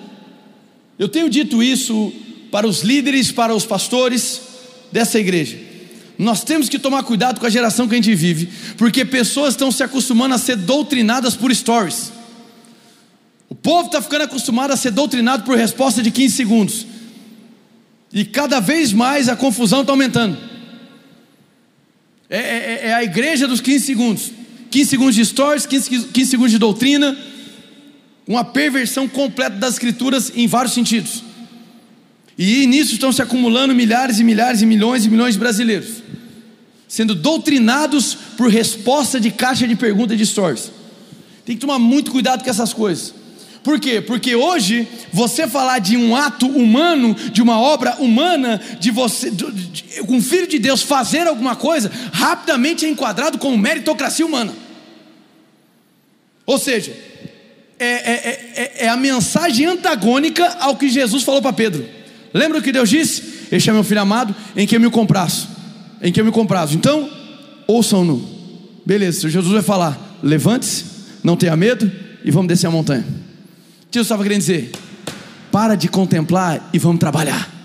Eu 0.99 1.07
tenho 1.07 1.29
dito 1.29 1.63
isso 1.63 2.13
para 2.51 2.67
os 2.67 2.81
líderes, 2.81 3.31
para 3.31 3.55
os 3.55 3.65
pastores 3.65 4.41
dessa 4.91 5.19
igreja. 5.19 5.66
Nós 6.17 6.43
temos 6.43 6.67
que 6.67 6.79
tomar 6.79 7.03
cuidado 7.03 7.39
com 7.39 7.45
a 7.45 7.49
geração 7.49 7.87
que 7.87 7.93
a 7.93 7.97
gente 7.97 8.15
vive, 8.15 8.49
porque 8.75 9.05
pessoas 9.05 9.53
estão 9.53 9.71
se 9.71 9.83
acostumando 9.83 10.33
a 10.33 10.37
ser 10.37 10.55
doutrinadas 10.55 11.35
por 11.35 11.53
stories. 11.53 12.11
O 13.47 13.55
povo 13.55 13.85
está 13.85 14.01
ficando 14.01 14.23
acostumado 14.23 14.71
a 14.71 14.77
ser 14.77 14.91
doutrinado 14.91 15.43
por 15.43 15.55
resposta 15.55 16.01
de 16.01 16.09
15 16.09 16.35
segundos. 16.35 16.87
E 18.11 18.25
cada 18.25 18.59
vez 18.59 18.91
mais 18.91 19.29
a 19.29 19.35
confusão 19.35 19.81
está 19.81 19.93
aumentando. 19.93 20.37
É, 22.29 22.39
é, 22.39 22.79
é, 22.87 22.93
a 22.93 23.03
igreja 23.03 23.47
dos 23.47 23.61
15 23.61 23.85
segundos. 23.85 24.31
15 24.71 24.89
segundos 24.89 25.15
de 25.15 25.25
stories, 25.25 25.65
15, 25.65 26.07
15 26.07 26.29
segundos 26.29 26.51
de 26.51 26.57
doutrina. 26.57 27.17
Uma 28.27 28.43
perversão 28.43 29.07
completa 29.07 29.55
das 29.55 29.75
escrituras 29.75 30.31
em 30.35 30.47
vários 30.47 30.73
sentidos. 30.73 31.23
E 32.37 32.67
nisso 32.67 32.93
estão 32.93 33.11
se 33.11 33.21
acumulando 33.21 33.73
milhares 33.73 34.19
e 34.19 34.23
milhares 34.23 34.61
e 34.61 34.65
milhões 34.65 35.05
e 35.05 35.09
milhões 35.09 35.35
de 35.35 35.39
brasileiros 35.39 36.06
sendo 36.87 37.13
doutrinados 37.13 38.17
por 38.37 38.49
resposta 38.49 39.19
de 39.19 39.29
caixa 39.31 39.67
de 39.67 39.75
pergunta 39.75 40.15
de 40.15 40.25
stories. 40.25 40.71
Tem 41.45 41.55
que 41.55 41.61
tomar 41.61 41.79
muito 41.79 42.11
cuidado 42.11 42.43
com 42.43 42.49
essas 42.49 42.73
coisas. 42.73 43.13
Por 43.63 43.79
quê? 43.81 43.99
Porque 43.99 44.33
hoje 44.33 44.87
você 45.11 45.45
falar 45.45 45.79
de 45.79 45.97
um 45.97 46.15
ato 46.15 46.47
humano, 46.47 47.13
de 47.13 47.41
uma 47.41 47.59
obra 47.59 47.95
humana, 47.99 48.61
de 48.79 48.91
você, 48.91 49.29
de, 49.29 49.51
de, 49.51 50.01
um 50.07 50.21
filho 50.21 50.47
de 50.47 50.57
Deus 50.57 50.81
fazer 50.81 51.27
alguma 51.27 51.53
coisa, 51.53 51.91
rapidamente 52.13 52.85
é 52.85 52.89
enquadrado 52.89 53.37
como 53.37 53.57
meritocracia 53.57 54.25
humana. 54.25 54.53
Ou 56.45 56.57
seja, 56.57 56.95
é, 57.77 57.85
é, 57.87 58.53
é, 58.55 58.85
é 58.85 58.87
a 58.87 58.95
mensagem 58.95 59.65
antagônica 59.65 60.45
ao 60.61 60.77
que 60.77 60.87
Jesus 60.87 61.23
falou 61.23 61.41
para 61.41 61.51
Pedro. 61.51 61.85
Lembra 62.33 62.59
o 62.59 62.61
que 62.61 62.71
Deus 62.71 62.89
disse? 62.89 63.47
Este 63.51 63.69
é 63.69 63.73
meu 63.73 63.83
filho 63.83 64.01
amado, 64.01 64.33
em 64.55 64.65
quem 64.65 64.77
eu 64.77 64.81
me 64.81 64.89
compraço. 64.89 65.56
Em 66.01 66.11
quem 66.11 66.21
eu 66.21 66.25
me 66.25 66.31
comprazo. 66.31 66.75
Então, 66.75 67.09
ouçam-no. 67.67 68.23
Beleza, 68.85 69.29
Jesus 69.29 69.53
vai 69.53 69.61
falar: 69.61 70.19
levante-se, 70.23 70.85
não 71.23 71.35
tenha 71.35 71.55
medo 71.55 71.91
e 72.23 72.31
vamos 72.31 72.47
descer 72.47 72.67
a 72.67 72.71
montanha. 72.71 73.05
Jesus 73.91 74.05
estava 74.05 74.23
querendo 74.23 74.39
dizer: 74.39 74.71
para 75.51 75.75
de 75.75 75.87
contemplar 75.87 76.69
e 76.73 76.79
vamos 76.79 76.99
trabalhar. 76.99 77.56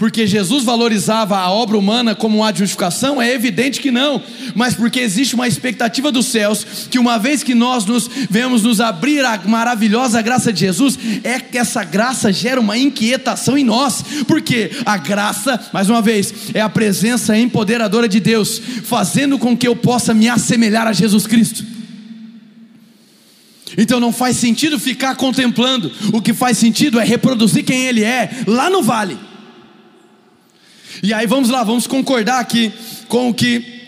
Porque 0.00 0.26
Jesus 0.26 0.64
valorizava 0.64 1.36
a 1.36 1.50
obra 1.50 1.76
humana 1.76 2.14
como 2.14 2.38
uma 2.38 2.54
justificação? 2.54 3.20
É 3.20 3.34
evidente 3.34 3.82
que 3.82 3.90
não, 3.90 4.22
mas 4.54 4.72
porque 4.72 4.98
existe 4.98 5.34
uma 5.34 5.46
expectativa 5.46 6.10
dos 6.10 6.24
céus, 6.24 6.88
que 6.90 6.98
uma 6.98 7.18
vez 7.18 7.42
que 7.42 7.54
nós 7.54 7.84
nos 7.84 8.08
vemos 8.30 8.62
nos 8.62 8.80
abrir 8.80 9.22
a 9.22 9.36
maravilhosa 9.44 10.22
graça 10.22 10.54
de 10.54 10.60
Jesus, 10.60 10.98
é 11.22 11.38
que 11.38 11.58
essa 11.58 11.84
graça 11.84 12.32
gera 12.32 12.58
uma 12.58 12.78
inquietação 12.78 13.58
em 13.58 13.62
nós, 13.62 14.02
porque 14.26 14.70
a 14.86 14.96
graça, 14.96 15.60
mais 15.70 15.90
uma 15.90 16.00
vez, 16.00 16.32
é 16.54 16.62
a 16.62 16.68
presença 16.70 17.36
empoderadora 17.36 18.08
de 18.08 18.20
Deus, 18.20 18.58
fazendo 18.82 19.38
com 19.38 19.54
que 19.54 19.68
eu 19.68 19.76
possa 19.76 20.14
me 20.14 20.30
assemelhar 20.30 20.86
a 20.86 20.94
Jesus 20.94 21.26
Cristo. 21.26 21.62
Então 23.76 24.00
não 24.00 24.14
faz 24.14 24.38
sentido 24.38 24.78
ficar 24.78 25.14
contemplando, 25.16 25.92
o 26.10 26.22
que 26.22 26.32
faz 26.32 26.56
sentido 26.56 26.98
é 26.98 27.04
reproduzir 27.04 27.66
quem 27.66 27.84
Ele 27.86 28.02
é 28.02 28.30
lá 28.46 28.70
no 28.70 28.82
vale. 28.82 29.28
E 31.02 31.14
aí 31.14 31.26
vamos 31.26 31.48
lá, 31.48 31.64
vamos 31.64 31.86
concordar 31.86 32.40
aqui 32.40 32.72
com 33.08 33.30
o 33.30 33.34
que 33.34 33.80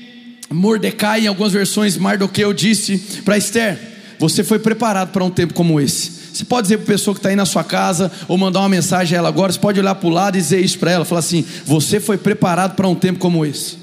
Mordecai, 0.50 1.22
em 1.22 1.26
algumas 1.26 1.52
versões, 1.52 1.96
Mardoqueu 1.96 2.52
disse 2.52 2.98
para 3.24 3.36
Esther: 3.36 3.78
Você 4.18 4.42
foi 4.42 4.58
preparado 4.58 5.10
para 5.10 5.24
um 5.24 5.30
tempo 5.30 5.54
como 5.54 5.80
esse. 5.80 6.22
Você 6.32 6.44
pode 6.44 6.62
dizer 6.62 6.78
para 6.78 6.84
a 6.84 6.86
pessoa 6.86 7.14
que 7.14 7.18
está 7.18 7.28
aí 7.28 7.36
na 7.36 7.44
sua 7.44 7.62
casa, 7.62 8.10
ou 8.26 8.38
mandar 8.38 8.60
uma 8.60 8.68
mensagem 8.68 9.16
a 9.16 9.18
ela 9.18 9.28
agora, 9.28 9.52
você 9.52 9.58
pode 9.58 9.78
olhar 9.78 9.94
para 9.94 10.08
o 10.08 10.10
lado 10.10 10.36
e 10.36 10.40
dizer 10.40 10.60
isso 10.60 10.78
para 10.78 10.90
ela: 10.90 11.04
falar 11.04 11.20
assim, 11.20 11.44
Você 11.66 12.00
foi 12.00 12.16
preparado 12.16 12.74
para 12.74 12.88
um 12.88 12.94
tempo 12.94 13.18
como 13.18 13.44
esse. 13.44 13.81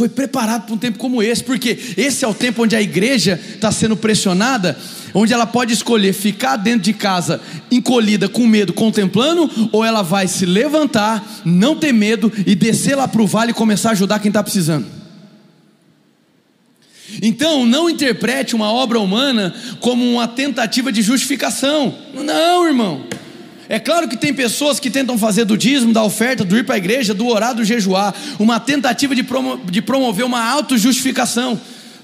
Foi 0.00 0.08
preparado 0.08 0.64
para 0.64 0.74
um 0.74 0.78
tempo 0.78 0.96
como 0.96 1.22
esse, 1.22 1.44
porque 1.44 1.78
esse 1.94 2.24
é 2.24 2.26
o 2.26 2.32
tempo 2.32 2.62
onde 2.62 2.74
a 2.74 2.80
igreja 2.80 3.38
está 3.54 3.70
sendo 3.70 3.94
pressionada, 3.94 4.74
onde 5.12 5.34
ela 5.34 5.44
pode 5.44 5.74
escolher 5.74 6.14
ficar 6.14 6.56
dentro 6.56 6.80
de 6.80 6.94
casa, 6.94 7.38
encolhida, 7.70 8.26
com 8.26 8.46
medo, 8.46 8.72
contemplando, 8.72 9.68
ou 9.70 9.84
ela 9.84 10.00
vai 10.00 10.26
se 10.26 10.46
levantar, 10.46 11.42
não 11.44 11.76
ter 11.76 11.92
medo 11.92 12.32
e 12.46 12.54
descer 12.54 12.96
lá 12.96 13.06
para 13.06 13.20
o 13.20 13.26
vale 13.26 13.50
e 13.50 13.54
começar 13.54 13.90
a 13.90 13.92
ajudar 13.92 14.20
quem 14.20 14.30
está 14.30 14.42
precisando. 14.42 14.86
Então, 17.20 17.66
não 17.66 17.90
interprete 17.90 18.56
uma 18.56 18.72
obra 18.72 18.98
humana 18.98 19.54
como 19.80 20.02
uma 20.10 20.26
tentativa 20.26 20.90
de 20.90 21.02
justificação. 21.02 21.94
Não, 22.14 22.66
irmão. 22.66 23.04
É 23.70 23.78
claro 23.78 24.08
que 24.08 24.16
tem 24.16 24.34
pessoas 24.34 24.80
que 24.80 24.90
tentam 24.90 25.16
fazer 25.16 25.44
do 25.44 25.56
dízimo, 25.56 25.92
da 25.92 26.02
oferta, 26.02 26.44
do 26.44 26.58
ir 26.58 26.64
para 26.64 26.74
a 26.74 26.78
igreja, 26.78 27.14
do 27.14 27.28
orar, 27.28 27.54
do 27.54 27.64
jejuar, 27.64 28.12
uma 28.36 28.58
tentativa 28.58 29.14
de, 29.14 29.22
promo 29.22 29.60
de 29.70 29.80
promover 29.80 30.26
uma 30.26 30.44
auto-justificação. 30.44 31.58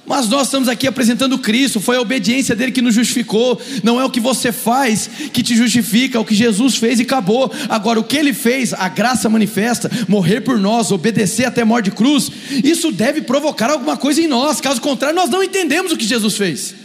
Mas 0.06 0.28
nós 0.28 0.46
estamos 0.46 0.68
aqui 0.68 0.86
apresentando 0.86 1.36
Cristo, 1.36 1.80
foi 1.80 1.96
a 1.96 2.00
obediência 2.00 2.54
dele 2.54 2.70
que 2.70 2.80
nos 2.80 2.94
justificou, 2.94 3.60
não 3.82 4.00
é 4.00 4.04
o 4.04 4.10
que 4.10 4.20
você 4.20 4.52
faz 4.52 5.10
que 5.32 5.42
te 5.42 5.56
justifica, 5.56 6.16
é 6.16 6.20
o 6.20 6.24
que 6.24 6.36
Jesus 6.36 6.76
fez 6.76 7.00
e 7.00 7.02
acabou. 7.02 7.52
Agora, 7.68 7.98
o 7.98 8.04
que 8.04 8.16
ele 8.16 8.32
fez, 8.32 8.72
a 8.72 8.88
graça 8.88 9.28
manifesta, 9.28 9.90
morrer 10.06 10.42
por 10.42 10.60
nós, 10.60 10.92
obedecer 10.92 11.46
até 11.46 11.64
morte 11.64 11.86
de 11.86 11.96
cruz, 11.96 12.30
isso 12.62 12.92
deve 12.92 13.22
provocar 13.22 13.72
alguma 13.72 13.96
coisa 13.96 14.20
em 14.20 14.28
nós, 14.28 14.60
caso 14.60 14.80
contrário, 14.80 15.16
nós 15.16 15.30
não 15.30 15.42
entendemos 15.42 15.90
o 15.90 15.96
que 15.96 16.06
Jesus 16.06 16.36
fez. 16.36 16.76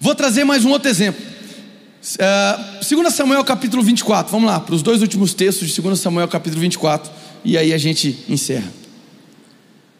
Vou 0.00 0.14
trazer 0.14 0.44
mais 0.44 0.64
um 0.64 0.70
outro 0.70 0.88
exemplo. 0.88 1.31
Uh, 2.02 2.84
2 2.84 3.14
Samuel 3.14 3.44
capítulo 3.44 3.80
24, 3.80 4.32
vamos 4.32 4.50
lá, 4.50 4.58
para 4.58 4.74
os 4.74 4.82
dois 4.82 5.02
últimos 5.02 5.34
textos 5.34 5.68
de 5.68 5.80
2 5.80 6.00
Samuel 6.00 6.26
capítulo 6.26 6.60
24, 6.60 7.08
e 7.44 7.56
aí 7.56 7.72
a 7.72 7.78
gente 7.78 8.24
encerra. 8.28 8.72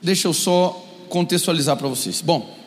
Deixa 0.03 0.27
eu 0.27 0.33
só 0.33 0.85
contextualizar 1.09 1.77
para 1.77 1.87
vocês. 1.87 2.21
Bom, 2.21 2.59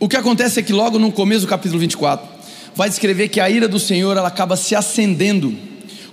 o 0.00 0.08
que 0.08 0.16
acontece 0.16 0.58
é 0.58 0.64
que 0.64 0.72
logo 0.72 0.98
no 0.98 1.12
começo 1.12 1.42
do 1.42 1.46
capítulo 1.46 1.78
24, 1.78 2.26
vai 2.74 2.88
descrever 2.88 3.28
que 3.28 3.38
a 3.38 3.48
ira 3.48 3.68
do 3.68 3.78
Senhor 3.78 4.16
ela 4.16 4.26
acaba 4.26 4.56
se 4.56 4.74
acendendo 4.74 5.56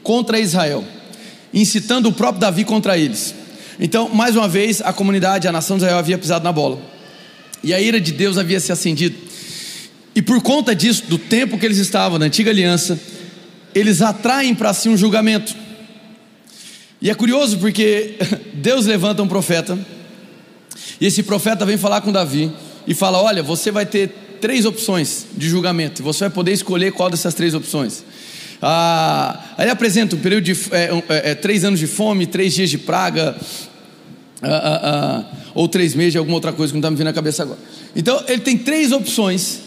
contra 0.03 0.39
Israel, 0.39 0.85
incitando 1.51 2.07
o 2.07 2.13
próprio 2.13 2.41
Davi 2.41 2.63
contra 2.63 2.95
eles. 2.95 3.33
Então, 3.79 4.09
mais 4.09 4.35
uma 4.35 4.47
vez, 4.47 4.79
a 4.79 4.93
comunidade, 4.93 5.47
a 5.47 5.51
nação 5.51 5.77
de 5.77 5.85
Israel 5.85 5.97
havia 5.97 6.19
pisado 6.19 6.43
na 6.43 6.51
bola, 6.51 6.79
e 7.63 7.73
a 7.73 7.81
ira 7.81 7.99
de 7.99 8.11
Deus 8.11 8.37
havia 8.37 8.59
se 8.59 8.71
acendido. 8.71 9.28
E 10.15 10.21
por 10.21 10.41
conta 10.41 10.75
disso, 10.75 11.03
do 11.07 11.17
tempo 11.17 11.57
que 11.57 11.65
eles 11.65 11.77
estavam 11.77 12.17
na 12.17 12.25
antiga 12.25 12.51
aliança, 12.51 12.99
eles 13.73 14.01
atraem 14.01 14.55
para 14.55 14.73
si 14.73 14.89
um 14.89 14.97
julgamento. 14.97 15.55
E 17.01 17.09
é 17.09 17.15
curioso 17.15 17.57
porque 17.59 18.15
Deus 18.53 18.85
levanta 18.85 19.23
um 19.23 19.27
profeta, 19.27 19.77
e 20.99 21.05
esse 21.05 21.23
profeta 21.23 21.65
vem 21.65 21.77
falar 21.77 22.01
com 22.01 22.11
Davi 22.11 22.51
e 22.85 22.93
fala: 22.93 23.21
Olha, 23.21 23.41
você 23.41 23.71
vai 23.71 23.85
ter 23.85 24.09
três 24.41 24.65
opções 24.65 25.27
de 25.35 25.47
julgamento, 25.49 26.03
você 26.03 26.25
vai 26.25 26.29
poder 26.29 26.53
escolher 26.53 26.91
qual 26.91 27.09
dessas 27.09 27.33
três 27.33 27.53
opções. 27.53 28.03
Ah, 28.61 29.41
ele 29.57 29.69
apresenta 29.69 30.15
um 30.15 30.19
período 30.19 30.43
de 30.43 30.51
é, 30.71 30.89
é, 31.09 31.31
é, 31.31 31.35
três 31.35 31.63
anos 31.63 31.79
de 31.79 31.87
fome, 31.87 32.25
três 32.25 32.53
dias 32.53 32.69
de 32.69 32.77
praga, 32.77 33.37
ah, 34.41 34.47
ah, 34.47 34.79
ah, 34.83 35.37
ou 35.53 35.67
três 35.67 35.95
meses 35.95 36.13
de 36.13 36.17
alguma 36.17 36.35
outra 36.35 36.51
coisa 36.51 36.73
que 36.73 36.75
não 36.75 36.81
está 36.81 36.91
me 36.91 36.97
vindo 36.97 37.05
na 37.05 37.13
cabeça 37.13 37.43
agora. 37.43 37.59
Então 37.95 38.21
ele 38.27 38.41
tem 38.41 38.57
três 38.57 38.91
opções 38.91 39.61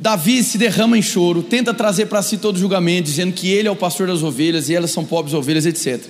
Davi 0.00 0.44
se 0.44 0.56
derrama 0.56 0.96
em 0.96 1.02
choro, 1.02 1.42
tenta 1.42 1.74
trazer 1.74 2.06
para 2.06 2.22
si 2.22 2.36
todo 2.36 2.56
o 2.56 2.58
julgamento, 2.58 3.04
dizendo 3.04 3.32
que 3.32 3.48
ele 3.48 3.66
é 3.66 3.70
o 3.70 3.76
pastor 3.76 4.06
das 4.06 4.22
ovelhas 4.22 4.68
e 4.68 4.74
elas 4.74 4.92
são 4.92 5.04
pobres 5.04 5.34
ovelhas, 5.34 5.66
etc. 5.66 6.00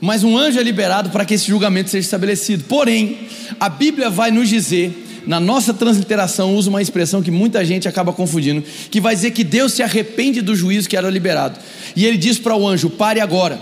Mas 0.00 0.22
um 0.22 0.38
anjo 0.38 0.60
é 0.60 0.62
liberado 0.62 1.10
para 1.10 1.24
que 1.24 1.34
esse 1.34 1.48
julgamento 1.48 1.90
seja 1.90 2.04
estabelecido. 2.04 2.64
Porém, 2.64 3.18
a 3.58 3.68
Bíblia 3.68 4.10
vai 4.10 4.30
nos 4.30 4.48
dizer, 4.48 5.24
na 5.26 5.40
nossa 5.40 5.74
transliteração, 5.74 6.54
usa 6.54 6.70
uma 6.70 6.80
expressão 6.80 7.20
que 7.20 7.30
muita 7.32 7.64
gente 7.64 7.88
acaba 7.88 8.12
confundindo, 8.12 8.62
que 8.90 9.00
vai 9.00 9.16
dizer 9.16 9.32
que 9.32 9.42
Deus 9.42 9.72
se 9.72 9.82
arrepende 9.82 10.40
do 10.40 10.54
juízo 10.54 10.88
que 10.88 10.96
era 10.96 11.10
liberado. 11.10 11.58
E 11.96 12.06
ele 12.06 12.16
diz 12.16 12.38
para 12.38 12.54
o 12.54 12.66
anjo: 12.66 12.88
pare 12.90 13.20
agora. 13.20 13.58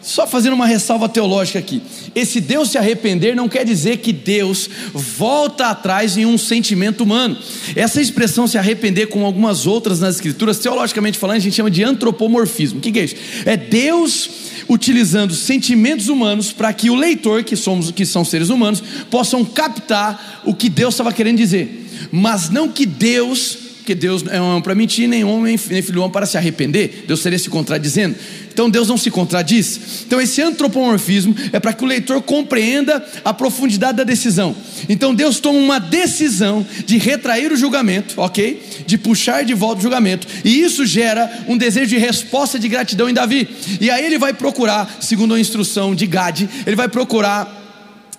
Só 0.00 0.26
fazendo 0.26 0.54
uma 0.54 0.66
ressalva 0.66 1.08
teológica 1.08 1.58
aqui. 1.58 1.82
Esse 2.14 2.40
Deus 2.40 2.70
se 2.70 2.78
arrepender 2.78 3.34
não 3.34 3.48
quer 3.48 3.64
dizer 3.64 3.98
que 3.98 4.12
Deus 4.12 4.68
volta 4.94 5.66
atrás 5.66 6.16
em 6.16 6.24
um 6.24 6.38
sentimento 6.38 7.02
humano. 7.02 7.36
Essa 7.74 8.00
expressão 8.00 8.46
se 8.46 8.56
arrepender, 8.56 9.06
como 9.06 9.26
algumas 9.26 9.66
outras 9.66 10.00
nas 10.00 10.16
Escrituras, 10.16 10.58
teologicamente 10.58 11.18
falando, 11.18 11.36
a 11.36 11.40
gente 11.40 11.56
chama 11.56 11.70
de 11.70 11.82
antropomorfismo. 11.84 12.78
O 12.78 12.82
que 12.82 12.98
é 12.98 13.04
isso? 13.04 13.16
É 13.44 13.56
Deus 13.56 14.30
utilizando 14.68 15.34
sentimentos 15.34 16.08
humanos 16.08 16.52
para 16.52 16.72
que 16.72 16.90
o 16.90 16.94
leitor, 16.94 17.42
que 17.42 17.56
somos, 17.56 17.90
que 17.90 18.04
são 18.04 18.24
seres 18.24 18.50
humanos, 18.50 18.82
possam 19.10 19.44
captar 19.44 20.42
o 20.44 20.54
que 20.54 20.68
Deus 20.68 20.94
estava 20.94 21.12
querendo 21.12 21.38
dizer. 21.38 21.86
Mas 22.12 22.50
não 22.50 22.68
que 22.68 22.86
Deus 22.86 23.67
porque 23.88 23.94
Deus 23.94 24.22
é 24.26 24.60
para 24.60 24.74
mentir, 24.74 25.08
nem 25.08 25.24
homem, 25.24 25.58
nem 25.70 25.80
filho 25.80 26.02
homem 26.02 26.12
para 26.12 26.26
se 26.26 26.36
arrepender. 26.36 27.04
Deus 27.06 27.20
seria 27.20 27.38
se 27.38 27.48
contradizendo. 27.48 28.14
Então 28.52 28.68
Deus 28.68 28.86
não 28.86 28.98
se 28.98 29.10
contradiz. 29.10 30.04
Então 30.06 30.20
esse 30.20 30.42
antropomorfismo 30.42 31.34
é 31.54 31.58
para 31.58 31.72
que 31.72 31.82
o 31.82 31.86
leitor 31.86 32.20
compreenda 32.20 33.02
a 33.24 33.32
profundidade 33.32 33.96
da 33.96 34.04
decisão. 34.04 34.54
Então 34.90 35.14
Deus 35.14 35.40
toma 35.40 35.58
uma 35.58 35.78
decisão 35.78 36.66
de 36.84 36.98
retrair 36.98 37.50
o 37.50 37.56
julgamento, 37.56 38.20
ok? 38.20 38.62
De 38.86 38.98
puxar 38.98 39.42
de 39.42 39.54
volta 39.54 39.78
o 39.78 39.82
julgamento. 39.82 40.26
E 40.44 40.60
isso 40.60 40.84
gera 40.84 41.46
um 41.48 41.56
desejo 41.56 41.86
de 41.86 41.96
resposta 41.96 42.58
de 42.58 42.68
gratidão 42.68 43.08
em 43.08 43.14
Davi. 43.14 43.48
E 43.80 43.90
aí 43.90 44.04
ele 44.04 44.18
vai 44.18 44.34
procurar, 44.34 44.98
segundo 45.00 45.32
a 45.32 45.40
instrução 45.40 45.94
de 45.94 46.06
Gade, 46.06 46.46
ele 46.66 46.76
vai 46.76 46.88
procurar 46.88 47.56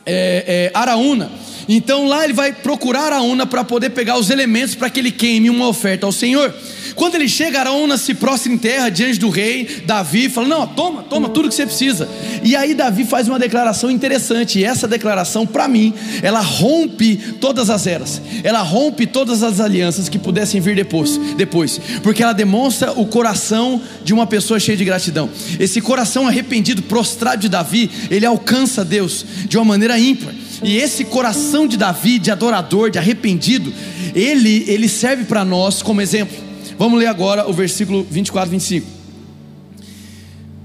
é, 0.03 0.71
é, 0.71 0.71
Araúna 0.73 1.29
então 1.75 2.07
lá 2.07 2.23
ele 2.23 2.33
vai 2.33 2.51
procurar 2.51 3.13
Araúna 3.13 3.45
para 3.45 3.63
poder 3.63 3.91
pegar 3.91 4.17
os 4.17 4.31
elementos 4.31 4.73
para 4.73 4.89
que 4.89 4.99
ele 4.99 5.11
queime 5.11 5.49
uma 5.49 5.67
oferta 5.67 6.05
ao 6.05 6.11
Senhor. 6.11 6.53
Quando 6.95 7.15
ele 7.15 7.29
chega, 7.29 7.59
Araúna 7.59 7.97
se 7.97 8.13
prostra 8.13 8.51
em 8.51 8.57
terra 8.57 8.89
diante 8.89 9.19
do 9.19 9.29
rei 9.29 9.83
Davi, 9.85 10.27
fala: 10.27 10.47
Não, 10.47 10.67
toma, 10.67 11.03
toma 11.03 11.29
tudo 11.29 11.47
que 11.47 11.55
você 11.55 11.65
precisa. 11.65 12.09
E 12.43 12.55
aí 12.55 12.73
Davi 12.73 13.05
faz 13.05 13.27
uma 13.27 13.37
declaração 13.37 13.91
interessante, 13.91 14.59
e 14.59 14.65
essa 14.65 14.87
declaração, 14.87 15.45
para 15.45 15.67
mim, 15.67 15.93
ela 16.21 16.41
rompe 16.41 17.15
todas 17.39 17.69
as 17.69 17.87
eras, 17.87 18.21
ela 18.43 18.61
rompe 18.61 19.05
todas 19.05 19.43
as 19.43 19.59
alianças 19.59 20.09
que 20.09 20.17
pudessem 20.17 20.59
vir 20.59 20.75
depois, 20.75 21.17
depois, 21.37 21.79
porque 22.01 22.23
ela 22.23 22.33
demonstra 22.33 22.91
o 22.91 23.05
coração 23.05 23.81
de 24.03 24.13
uma 24.13 24.27
pessoa 24.27 24.59
cheia 24.59 24.77
de 24.77 24.83
gratidão. 24.83 25.29
Esse 25.59 25.79
coração 25.81 26.27
arrependido, 26.27 26.81
prostrado 26.81 27.41
de 27.41 27.49
Davi, 27.49 27.89
ele 28.09 28.25
alcança 28.25 28.83
Deus 28.83 29.25
de 29.47 29.57
uma 29.57 29.65
maneira 29.65 29.99
ímpar. 29.99 30.33
E 30.63 30.77
esse 30.77 31.05
coração 31.05 31.67
de 31.67 31.77
Davi, 31.77 32.19
de 32.19 32.31
adorador, 32.31 32.89
de 32.89 32.97
arrependido, 32.97 33.73
ele, 34.13 34.65
ele 34.67 34.89
serve 34.89 35.23
para 35.23 35.45
nós 35.45 35.81
como 35.81 36.01
exemplo. 36.01 36.35
Vamos 36.77 36.99
ler 36.99 37.07
agora 37.07 37.49
o 37.49 37.53
versículo 37.53 38.05
24, 38.09 38.51
25. 38.51 38.87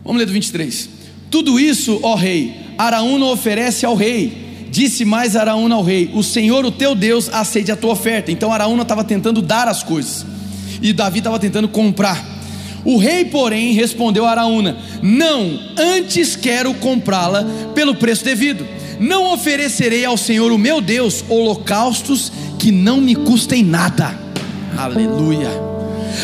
Vamos 0.05 0.18
ler 0.18 0.26
do 0.26 0.32
23. 0.32 0.88
Tudo 1.30 1.59
isso, 1.59 1.99
ó 2.03 2.14
rei, 2.14 2.55
Araúna 2.76 3.26
oferece 3.26 3.86
ao 3.86 3.95
rei. 3.95 4.45
Disse 4.70 5.05
mais 5.05 5.36
Araúna 5.36 5.76
ao 5.76 5.82
rei: 5.82 6.11
O 6.14 6.22
Senhor, 6.22 6.64
o 6.64 6.70
teu 6.70 6.95
Deus, 6.95 7.28
aceite 7.28 7.70
a 7.70 7.76
tua 7.76 7.92
oferta. 7.92 8.30
Então 8.30 8.53
Araúna 8.53 8.82
estava 8.82 9.05
tentando 9.05 9.40
dar 9.40 9.68
as 9.68 9.82
coisas, 9.82 10.26
e 10.82 10.92
Davi 10.92 11.18
estava 11.18 11.38
tentando 11.38 11.68
comprar. 11.68 12.34
O 12.84 12.99
rei, 12.99 13.24
porém, 13.24 13.72
respondeu 13.72 14.26
a 14.26 14.30
Araúna: 14.32 14.76
Não, 15.03 15.59
antes 15.76 16.36
quero 16.36 16.74
comprá-la 16.74 17.45
pelo 17.74 17.95
preço 17.95 18.24
devido. 18.24 18.66
Não 18.99 19.32
oferecerei 19.32 20.05
ao 20.05 20.16
Senhor 20.16 20.53
o 20.53 20.59
meu 20.59 20.80
Deus 20.80 21.24
holocaustos 21.28 22.32
que 22.59 22.70
não 22.70 23.01
me 23.01 23.14
custem 23.14 23.62
nada. 23.62 24.18
Aleluia. 24.76 25.74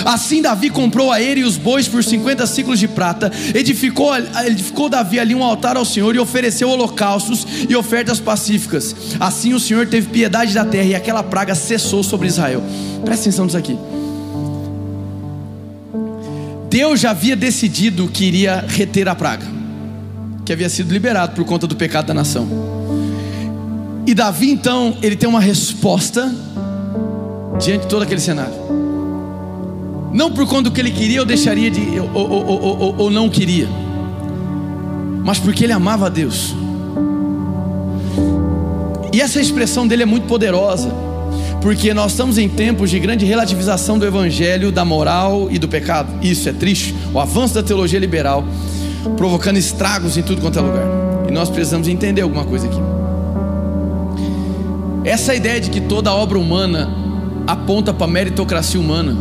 Assim 0.04 0.40
Davi 0.40 0.70
comprou 0.70 1.10
a 1.10 1.20
ele 1.20 1.40
e 1.40 1.44
os 1.44 1.56
bois 1.56 1.88
por 1.88 2.02
50 2.02 2.46
ciclos 2.46 2.78
de 2.78 2.88
prata, 2.88 3.30
edificou, 3.54 4.12
edificou 4.46 4.88
Davi 4.88 5.18
ali 5.18 5.34
um 5.34 5.42
altar 5.42 5.76
ao 5.76 5.84
Senhor 5.84 6.14
e 6.14 6.18
ofereceu 6.18 6.68
holocaustos 6.68 7.46
e 7.68 7.74
ofertas 7.74 8.20
pacíficas. 8.20 8.94
Assim 9.18 9.52
o 9.52 9.60
Senhor 9.60 9.86
teve 9.86 10.08
piedade 10.08 10.54
da 10.54 10.64
terra 10.64 10.88
e 10.88 10.94
aquela 10.94 11.22
praga 11.22 11.54
cessou 11.54 12.02
sobre 12.02 12.28
Israel. 12.28 12.62
Presta 13.04 13.24
atenção 13.24 13.44
nisso 13.44 13.56
aqui. 13.56 13.76
Deus 16.70 17.00
já 17.00 17.10
havia 17.10 17.34
decidido 17.34 18.08
que 18.08 18.24
iria 18.24 18.64
reter 18.68 19.08
a 19.08 19.14
praga, 19.14 19.44
que 20.50 20.54
havia 20.54 20.68
sido 20.68 20.92
liberado 20.92 21.36
por 21.36 21.44
conta 21.44 21.64
do 21.64 21.76
pecado 21.76 22.06
da 22.06 22.14
nação. 22.14 22.48
E 24.04 24.12
Davi 24.12 24.50
então, 24.50 24.96
ele 25.00 25.14
tem 25.14 25.28
uma 25.28 25.38
resposta 25.38 26.28
diante 27.60 27.82
de 27.82 27.86
todo 27.86 28.02
aquele 28.02 28.20
cenário. 28.20 28.52
Não 30.12 30.32
por 30.32 30.48
conta 30.48 30.62
do 30.62 30.72
que 30.72 30.80
ele 30.80 30.90
queria 30.90 31.20
ou 31.20 31.24
deixaria 31.24 31.70
de 31.70 32.00
ou, 32.00 32.10
ou, 32.12 32.60
ou, 32.62 32.94
ou 32.98 33.10
não 33.12 33.28
queria, 33.28 33.68
mas 35.22 35.38
porque 35.38 35.62
ele 35.62 35.72
amava 35.72 36.06
a 36.06 36.08
Deus. 36.08 36.52
E 39.12 39.20
essa 39.20 39.40
expressão 39.40 39.86
dele 39.86 40.02
é 40.02 40.06
muito 40.06 40.26
poderosa 40.26 40.92
porque 41.62 41.94
nós 41.94 42.10
estamos 42.10 42.38
em 42.38 42.48
tempos 42.48 42.90
de 42.90 42.98
grande 42.98 43.24
relativização 43.24 44.00
do 44.00 44.04
evangelho, 44.04 44.72
da 44.72 44.84
moral 44.84 45.46
e 45.48 45.60
do 45.60 45.68
pecado. 45.68 46.12
Isso 46.20 46.48
é 46.48 46.52
triste. 46.52 46.92
O 47.14 47.20
avanço 47.20 47.54
da 47.54 47.62
teologia 47.62 48.00
liberal 48.00 48.44
provocando 49.16 49.56
estragos 49.56 50.16
em 50.16 50.22
tudo 50.22 50.40
quanto 50.40 50.58
é 50.58 50.62
lugar. 50.62 50.86
E 51.28 51.32
nós 51.32 51.48
precisamos 51.48 51.88
entender 51.88 52.22
alguma 52.22 52.44
coisa 52.44 52.66
aqui. 52.66 52.80
Essa 55.04 55.34
ideia 55.34 55.60
de 55.60 55.70
que 55.70 55.80
toda 55.80 56.12
obra 56.12 56.38
humana 56.38 56.88
aponta 57.46 57.92
para 57.92 58.04
a 58.04 58.10
meritocracia 58.10 58.78
humana 58.78 59.16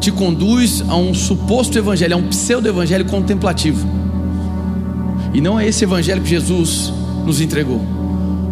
te 0.00 0.10
conduz 0.10 0.82
a 0.88 0.96
um 0.96 1.14
suposto 1.14 1.78
evangelho, 1.78 2.14
a 2.14 2.18
um 2.18 2.28
pseudo-evangelho 2.28 3.04
contemplativo. 3.04 3.86
E 5.32 5.40
não 5.40 5.58
é 5.58 5.66
esse 5.66 5.84
evangelho 5.84 6.20
que 6.20 6.28
Jesus 6.28 6.92
nos 7.24 7.40
entregou. 7.40 7.80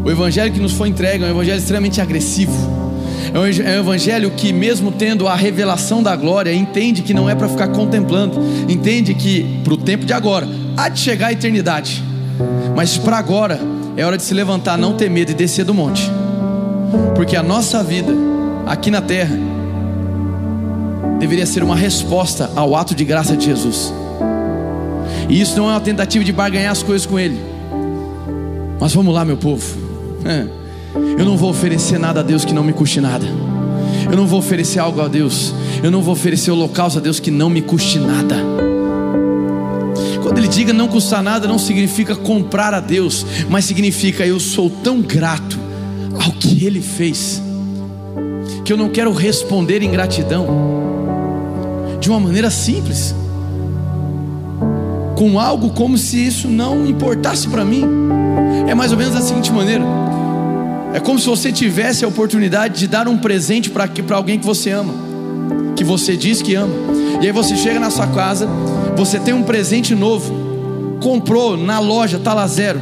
O 0.05 0.11
evangelho 0.11 0.53
que 0.53 0.61
nos 0.61 0.72
foi 0.72 0.88
entregue 0.88 1.24
é 1.24 1.26
um 1.26 1.30
evangelho 1.30 1.59
extremamente 1.59 2.01
agressivo. 2.01 2.80
É 3.33 3.39
um 3.39 3.47
evangelho 3.47 4.31
que, 4.33 4.53
mesmo 4.53 4.91
tendo 4.91 5.28
a 5.28 5.37
revelação 5.37 6.03
da 6.03 6.16
glória, 6.16 6.53
entende 6.53 7.01
que 7.01 7.14
não 7.14 7.31
é 7.31 7.35
para 7.35 7.49
ficar 7.49 7.68
contemplando, 7.68 8.41
entende 8.68 9.14
que 9.14 9.61
para 9.62 9.74
o 9.74 9.76
tempo 9.76 10.05
de 10.05 10.12
agora 10.12 10.49
há 10.76 10.89
de 10.89 10.99
chegar 10.99 11.28
a 11.28 11.33
eternidade, 11.33 12.03
mas 12.74 12.99
para 12.99 13.18
agora 13.18 13.61
é 13.97 14.05
hora 14.05 14.16
de 14.16 14.24
se 14.24 14.35
levantar, 14.35 14.76
não 14.76 14.95
ter 14.95 15.09
medo 15.09 15.31
e 15.31 15.35
descer 15.35 15.64
do 15.64 15.72
monte, 15.72 16.11
porque 17.14 17.37
a 17.37 17.43
nossa 17.43 17.85
vida 17.85 18.12
aqui 18.66 18.91
na 18.91 19.01
terra 19.01 19.39
deveria 21.20 21.47
ser 21.47 21.62
uma 21.62 21.76
resposta 21.76 22.51
ao 22.57 22.74
ato 22.74 22.95
de 22.97 23.05
graça 23.05 23.37
de 23.37 23.45
Jesus, 23.45 23.93
e 25.28 25.41
isso 25.41 25.57
não 25.57 25.68
é 25.68 25.72
uma 25.74 25.81
tentativa 25.81 26.24
de 26.24 26.33
barganhar 26.33 26.72
as 26.72 26.83
coisas 26.83 27.07
com 27.07 27.18
Ele, 27.18 27.39
mas 28.81 28.93
vamos 28.93 29.14
lá, 29.14 29.24
meu 29.24 29.37
povo. 29.37 29.64
É. 30.24 30.59
Eu 30.95 31.24
não 31.24 31.36
vou 31.36 31.51
oferecer 31.51 31.99
nada 31.99 32.20
a 32.20 32.22
Deus 32.22 32.45
que 32.45 32.53
não 32.53 32.64
me 32.64 32.72
custe 32.72 33.01
nada. 33.01 33.26
Eu 34.11 34.16
não 34.16 34.26
vou 34.26 34.38
oferecer 34.38 34.78
algo 34.78 35.01
a 35.01 35.09
Deus. 35.09 35.55
Eu 35.82 35.91
não 35.91 36.03
vou 36.03 36.12
oferecer 36.12 36.51
holocausto 36.51 36.99
a 36.99 37.03
Deus 37.03 37.20
que 37.20 37.30
não 37.30 37.49
me 37.49 37.62
custe 37.62 37.99
nada. 37.99 38.36
Quando 40.22 40.38
ele 40.38 40.49
diga 40.49 40.72
não 40.72 40.88
custar 40.88 41.22
nada, 41.22 41.49
não 41.49 41.59
significa 41.59 42.14
comprar 42.14 42.72
a 42.72 42.80
Deus, 42.80 43.26
mas 43.49 43.64
significa 43.64 44.24
eu 44.26 44.38
sou 44.38 44.70
tão 44.70 45.01
grato 45.01 45.59
ao 46.24 46.32
que 46.32 46.64
ele 46.64 46.80
fez, 46.80 47.43
que 48.64 48.72
eu 48.72 48.76
não 48.76 48.88
quero 48.88 49.12
responder 49.12 49.82
em 49.82 49.91
gratidão 49.91 50.47
de 52.01 52.09
uma 52.09 52.20
maneira 52.20 52.51
simples, 52.51 53.14
com 55.16 55.38
algo 55.38 55.70
como 55.70 55.99
se 55.99 56.24
isso 56.24 56.49
não 56.49 56.86
importasse 56.86 57.49
para 57.49 57.64
mim. 57.64 57.84
É 58.68 58.74
mais 58.74 58.93
ou 58.93 58.99
menos 58.99 59.14
da 59.14 59.20
seguinte 59.20 59.51
maneira: 59.53 59.84
é 60.93 60.99
como 60.99 61.18
se 61.18 61.26
você 61.26 61.53
tivesse 61.53 62.05
a 62.05 62.09
oportunidade 62.09 62.78
de 62.78 62.86
dar 62.86 63.07
um 63.07 63.16
presente 63.16 63.70
para 63.70 63.88
alguém 64.16 64.38
que 64.38 64.47
você 64.47 64.70
ama, 64.70 64.93
que 65.76 65.84
você 65.84 66.16
diz 66.16 66.43
que 66.43 66.55
ama. 66.55 66.74
E 67.20 67.26
aí 67.26 67.32
você 67.32 67.57
chega 67.57 67.78
na 67.78 67.91
sua 67.91 68.09
casa, 68.09 68.49
você 68.97 69.18
tem 69.20 69.32
um 69.32 69.43
presente 69.43 69.95
novo, 69.95 70.99
comprou 71.01 71.57
na 71.57 71.78
loja, 71.78 72.18
tá 72.18 72.34
lá 72.34 72.47
zero, 72.47 72.80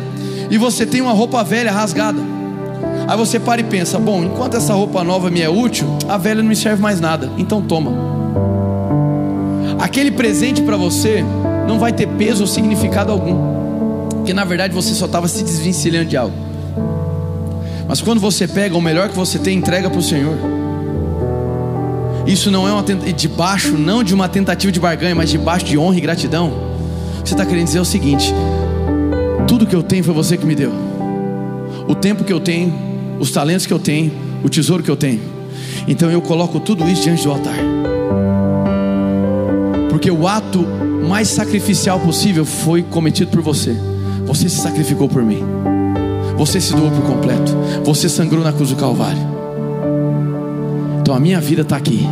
e 0.51 0.57
você 0.57 0.87
tem 0.87 1.01
uma 1.01 1.13
roupa 1.13 1.45
velha 1.45 1.71
rasgada. 1.71 2.19
Aí 3.07 3.17
você 3.17 3.39
para 3.39 3.61
e 3.61 3.65
pensa: 3.65 3.99
bom, 3.99 4.25
enquanto 4.25 4.57
essa 4.57 4.73
roupa 4.73 5.05
nova 5.05 5.31
me 5.31 5.43
é 5.43 5.49
útil, 5.49 5.87
a 6.09 6.17
velha 6.17 6.43
não 6.43 6.49
me 6.49 6.57
serve 6.57 6.81
mais 6.81 7.01
nada, 7.01 7.31
então 7.37 7.61
toma. 7.61 7.93
Aquele 9.79 10.11
presente 10.11 10.63
para 10.63 10.77
você 10.77 11.25
não 11.67 11.79
vai 11.79 11.93
ter 11.93 12.09
peso 12.09 12.43
ou 12.43 12.47
significado 12.47 13.13
algum, 13.13 14.09
porque 14.11 14.33
na 14.33 14.45
verdade 14.45 14.75
você 14.75 14.95
só 14.95 15.05
estava 15.05 15.29
se 15.29 15.45
desvencilhando 15.45 16.07
de 16.07 16.17
algo. 16.17 16.48
Mas 17.89 18.03
quando 18.03 18.20
você 18.20 18.47
pega 18.47 18.76
o 18.76 18.82
melhor 18.82 19.09
que 19.09 19.16
você 19.16 19.39
tem, 19.39 19.57
entrega 19.57 19.89
para 19.89 19.99
o 19.99 20.03
Senhor. 20.03 20.36
Isso 22.26 22.51
não 22.51 22.68
é 22.68 22.72
uma 22.72 22.84
debaixo, 23.12 23.72
não 23.78 24.05
de 24.05 24.12
uma 24.12 24.28
tentativa 24.28 24.70
de 24.70 24.78
barganha, 24.78 25.14
mas 25.14 25.30
debaixo 25.30 25.64
de 25.64 25.78
honra 25.78 25.97
e 25.97 26.01
gratidão. 26.03 26.53
Você 27.24 27.32
está 27.32 27.47
querendo 27.47 27.64
dizer 27.64 27.80
o 27.80 27.86
seguinte: 27.86 28.34
tudo 29.49 29.66
que 29.66 29.74
eu 29.74 29.82
tenho 29.82 30.05
foi 30.05 30.12
você 30.12 30.36
que 30.36 30.45
me 30.45 30.55
deu. 30.55 30.70
O 31.89 31.95
tempo 31.95 32.24
que 32.24 32.32
eu 32.32 32.39
tenho, 32.39 32.74
os 33.18 33.30
talentos 33.30 33.64
que 33.64 33.72
eu 33.72 33.78
tenho, 33.78 34.12
o 34.45 34.49
tesouro 34.51 34.82
que 34.82 34.91
eu 34.91 34.97
tenho. 34.97 35.22
Então 35.86 36.11
eu 36.11 36.20
coloco 36.20 36.61
tudo 36.61 36.86
isso 36.86 37.05
diante 37.05 37.24
do 37.24 37.30
altar. 37.30 37.57
Porque 39.89 40.11
o 40.11 40.28
ato 40.28 40.66
mais 41.09 41.28
sacrificial 41.28 41.99
possível 41.99 42.45
foi 42.45 42.82
cometido 42.82 43.30
por 43.30 43.41
você. 43.41 43.74
Você 44.26 44.51
se 44.51 44.61
sacrificou 44.61 45.09
por 45.09 45.22
mim. 45.22 45.43
Você 46.39 46.61
se 46.61 46.72
doou 46.72 46.91
por 46.91 47.03
completo. 47.03 47.53
Você 47.84 48.09
sangrou 48.09 48.45
na 48.45 48.53
cruz 48.53 48.70
do 48.70 48.76
Calvário. 48.76 49.18
Então 51.01 51.14
a 51.14 51.18
minha 51.18 51.41
vida 51.41 51.62
está 51.62 51.76
aqui. 51.76 52.07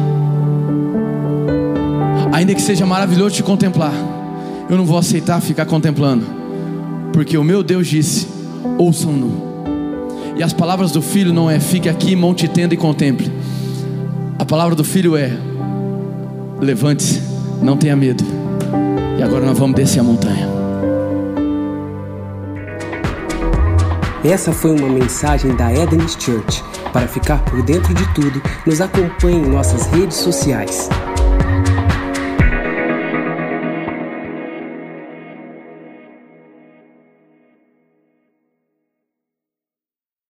Ainda 2.32 2.54
que 2.54 2.60
seja 2.60 2.84
maravilhoso 2.84 3.36
te 3.36 3.42
contemplar, 3.42 3.94
eu 4.68 4.76
não 4.76 4.84
vou 4.84 4.98
aceitar 4.98 5.40
ficar 5.40 5.64
contemplando, 5.64 6.26
porque 7.12 7.38
o 7.38 7.44
meu 7.44 7.62
Deus 7.62 7.86
disse: 7.86 8.26
ouçam-no. 8.76 9.46
E 10.36 10.42
as 10.42 10.52
palavras 10.52 10.90
do 10.90 11.00
filho 11.00 11.32
não 11.32 11.48
é 11.48 11.58
fique 11.60 11.88
aqui, 11.88 12.16
monte 12.16 12.48
tenda 12.48 12.74
e 12.74 12.76
contemple. 12.76 13.30
A 14.38 14.44
palavra 14.44 14.74
do 14.74 14.84
filho 14.84 15.16
é: 15.16 15.30
levante-se, 16.60 17.22
não 17.62 17.76
tenha 17.76 17.96
medo. 17.96 18.24
E 19.18 19.22
agora 19.22 19.46
nós 19.46 19.58
vamos 19.58 19.76
descer 19.76 20.00
a 20.00 20.02
montanha. 20.02 20.55
Essa 24.28 24.52
foi 24.52 24.72
uma 24.72 24.88
mensagem 24.88 25.54
da 25.54 25.72
Eden's 25.72 26.16
Church. 26.18 26.60
Para 26.92 27.06
ficar 27.06 27.44
por 27.44 27.62
dentro 27.62 27.94
de 27.94 28.12
tudo, 28.12 28.42
nos 28.66 28.80
acompanhe 28.80 29.38
em 29.38 29.46
nossas 29.46 29.86
redes 29.86 30.16
sociais. 30.16 30.88